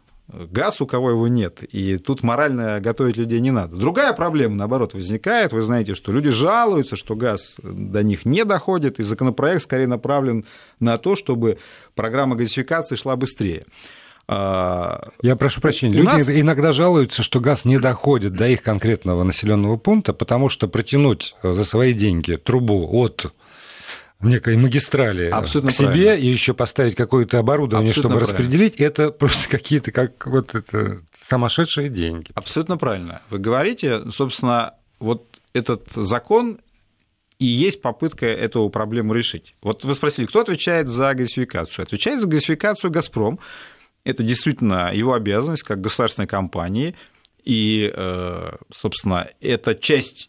газ, 0.50 0.80
у 0.80 0.86
кого 0.86 1.10
его 1.10 1.28
нет. 1.28 1.62
И 1.62 1.98
тут 1.98 2.22
морально 2.22 2.80
готовить 2.80 3.16
людей 3.16 3.40
не 3.40 3.50
надо. 3.50 3.76
Другая 3.76 4.12
проблема, 4.12 4.56
наоборот, 4.56 4.94
возникает. 4.94 5.52
Вы 5.52 5.62
знаете, 5.62 5.94
что 5.94 6.12
люди 6.12 6.30
жалуются, 6.30 6.96
что 6.96 7.16
газ 7.16 7.56
до 7.62 8.02
них 8.02 8.24
не 8.24 8.44
доходит, 8.44 9.00
и 9.00 9.02
законопроект 9.02 9.62
скорее 9.62 9.86
направлен 9.86 10.44
на 10.78 10.98
то, 10.98 11.16
чтобы 11.16 11.58
программа 11.94 12.36
газификации 12.36 12.96
шла 12.96 13.16
быстрее. 13.16 13.66
А, 14.32 15.08
Я 15.22 15.34
прошу 15.34 15.60
прощения, 15.60 15.96
люди 15.96 16.06
нас... 16.06 16.30
иногда 16.32 16.70
жалуются, 16.70 17.24
что 17.24 17.40
газ 17.40 17.64
не 17.64 17.78
доходит 17.80 18.34
до 18.34 18.48
их 18.48 18.62
конкретного 18.62 19.24
населенного 19.24 19.76
пункта, 19.76 20.12
потому 20.12 20.48
что 20.48 20.68
протянуть 20.68 21.34
за 21.42 21.64
свои 21.64 21.92
деньги 21.94 22.36
трубу 22.36 22.88
от 22.92 23.32
некой 24.26 24.56
магистрали 24.56 25.30
Абсолютно 25.30 25.70
к 25.70 25.74
себе 25.74 25.86
правильно. 25.86 26.14
и 26.14 26.26
еще 26.26 26.54
поставить 26.54 26.94
какое-то 26.94 27.38
оборудование, 27.38 27.90
Абсолютно 27.90 28.10
чтобы 28.10 28.24
правильно. 28.26 28.38
распределить, 28.38 28.74
это 28.76 29.10
просто 29.18 29.48
какие-то 29.48 29.92
как 29.92 30.26
вот 30.26 30.54
это 30.54 31.00
сумасшедшие 31.28 31.88
деньги. 31.88 32.30
Абсолютно 32.34 32.76
правильно. 32.76 33.22
Вы 33.30 33.38
говорите, 33.38 34.10
собственно, 34.10 34.74
вот 34.98 35.40
этот 35.52 35.88
закон 35.94 36.60
и 37.38 37.46
есть 37.46 37.80
попытка 37.80 38.26
эту 38.26 38.68
проблему 38.68 39.14
решить. 39.14 39.54
Вот 39.62 39.84
вы 39.84 39.94
спросили, 39.94 40.26
кто 40.26 40.40
отвечает 40.40 40.88
за 40.88 41.14
газификацию? 41.14 41.84
Отвечает 41.84 42.20
за 42.20 42.28
газификацию 42.28 42.90
«Газпром». 42.90 43.40
Это 44.04 44.22
действительно 44.22 44.92
его 44.94 45.14
обязанность 45.14 45.62
как 45.62 45.80
государственной 45.80 46.28
компании. 46.28 46.94
И, 47.42 47.90
э, 47.94 48.52
собственно, 48.70 49.28
это 49.40 49.74
часть 49.74 50.28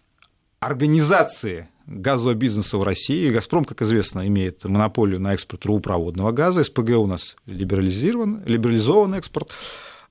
организации 0.62 1.68
газового 2.00 2.34
бизнеса 2.34 2.78
в 2.78 2.84
России. 2.84 3.30
«Газпром», 3.30 3.66
как 3.66 3.82
известно, 3.82 4.26
имеет 4.28 4.64
монополию 4.64 5.20
на 5.20 5.34
экспорт 5.34 5.64
трубопроводного 5.64 6.32
газа. 6.32 6.64
СПГ 6.64 6.92
у 6.98 7.08
нас 7.08 7.36
либерализирован, 7.46 8.44
либерализован 8.46 9.16
экспорт. 9.16 9.50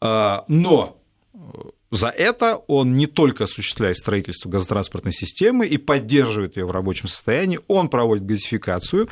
А, 0.01 0.45
но 0.49 1.01
за 1.91 2.09
это 2.09 2.57
он 2.69 2.95
не 2.97 3.07
только 3.07 3.45
осуществляет 3.45 3.97
строительство 3.97 4.49
газотранспортной 4.49 5.13
системы 5.13 5.67
и 5.67 5.77
поддерживает 5.77 6.57
ее 6.57 6.67
в 6.67 6.71
рабочем 6.71 7.09
состоянии, 7.09 7.59
он 7.67 7.89
проводит 7.89 8.25
газификацию, 8.25 9.09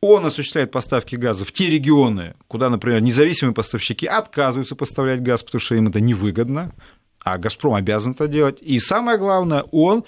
он 0.00 0.26
осуществляет 0.26 0.70
поставки 0.70 1.16
газа 1.16 1.44
в 1.44 1.52
те 1.52 1.70
регионы, 1.70 2.34
куда, 2.46 2.68
например, 2.70 3.00
независимые 3.00 3.54
поставщики 3.54 4.06
отказываются 4.06 4.76
поставлять 4.76 5.22
газ, 5.22 5.42
потому 5.42 5.60
что 5.60 5.74
им 5.74 5.88
это 5.88 6.00
невыгодно, 6.00 6.72
а 7.24 7.38
«Газпром» 7.38 7.74
обязан 7.74 8.12
это 8.12 8.28
делать. 8.28 8.58
И 8.60 8.78
самое 8.78 9.18
главное, 9.18 9.64
он 9.72 10.04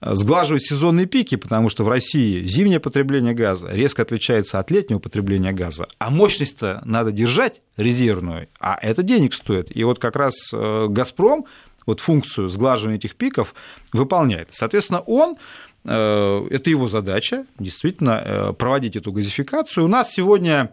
сглаживать 0.00 0.62
сезонные 0.62 1.06
пики, 1.06 1.36
потому 1.36 1.68
что 1.68 1.84
в 1.84 1.88
России 1.88 2.44
зимнее 2.44 2.80
потребление 2.80 3.34
газа 3.34 3.68
резко 3.70 4.02
отличается 4.02 4.58
от 4.58 4.70
летнего 4.70 4.98
потребления 4.98 5.52
газа, 5.52 5.88
а 5.98 6.10
мощность-то 6.10 6.82
надо 6.84 7.12
держать 7.12 7.60
резервную, 7.76 8.48
а 8.60 8.78
это 8.80 9.02
денег 9.02 9.34
стоит. 9.34 9.74
И 9.74 9.84
вот 9.84 9.98
как 9.98 10.16
раз 10.16 10.34
э, 10.52 10.86
«Газпром» 10.88 11.46
вот 11.86 12.00
функцию 12.00 12.50
сглаживания 12.50 12.98
этих 12.98 13.16
пиков 13.16 13.54
выполняет. 13.92 14.48
Соответственно, 14.52 15.00
он 15.00 15.36
э, 15.84 16.46
это 16.50 16.70
его 16.70 16.86
задача, 16.86 17.46
действительно, 17.58 18.22
э, 18.24 18.52
проводить 18.52 18.96
эту 18.96 19.10
газификацию. 19.10 19.86
У 19.86 19.88
нас 19.88 20.12
сегодня 20.12 20.70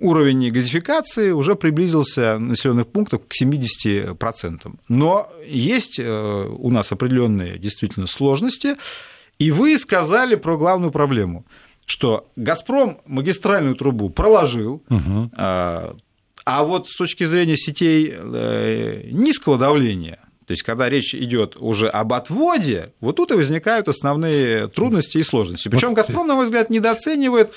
уровень 0.00 0.50
газификации 0.50 1.30
уже 1.30 1.54
приблизился 1.54 2.38
населенных 2.38 2.86
пунктов 2.86 3.22
к 3.28 3.32
70%. 3.40 4.72
Но 4.88 5.28
есть 5.46 5.98
э, 5.98 6.46
у 6.48 6.70
нас 6.70 6.92
определенные 6.92 7.58
действительно 7.58 8.06
сложности, 8.06 8.76
и 9.38 9.50
вы 9.50 9.78
сказали 9.78 10.34
про 10.34 10.56
главную 10.56 10.92
проблему, 10.92 11.44
что 11.86 12.30
«Газпром» 12.36 13.00
магистральную 13.06 13.74
трубу 13.74 14.10
проложил, 14.10 14.82
угу. 14.88 15.30
а 15.36 15.94
вот 16.46 16.88
с 16.88 16.96
точки 16.96 17.24
зрения 17.24 17.56
сетей 17.56 18.12
э, 18.12 19.08
низкого 19.10 19.58
давления, 19.58 20.18
то 20.50 20.52
есть, 20.52 20.64
когда 20.64 20.88
речь 20.88 21.14
идет 21.14 21.56
уже 21.60 21.86
об 21.88 22.12
отводе, 22.12 22.92
вот 23.00 23.14
тут 23.14 23.30
и 23.30 23.34
возникают 23.34 23.86
основные 23.86 24.66
трудности 24.66 25.18
и 25.18 25.22
сложности. 25.22 25.68
Причем 25.68 25.94
Газпром, 25.94 26.26
на 26.26 26.34
мой 26.34 26.44
взгляд, 26.44 26.70
недооценивает 26.70 27.52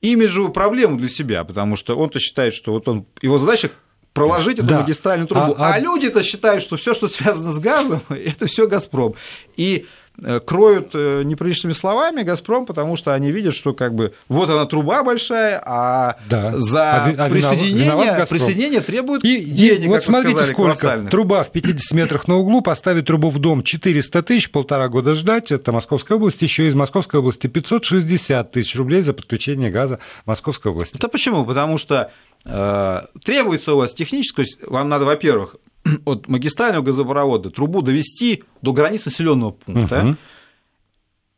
имиджевую 0.00 0.52
проблему 0.52 0.96
для 0.96 1.08
себя, 1.08 1.44
потому 1.44 1.76
что 1.76 1.96
он-то 1.96 2.20
считает, 2.20 2.54
что 2.54 2.72
вот 2.72 2.88
он, 2.88 3.06
его 3.20 3.38
задача 3.38 3.70
проложить 4.12 4.58
эту 4.58 4.66
да. 4.66 4.80
магистральную 4.80 5.28
трубу. 5.28 5.54
А, 5.58 5.70
а... 5.70 5.74
а 5.74 5.78
люди-то 5.78 6.22
считают, 6.22 6.62
что 6.62 6.76
все, 6.76 6.94
что 6.94 7.08
связано 7.08 7.52
с 7.52 7.58
газом, 7.58 8.02
это 8.08 8.46
все 8.46 8.66
Газпром. 8.66 9.14
И 9.56 9.86
кроют 10.44 10.90
э, 10.94 11.22
неприличными 11.22 11.72
словами 11.72 12.22
«Газпром», 12.22 12.66
потому 12.66 12.96
что 12.96 13.14
они 13.14 13.30
видят, 13.30 13.54
что 13.54 13.72
как 13.72 13.94
бы 13.94 14.14
вот 14.28 14.50
она 14.50 14.64
труба 14.66 15.04
большая, 15.04 15.62
а 15.64 16.16
да. 16.28 16.58
за 16.58 17.04
а, 17.06 17.26
а 17.26 17.30
присоединение, 17.30 18.26
присоединение 18.28 18.80
требует 18.80 19.24
и, 19.24 19.44
денег, 19.44 19.88
Вот 19.88 20.02
смотрите, 20.02 20.40
сказали, 20.40 20.74
сколько. 20.74 21.10
Труба 21.10 21.42
в 21.44 21.52
50 21.52 21.92
метрах 21.92 22.26
на 22.26 22.36
углу, 22.36 22.62
поставить 22.62 23.06
трубу 23.06 23.30
в 23.30 23.38
дом 23.38 23.62
400 23.62 24.22
тысяч, 24.22 24.50
полтора 24.50 24.88
года 24.88 25.14
ждать, 25.14 25.52
это 25.52 25.70
Московская 25.70 26.14
область, 26.16 26.42
еще 26.42 26.66
из 26.66 26.74
Московской 26.74 27.20
области 27.20 27.46
560 27.46 28.50
тысяч 28.50 28.74
рублей 28.76 29.02
за 29.02 29.12
подключение 29.12 29.70
газа 29.70 30.00
Московской 30.26 30.72
области. 30.72 30.96
Это 30.96 31.08
почему? 31.08 31.44
Потому 31.44 31.78
что 31.78 32.10
э, 32.44 33.00
требуется 33.24 33.74
у 33.74 33.78
вас 33.78 33.94
техническое, 33.94 34.46
вам 34.66 34.88
надо, 34.88 35.04
во-первых, 35.04 35.56
от 36.04 36.28
магистрального 36.28 36.84
газопровода 36.84 37.50
трубу 37.50 37.82
довести 37.82 38.44
до 38.62 38.72
границ 38.72 39.06
населенного 39.06 39.52
пункта, 39.52 40.06
угу. 40.06 40.16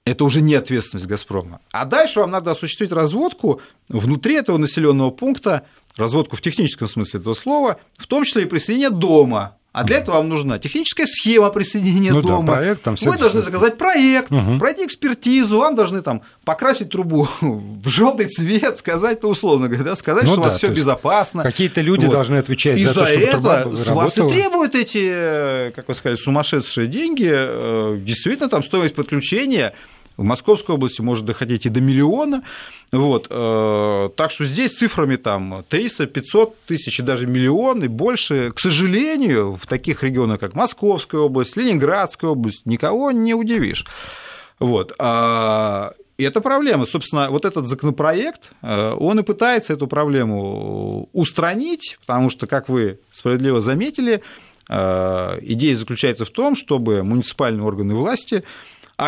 это 0.04 0.24
уже 0.24 0.40
не 0.40 0.54
ответственность 0.54 1.06
Газпрома. 1.06 1.60
А 1.70 1.84
дальше 1.84 2.20
вам 2.20 2.30
надо 2.30 2.50
осуществить 2.50 2.92
разводку 2.92 3.60
внутри 3.88 4.36
этого 4.36 4.58
населенного 4.58 5.10
пункта, 5.10 5.66
разводку 5.96 6.36
в 6.36 6.42
техническом 6.42 6.88
смысле 6.88 7.20
этого 7.20 7.34
слова, 7.34 7.80
в 7.96 8.06
том 8.06 8.24
числе 8.24 8.42
и 8.42 8.46
присоединение 8.46 8.90
дома 8.90 9.56
А 9.72 9.84
для 9.84 9.98
этого 9.98 10.16
вам 10.16 10.28
нужна 10.28 10.58
техническая 10.58 11.06
схема 11.06 11.48
присоединения 11.50 12.12
ну, 12.12 12.22
дома. 12.22 12.44
Да, 12.44 12.52
проект, 12.54 12.82
там 12.82 12.96
Вы 13.00 13.16
должны 13.16 13.40
заказать 13.40 13.78
проект, 13.78 14.32
угу. 14.32 14.58
пройти 14.58 14.84
экспертизу, 14.84 15.58
вам 15.58 15.76
должны 15.76 16.02
там 16.02 16.22
покрасить 16.44 16.90
трубу 16.90 17.28
в 17.40 17.88
желтый 17.88 18.26
цвет, 18.26 18.78
сказать, 18.78 19.22
ну, 19.22 19.28
условно 19.28 19.68
говоря, 19.68 19.84
да, 19.84 19.96
сказать, 19.96 20.24
ну, 20.24 20.30
что 20.30 20.36
да, 20.36 20.42
у 20.42 20.44
вас 20.46 20.56
все 20.56 20.68
безопасно. 20.68 21.44
Какие-то 21.44 21.82
люди 21.82 22.06
вот. 22.06 22.12
должны 22.12 22.36
отвечать 22.36 22.78
и 22.80 22.84
за, 22.84 22.94
за 22.94 23.00
то, 23.00 23.06
чтобы 23.06 23.22
это 23.22 23.32
труба 23.32 23.64
с 23.76 23.86
вас 23.86 24.18
и 24.18 24.28
требуют 24.28 24.74
эти, 24.74 25.70
как 25.76 25.86
вы 25.86 25.94
сказали, 25.94 26.16
сумасшедшие 26.16 26.88
деньги. 26.88 28.00
Действительно, 28.04 28.48
там 28.48 28.64
стоимость 28.64 28.96
подключения 28.96 29.74
в 30.20 30.22
Московской 30.22 30.74
области 30.74 31.00
может 31.00 31.24
доходить 31.24 31.64
и 31.64 31.70
до 31.70 31.80
миллиона. 31.80 32.42
Вот. 32.92 33.28
Так 33.28 34.30
что 34.30 34.44
здесь 34.44 34.72
цифрами 34.72 35.16
там 35.16 35.64
300, 35.68 36.06
500 36.06 36.60
тысяч 36.66 37.00
и 37.00 37.02
даже 37.02 37.26
миллион 37.26 37.82
и 37.84 37.88
больше. 37.88 38.52
К 38.52 38.60
сожалению, 38.60 39.54
в 39.54 39.66
таких 39.66 40.02
регионах, 40.02 40.38
как 40.38 40.54
Московская 40.54 41.22
область, 41.22 41.56
Ленинградская 41.56 42.30
область, 42.30 42.66
никого 42.66 43.10
не 43.12 43.32
удивишь. 43.32 43.86
Вот. 44.58 44.92
И 44.92 46.22
это 46.22 46.40
проблема. 46.42 46.84
Собственно, 46.84 47.30
вот 47.30 47.46
этот 47.46 47.66
законопроект, 47.66 48.50
он 48.60 49.20
и 49.20 49.22
пытается 49.22 49.72
эту 49.72 49.86
проблему 49.86 51.08
устранить, 51.14 51.96
потому 52.00 52.28
что, 52.28 52.46
как 52.46 52.68
вы 52.68 52.98
справедливо 53.10 53.62
заметили, 53.62 54.20
идея 54.68 55.76
заключается 55.76 56.26
в 56.26 56.30
том, 56.30 56.56
чтобы 56.56 57.02
муниципальные 57.02 57.64
органы 57.64 57.94
власти 57.94 58.44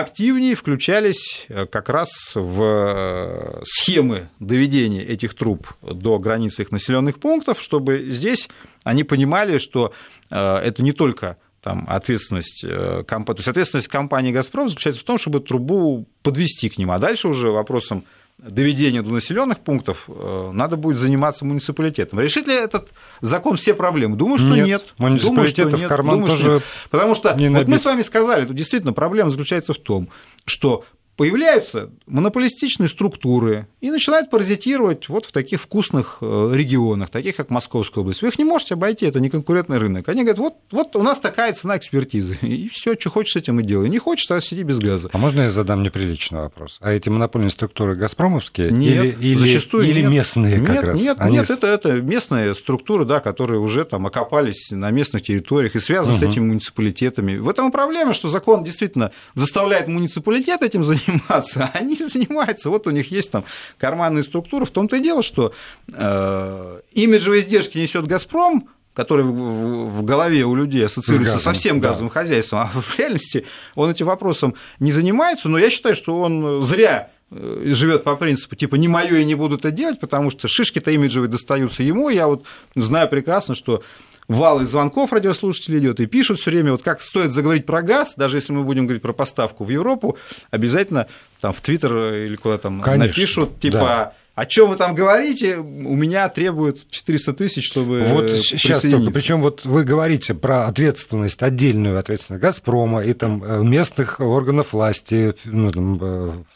активнее 0.00 0.54
включались 0.54 1.46
как 1.70 1.88
раз 1.88 2.32
в 2.34 3.60
схемы 3.64 4.28
доведения 4.40 5.02
этих 5.02 5.34
труб 5.34 5.68
до 5.82 6.18
границ 6.18 6.58
их 6.60 6.70
населенных 6.72 7.18
пунктов, 7.18 7.60
чтобы 7.60 8.10
здесь 8.10 8.48
они 8.84 9.04
понимали, 9.04 9.58
что 9.58 9.92
это 10.30 10.82
не 10.82 10.92
только 10.92 11.36
там, 11.60 11.84
ответственность 11.88 12.64
компании, 13.06 13.36
то 13.36 13.40
есть 13.40 13.48
ответственность 13.48 13.88
компании 13.88 14.32
«Газпром» 14.32 14.68
заключается 14.68 15.02
в 15.02 15.04
том, 15.04 15.18
чтобы 15.18 15.40
трубу 15.40 16.06
подвести 16.22 16.68
к 16.68 16.78
ним, 16.78 16.90
а 16.90 16.98
дальше 16.98 17.28
уже 17.28 17.50
вопросом 17.50 18.04
доведения 18.38 19.02
до 19.02 19.10
населенных 19.10 19.60
пунктов 19.60 20.08
надо 20.52 20.76
будет 20.76 20.98
заниматься 20.98 21.44
муниципалитетом. 21.44 22.18
Решит 22.20 22.46
ли 22.46 22.54
этот 22.54 22.92
закон 23.20 23.56
все 23.56 23.74
проблемы? 23.74 24.16
Думаю, 24.16 24.38
что 24.38 24.48
нет. 24.48 24.66
нет. 24.66 24.94
Муниципалитетов 24.98 25.78
что 25.78 25.86
в 25.86 25.88
карман 25.88 26.16
Думаю, 26.16 26.30
тоже 26.32 26.48
нет. 26.48 26.62
Потому 26.90 27.14
что 27.14 27.34
не 27.34 27.48
вот 27.48 27.68
мы 27.68 27.78
с 27.78 27.84
вами 27.84 28.02
сказали, 28.02 28.46
тут 28.46 28.56
действительно 28.56 28.92
проблема 28.92 29.30
заключается 29.30 29.74
в 29.74 29.78
том, 29.78 30.08
что 30.44 30.84
появляются 31.22 31.90
монополистичные 32.06 32.88
структуры 32.88 33.68
и 33.80 33.92
начинают 33.92 34.28
паразитировать 34.28 35.08
вот 35.08 35.24
в 35.24 35.30
таких 35.30 35.60
вкусных 35.60 36.18
регионах, 36.20 37.10
таких 37.10 37.36
как 37.36 37.48
Московская 37.50 38.00
область. 38.00 38.22
Вы 38.22 38.28
их 38.28 38.38
не 38.40 38.44
можете 38.44 38.74
обойти, 38.74 39.06
это 39.06 39.20
не 39.20 39.30
конкурентный 39.30 39.78
рынок. 39.78 40.08
Они 40.08 40.22
говорят, 40.22 40.38
вот, 40.38 40.54
вот 40.72 40.96
у 40.96 41.02
нас 41.04 41.20
такая 41.20 41.52
цена 41.54 41.76
экспертизы, 41.76 42.38
и 42.42 42.68
все, 42.70 42.96
что 42.98 43.10
хочешь 43.10 43.34
с 43.34 43.36
этим 43.36 43.60
и 43.60 43.62
делай. 43.62 43.88
Не 43.88 43.98
хочешь, 43.98 44.28
а 44.32 44.40
сиди 44.40 44.64
без 44.64 44.80
газа. 44.80 45.10
А 45.12 45.18
можно 45.18 45.42
я 45.42 45.48
задам 45.48 45.84
неприличный 45.84 46.40
вопрос? 46.40 46.78
А 46.80 46.92
эти 46.92 47.08
монопольные 47.08 47.50
структуры 47.50 47.94
газпромовские 47.94 48.72
нет, 48.72 49.04
или, 49.04 49.28
или, 49.28 49.38
зачастую 49.38 49.88
или 49.88 50.00
нет. 50.00 50.10
местные 50.10 50.60
как 50.60 50.74
нет, 50.74 50.84
раз? 50.84 51.00
Нет, 51.00 51.16
Они... 51.20 51.36
нет, 51.36 51.50
это, 51.50 51.68
это 51.68 51.92
местные 52.02 52.56
структуры, 52.56 53.04
да, 53.04 53.20
которые 53.20 53.60
уже 53.60 53.84
там 53.84 54.06
окопались 54.06 54.72
на 54.72 54.90
местных 54.90 55.22
территориях 55.22 55.76
и 55.76 55.78
связаны 55.78 56.16
угу. 56.16 56.24
с 56.24 56.28
этими 56.28 56.46
муниципалитетами. 56.46 57.36
В 57.36 57.48
этом 57.48 57.68
и 57.68 57.70
проблема, 57.70 58.12
что 58.12 58.26
закон 58.26 58.64
действительно 58.64 59.12
заставляет 59.34 59.86
муниципалитет 59.86 60.62
этим 60.62 60.82
заниматься, 60.84 61.11
а 61.28 61.42
они 61.74 61.96
занимаются. 61.96 62.70
Вот 62.70 62.86
у 62.86 62.90
них 62.90 63.10
есть 63.10 63.30
там 63.30 63.44
карманные 63.78 64.24
структуры. 64.24 64.64
В 64.64 64.70
том-то 64.70 64.96
и 64.96 65.00
дело, 65.00 65.22
что 65.22 65.52
э, 65.92 66.80
имиджевые 66.92 67.42
издержки 67.42 67.78
несет 67.78 68.06
Газпром, 68.06 68.68
который 68.94 69.24
в 69.24 70.02
голове 70.02 70.44
у 70.44 70.54
людей 70.54 70.84
ассоциируется 70.84 71.36
газом, 71.36 71.54
со 71.54 71.58
всем 71.58 71.80
газовым 71.80 72.08
да. 72.08 72.14
хозяйством, 72.14 72.58
а 72.60 72.66
в 72.74 72.98
реальности 72.98 73.46
он 73.74 73.90
этим 73.90 74.06
вопросом 74.06 74.54
не 74.80 74.92
занимается, 74.92 75.48
но 75.48 75.58
я 75.58 75.70
считаю, 75.70 75.94
что 75.94 76.20
он 76.20 76.62
зря 76.62 77.10
живет 77.30 78.04
по 78.04 78.16
принципу 78.16 78.56
типа 78.56 78.74
не 78.76 78.88
мое 78.88 79.20
и 79.20 79.24
не 79.24 79.34
буду 79.34 79.56
это 79.56 79.70
делать, 79.70 79.98
потому 79.98 80.30
что 80.30 80.48
шишки-то 80.48 80.90
имиджевые 80.90 81.30
достаются 81.30 81.82
ему. 81.82 82.10
Я 82.10 82.26
вот 82.26 82.44
знаю 82.74 83.08
прекрасно, 83.08 83.54
что 83.54 83.82
вал 84.28 84.60
из 84.60 84.68
звонков 84.70 85.12
радиослушателей 85.12 85.80
идет 85.80 86.00
и 86.00 86.06
пишут 86.06 86.38
все 86.38 86.50
время, 86.50 86.72
вот 86.72 86.82
как 86.82 87.02
стоит 87.02 87.32
заговорить 87.32 87.66
про 87.66 87.82
газ, 87.82 88.14
даже 88.16 88.36
если 88.36 88.52
мы 88.52 88.64
будем 88.64 88.86
говорить 88.86 89.02
про 89.02 89.12
поставку 89.12 89.64
в 89.64 89.68
Европу, 89.68 90.16
обязательно 90.50 91.06
там 91.40 91.52
в 91.52 91.60
Твиттер 91.60 92.14
или 92.14 92.34
куда 92.36 92.58
там 92.58 92.80
Конечно, 92.80 93.08
напишут, 93.08 93.60
типа, 93.60 93.78
да. 93.78 94.12
о 94.34 94.46
чем 94.46 94.70
вы 94.70 94.76
там 94.76 94.94
говорите, 94.94 95.56
у 95.56 95.94
меня 95.96 96.28
требуют 96.28 96.88
400 96.90 97.32
тысяч, 97.32 97.66
чтобы 97.66 98.04
Вот 98.08 98.30
сейчас 98.30 98.82
только, 98.82 99.10
причем 99.10 99.40
вот 99.40 99.64
вы 99.64 99.84
говорите 99.84 100.34
про 100.34 100.66
ответственность, 100.66 101.42
отдельную 101.42 101.98
ответственность 101.98 102.42
«Газпрома» 102.42 103.02
и 103.04 103.12
там 103.12 103.68
местных 103.68 104.20
органов 104.20 104.72
власти, 104.72 105.34
ну, 105.44 105.70
там, 105.70 106.46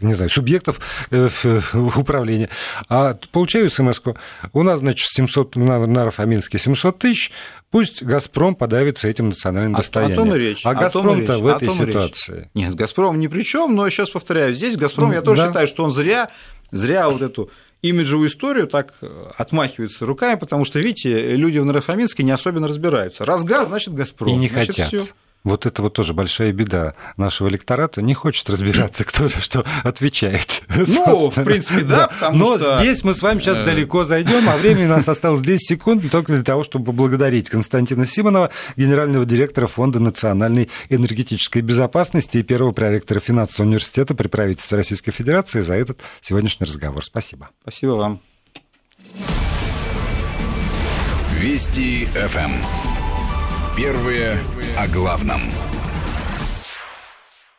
не 0.00 0.14
знаю, 0.14 0.30
субъектов 0.30 0.80
управления. 1.74 2.48
А 2.88 3.14
получаю 3.32 3.70
смс 3.70 4.00
-ку. 4.00 4.16
У 4.52 4.62
нас, 4.62 4.80
значит, 4.80 5.08
700, 5.12 5.56
на 5.56 5.86
Наро-Фоминске 5.86 6.58
700 6.58 6.98
тысяч, 6.98 7.30
пусть 7.70 8.02
«Газпром» 8.02 8.54
подавится 8.54 9.08
этим 9.08 9.28
национальным 9.28 9.74
достоянием. 9.74 10.18
О, 10.18 10.24
том 10.24 10.34
и 10.34 10.38
речь. 10.38 10.60
А 10.64 10.74
«Газпром»-то 10.74 11.38
в 11.38 11.46
этой 11.46 11.70
ситуации. 11.70 12.34
Речь. 12.34 12.48
Нет, 12.54 12.74
«Газпром» 12.74 13.18
ни 13.18 13.26
при 13.26 13.42
чем, 13.42 13.74
но 13.74 13.88
сейчас 13.90 14.10
повторяю, 14.10 14.54
здесь 14.54 14.76
«Газпром», 14.76 15.12
я 15.12 15.22
тоже 15.22 15.42
да. 15.42 15.48
считаю, 15.48 15.66
что 15.66 15.84
он 15.84 15.90
зря, 15.90 16.30
зря 16.70 17.08
вот 17.08 17.22
эту 17.22 17.50
имиджевую 17.82 18.28
историю 18.28 18.66
так 18.66 18.94
отмахивается 19.36 20.04
руками, 20.04 20.38
потому 20.38 20.64
что, 20.64 20.78
видите, 20.78 21.34
люди 21.36 21.58
в 21.58 21.64
Наро-Фоминске 21.64 22.22
не 22.22 22.30
особенно 22.30 22.68
разбираются. 22.68 23.24
Раз 23.24 23.44
газ, 23.44 23.68
значит 23.68 23.94
«Газпром». 23.94 24.28
И 24.28 24.36
не 24.36 24.48
значит, 24.48 24.76
хотят. 24.76 24.88
Всё. 24.88 25.04
Вот 25.42 25.64
это 25.64 25.82
вот 25.82 25.94
тоже 25.94 26.12
большая 26.12 26.52
беда 26.52 26.94
нашего 27.16 27.48
электората. 27.48 28.02
Не 28.02 28.12
хочет 28.12 28.48
разбираться, 28.50 29.04
кто 29.04 29.26
за 29.26 29.40
что 29.40 29.64
отвечает. 29.84 30.62
Ну, 30.90 31.30
в 31.30 31.44
принципе, 31.44 31.82
да, 31.82 32.08
потому 32.08 32.38
Но 32.38 32.58
что... 32.58 32.78
здесь 32.78 33.04
мы 33.04 33.14
с 33.14 33.22
вами 33.22 33.40
сейчас 33.40 33.58
далеко 33.58 34.04
зайдем, 34.04 34.48
а 34.48 34.56
времени 34.56 34.86
у 34.86 34.88
нас 34.88 35.08
осталось 35.08 35.40
10 35.40 35.66
секунд 35.66 36.10
только 36.10 36.34
для 36.34 36.42
того, 36.42 36.64
чтобы 36.64 36.86
поблагодарить 36.86 37.48
Константина 37.48 38.06
Симонова, 38.06 38.50
генерального 38.76 39.24
директора 39.24 39.66
Фонда 39.66 40.00
национальной 40.00 40.68
энергетической 40.88 41.62
безопасности 41.62 42.38
и 42.38 42.42
первого 42.42 42.72
проректора 42.72 43.20
финансового 43.20 43.68
университета 43.68 44.14
при 44.14 44.28
правительстве 44.28 44.78
Российской 44.78 45.12
Федерации 45.12 45.60
за 45.60 45.74
этот 45.74 46.00
сегодняшний 46.20 46.66
разговор. 46.66 47.04
Спасибо. 47.04 47.50
Спасибо 47.62 47.92
вам. 47.92 48.20
Вести 51.38 52.06
ФМ. 52.06 52.89
Первые 53.76 54.38
о 54.76 54.86
главном. 54.88 55.40